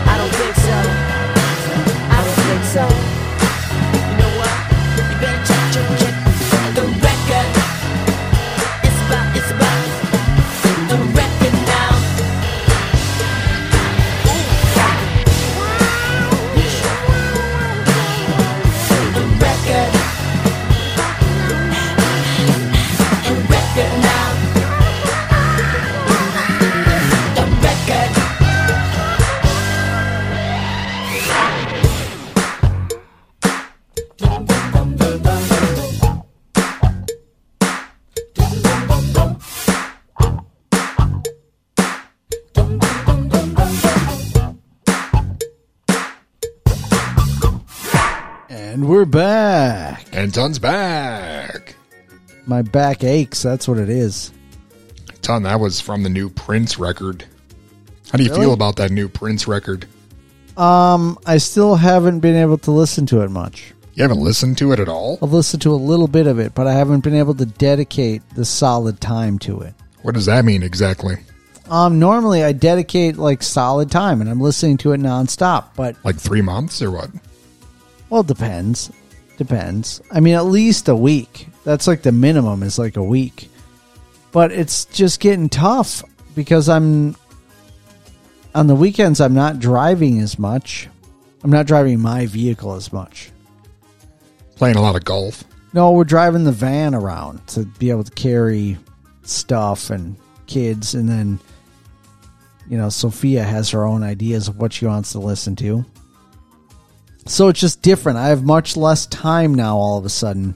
[0.09, 0.77] I don't think so.
[2.11, 3.08] I don't think so.
[48.99, 50.05] We're back.
[50.13, 51.77] Anton's back.
[52.47, 53.43] My back aches.
[53.43, 54.33] That's what it is.
[55.23, 57.25] Ton, that was from the new Prince record.
[58.11, 58.41] How do you Really?
[58.43, 59.87] feel about that new Prince record?
[60.57, 63.73] Um, I still haven't been able to listen to it much.
[63.95, 65.21] You haven't listened to it at all?
[65.23, 68.23] I've listened to a little bit of it, but I haven't been able to dedicate
[68.35, 69.75] the solid time to it.
[70.03, 71.19] What does that mean exactly?
[71.71, 75.67] Um, normally I dedicate like solid time, and I'm listening to it nonstop.
[75.77, 77.11] But Like three months or what?
[78.11, 78.91] Well, it depends.
[79.37, 80.01] Depends.
[80.11, 81.49] I mean, at least a week.
[81.65, 83.49] That's like the minimum is like a week.
[84.33, 86.03] But it's just getting tough
[86.35, 87.17] because I'm
[88.55, 89.21] on the weekends.
[89.21, 90.89] I'm not driving as much.
[91.43, 93.31] I'm not driving my vehicle as much.
[94.57, 95.45] Playing a lot of golf.
[95.73, 98.77] No, we're driving the van around to be able to carry
[99.23, 100.17] stuff and
[100.47, 101.39] kids, and then
[102.69, 105.85] you know Sophia has her own ideas of what she wants to listen to.
[107.29, 108.19] So it's just different.
[108.19, 109.77] I have much less time now.
[109.77, 110.55] All of a sudden,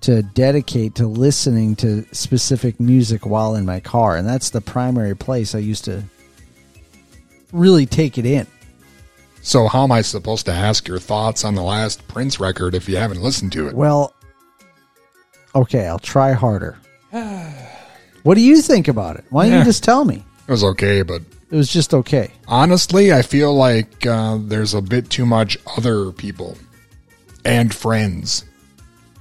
[0.00, 5.14] to dedicate to listening to specific music while in my car, and that's the primary
[5.14, 6.02] place I used to
[7.52, 8.46] really take it in.
[9.42, 12.88] So how am I supposed to ask your thoughts on the last Prince record if
[12.88, 13.74] you haven't listened to it?
[13.76, 14.12] Well,
[15.54, 16.78] okay, I'll try harder.
[18.24, 19.24] What do you think about it?
[19.30, 19.58] Why don't Yeah.
[19.60, 20.24] you just tell me?
[20.48, 22.32] It was okay, but It was just okay.
[22.48, 26.58] honestly, I feel like uh, there's a bit too much other people
[27.44, 28.44] and friends.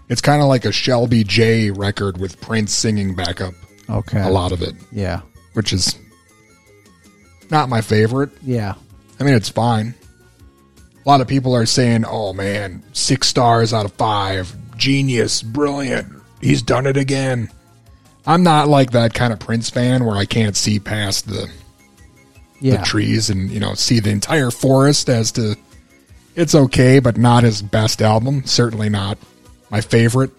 [0.10, 3.54] It's kind of like a Shelby J record with Prince singing backup.
[3.90, 4.22] Okay.
[4.22, 4.76] A lot of it.
[4.92, 5.22] Yeah.
[5.54, 5.98] Which is
[7.52, 8.32] not my favorite.
[8.42, 8.74] Yeah.
[9.20, 9.94] I mean, it's fine.
[11.06, 14.56] A lot of people are saying, oh man, six stars out of five.
[14.78, 15.44] Genius.
[15.44, 16.12] Brilliant.
[16.42, 17.50] He's done it again.
[18.26, 21.50] I'm not like that kind of Prince fan where I can't see past the
[22.62, 22.78] Yeah.
[22.78, 25.56] the trees and you know see the entire forest as to
[26.36, 28.46] it's okay, but not his best album.
[28.46, 29.18] Certainly not
[29.70, 30.32] my favorite.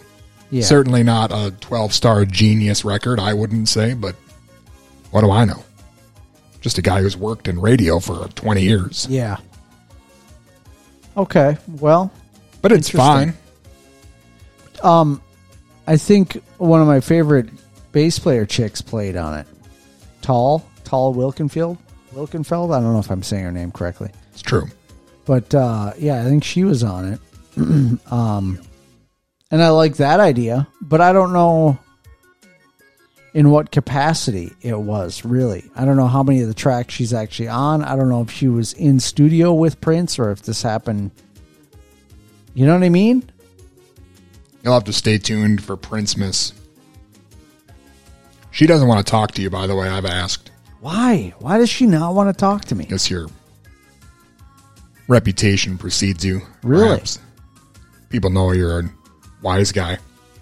[0.50, 0.62] Yeah.
[0.62, 3.18] Certainly not a 12 star genius record.
[3.18, 4.14] I wouldn't say, but
[5.10, 5.62] what do I know?
[6.60, 9.06] Just a guy who's worked in radio for 20 years.
[9.08, 9.36] Yeah.
[11.16, 11.56] Okay.
[11.80, 12.12] Well,
[12.62, 13.34] But it's fine.
[14.82, 15.22] um,
[15.86, 17.48] I think one of my favorite
[17.92, 19.46] bass player chicks played on it.
[20.22, 21.78] Tal, Tal Wilkenfield,
[22.14, 22.74] Wilkenfeld.
[22.74, 24.10] I don't know if I'm saying her name correctly.
[24.32, 24.66] It's true.
[25.24, 27.20] But uh, yeah, I think she was on it.
[28.12, 28.60] um,
[29.50, 31.78] and I like that idea, but I don't know
[33.32, 35.70] in what capacity it was really.
[35.76, 37.84] I don't know how many of the tracks she's actually on.
[37.84, 41.10] I don't know if she was in studio with Prince or if this happened.
[42.54, 43.28] You know what I mean?
[44.62, 46.54] You'll have to stay tuned for Prince Miss.
[48.50, 49.86] She doesn't want to talk to you, by the way.
[49.86, 50.50] I've asked.
[50.80, 51.34] Why?
[51.38, 52.84] Why does she not want to talk to me?
[52.84, 53.28] Because your
[55.08, 56.42] reputation precedes you.
[56.62, 56.88] Really?
[56.88, 57.18] perhaps.
[58.10, 58.90] People know you're a
[59.42, 59.98] wise guy.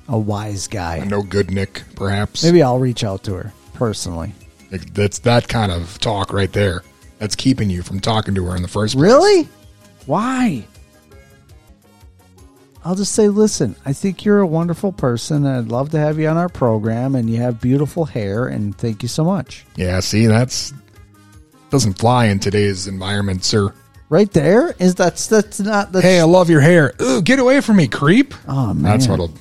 [0.08, 0.96] A wise guy.
[0.96, 2.44] A no good Nick, perhaps.
[2.44, 4.34] Maybe I'll reach out to her personally.
[4.70, 6.82] Like, That's that kind of talk right there.
[7.18, 9.02] That's keeping you from talking to her in the first place.
[9.02, 9.48] Really?
[10.06, 10.66] Why?
[12.84, 16.18] I'll just say, listen, I think you're a wonderful person, and I'd love to have
[16.18, 19.64] you on our program, and you have beautiful hair, and thank you so much.
[19.76, 20.72] Yeah, see, that's
[21.70, 23.72] doesn't fly in today's environment, sir.
[24.10, 26.92] Right there is that's that's not that's, Hey, I love your hair.
[27.00, 28.34] Ooh, get away from me, creep.
[28.46, 29.32] Oh man, That's what'll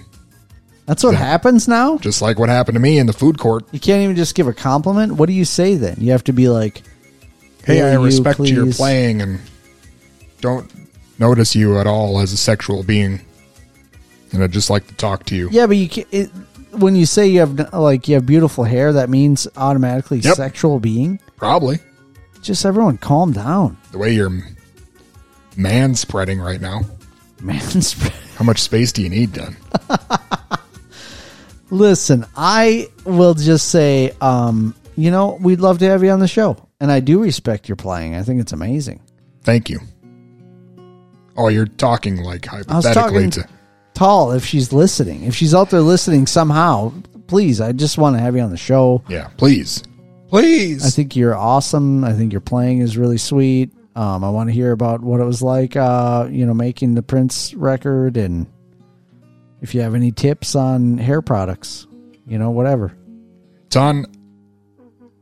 [0.86, 1.98] that's what happens now.
[1.98, 3.66] just like what happened to me in the food court.
[3.72, 5.14] You can't even just give a compliment.
[5.14, 5.98] What do you say then?
[6.00, 6.82] You have to be like,
[7.66, 9.40] Hey, I you, respect your playing and
[10.42, 10.70] don't
[11.20, 13.22] notice you at all as a sexual being,
[14.34, 15.48] and I'd just like to talk to you.
[15.52, 16.30] Yeah, but you can, it,
[16.72, 20.36] when you say you have like you have beautiful hair, that means automatically Yep.
[20.36, 21.20] sexual being.
[21.38, 21.80] Probably
[22.42, 23.78] Just everyone, calm down.
[23.92, 24.32] the way you're
[25.56, 26.82] man spreading right now.
[27.42, 28.14] Man spread.
[28.38, 29.58] How much space do you need, then?
[31.70, 36.28] Listen, I will just say, um, you know, we'd love to have you on the
[36.28, 38.16] show, and I do respect your playing.
[38.16, 39.02] I think it's amazing.
[39.42, 39.80] Thank you.
[41.36, 43.50] Oh, you're talking like I was hypothetically talking to.
[43.94, 44.32] Tall.
[44.32, 46.94] If she's listening, if she's out there listening somehow,
[47.28, 49.04] please, I just want to have you on the show.
[49.08, 49.84] Yeah, please,
[50.28, 50.86] please.
[50.86, 52.04] I think you're awesome.
[52.04, 53.72] I think your playing is really sweet.
[53.96, 57.04] Um, I want to hear about what it was like, uh, you know, making the
[57.04, 58.48] Prince record, and
[59.62, 61.86] if you have any tips on hair products,
[62.26, 62.96] you know, whatever.
[63.70, 64.06] Done.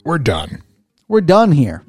[0.04, 0.64] We're done.
[1.08, 1.84] We're done here.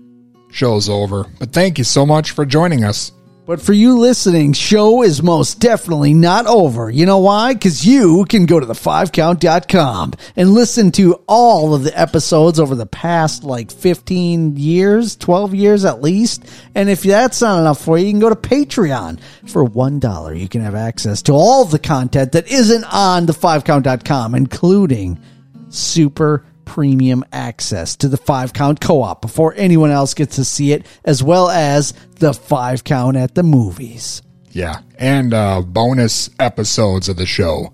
[0.51, 1.25] Show's over.
[1.39, 3.13] But thank you so much for joining us.
[3.45, 6.89] But for you listening, show is most definitely not over.
[6.89, 7.55] You know why?
[7.55, 12.87] Because you can go to the5count.com and listen to all of the episodes over the
[12.87, 16.45] past like 15 years, 12 years at least.
[16.77, 19.19] And if that's not enough for you, you can go to Patreon.
[19.49, 25.21] For $1, you can have access to all the content that isn't on the5count.com, including
[25.69, 30.87] super premium access to the five count co-op before anyone else gets to see it
[31.05, 34.81] as well as the five count at the movies Yeah.
[34.99, 37.73] And uh, bonus episodes of the show.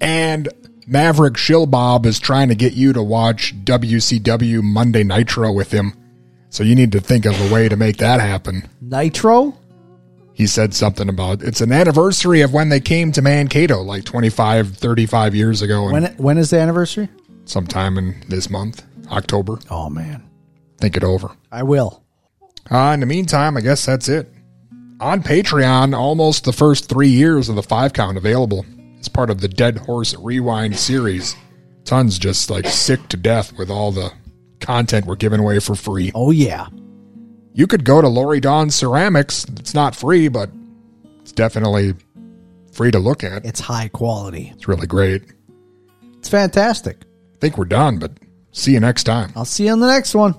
[0.00, 0.48] And
[0.86, 5.92] Maverick Shilbob is trying to get you to watch WCW Monday Nitro with him.
[6.50, 8.66] So you need to think of a way to make that happen.
[8.80, 9.54] nitro
[10.32, 14.76] He said something about it's an anniversary of when they came to Mankato like 25,
[14.76, 15.84] 35 years ago.
[15.84, 17.08] And when when is the anniversary
[17.48, 19.58] sometime in this month, October.
[19.70, 20.28] Oh, man.
[20.78, 21.30] Think it over.
[21.50, 22.04] i will
[22.70, 24.32] Uh, in the meantime, I guess that's it.
[25.00, 28.64] On Patreon, almost the first three years of the five count available.
[28.98, 31.36] It's part of the Dead Horse Rewind series.
[31.84, 34.12] Tons just like sick to death with all the
[34.60, 36.10] content we're giving away for free.
[36.14, 36.66] Oh, yeah.
[37.54, 39.44] You could go to Lori Dawn Ceramics.
[39.56, 40.50] It's not free, but
[41.20, 41.94] it's definitely
[42.72, 43.44] free to look at.
[43.44, 44.52] It's high quality.
[44.54, 45.22] It's really great.
[46.18, 47.04] It's fantastic.
[47.40, 48.12] Think we're done, but
[48.52, 49.32] see you next time.
[49.36, 50.34] I'll see you on the next one.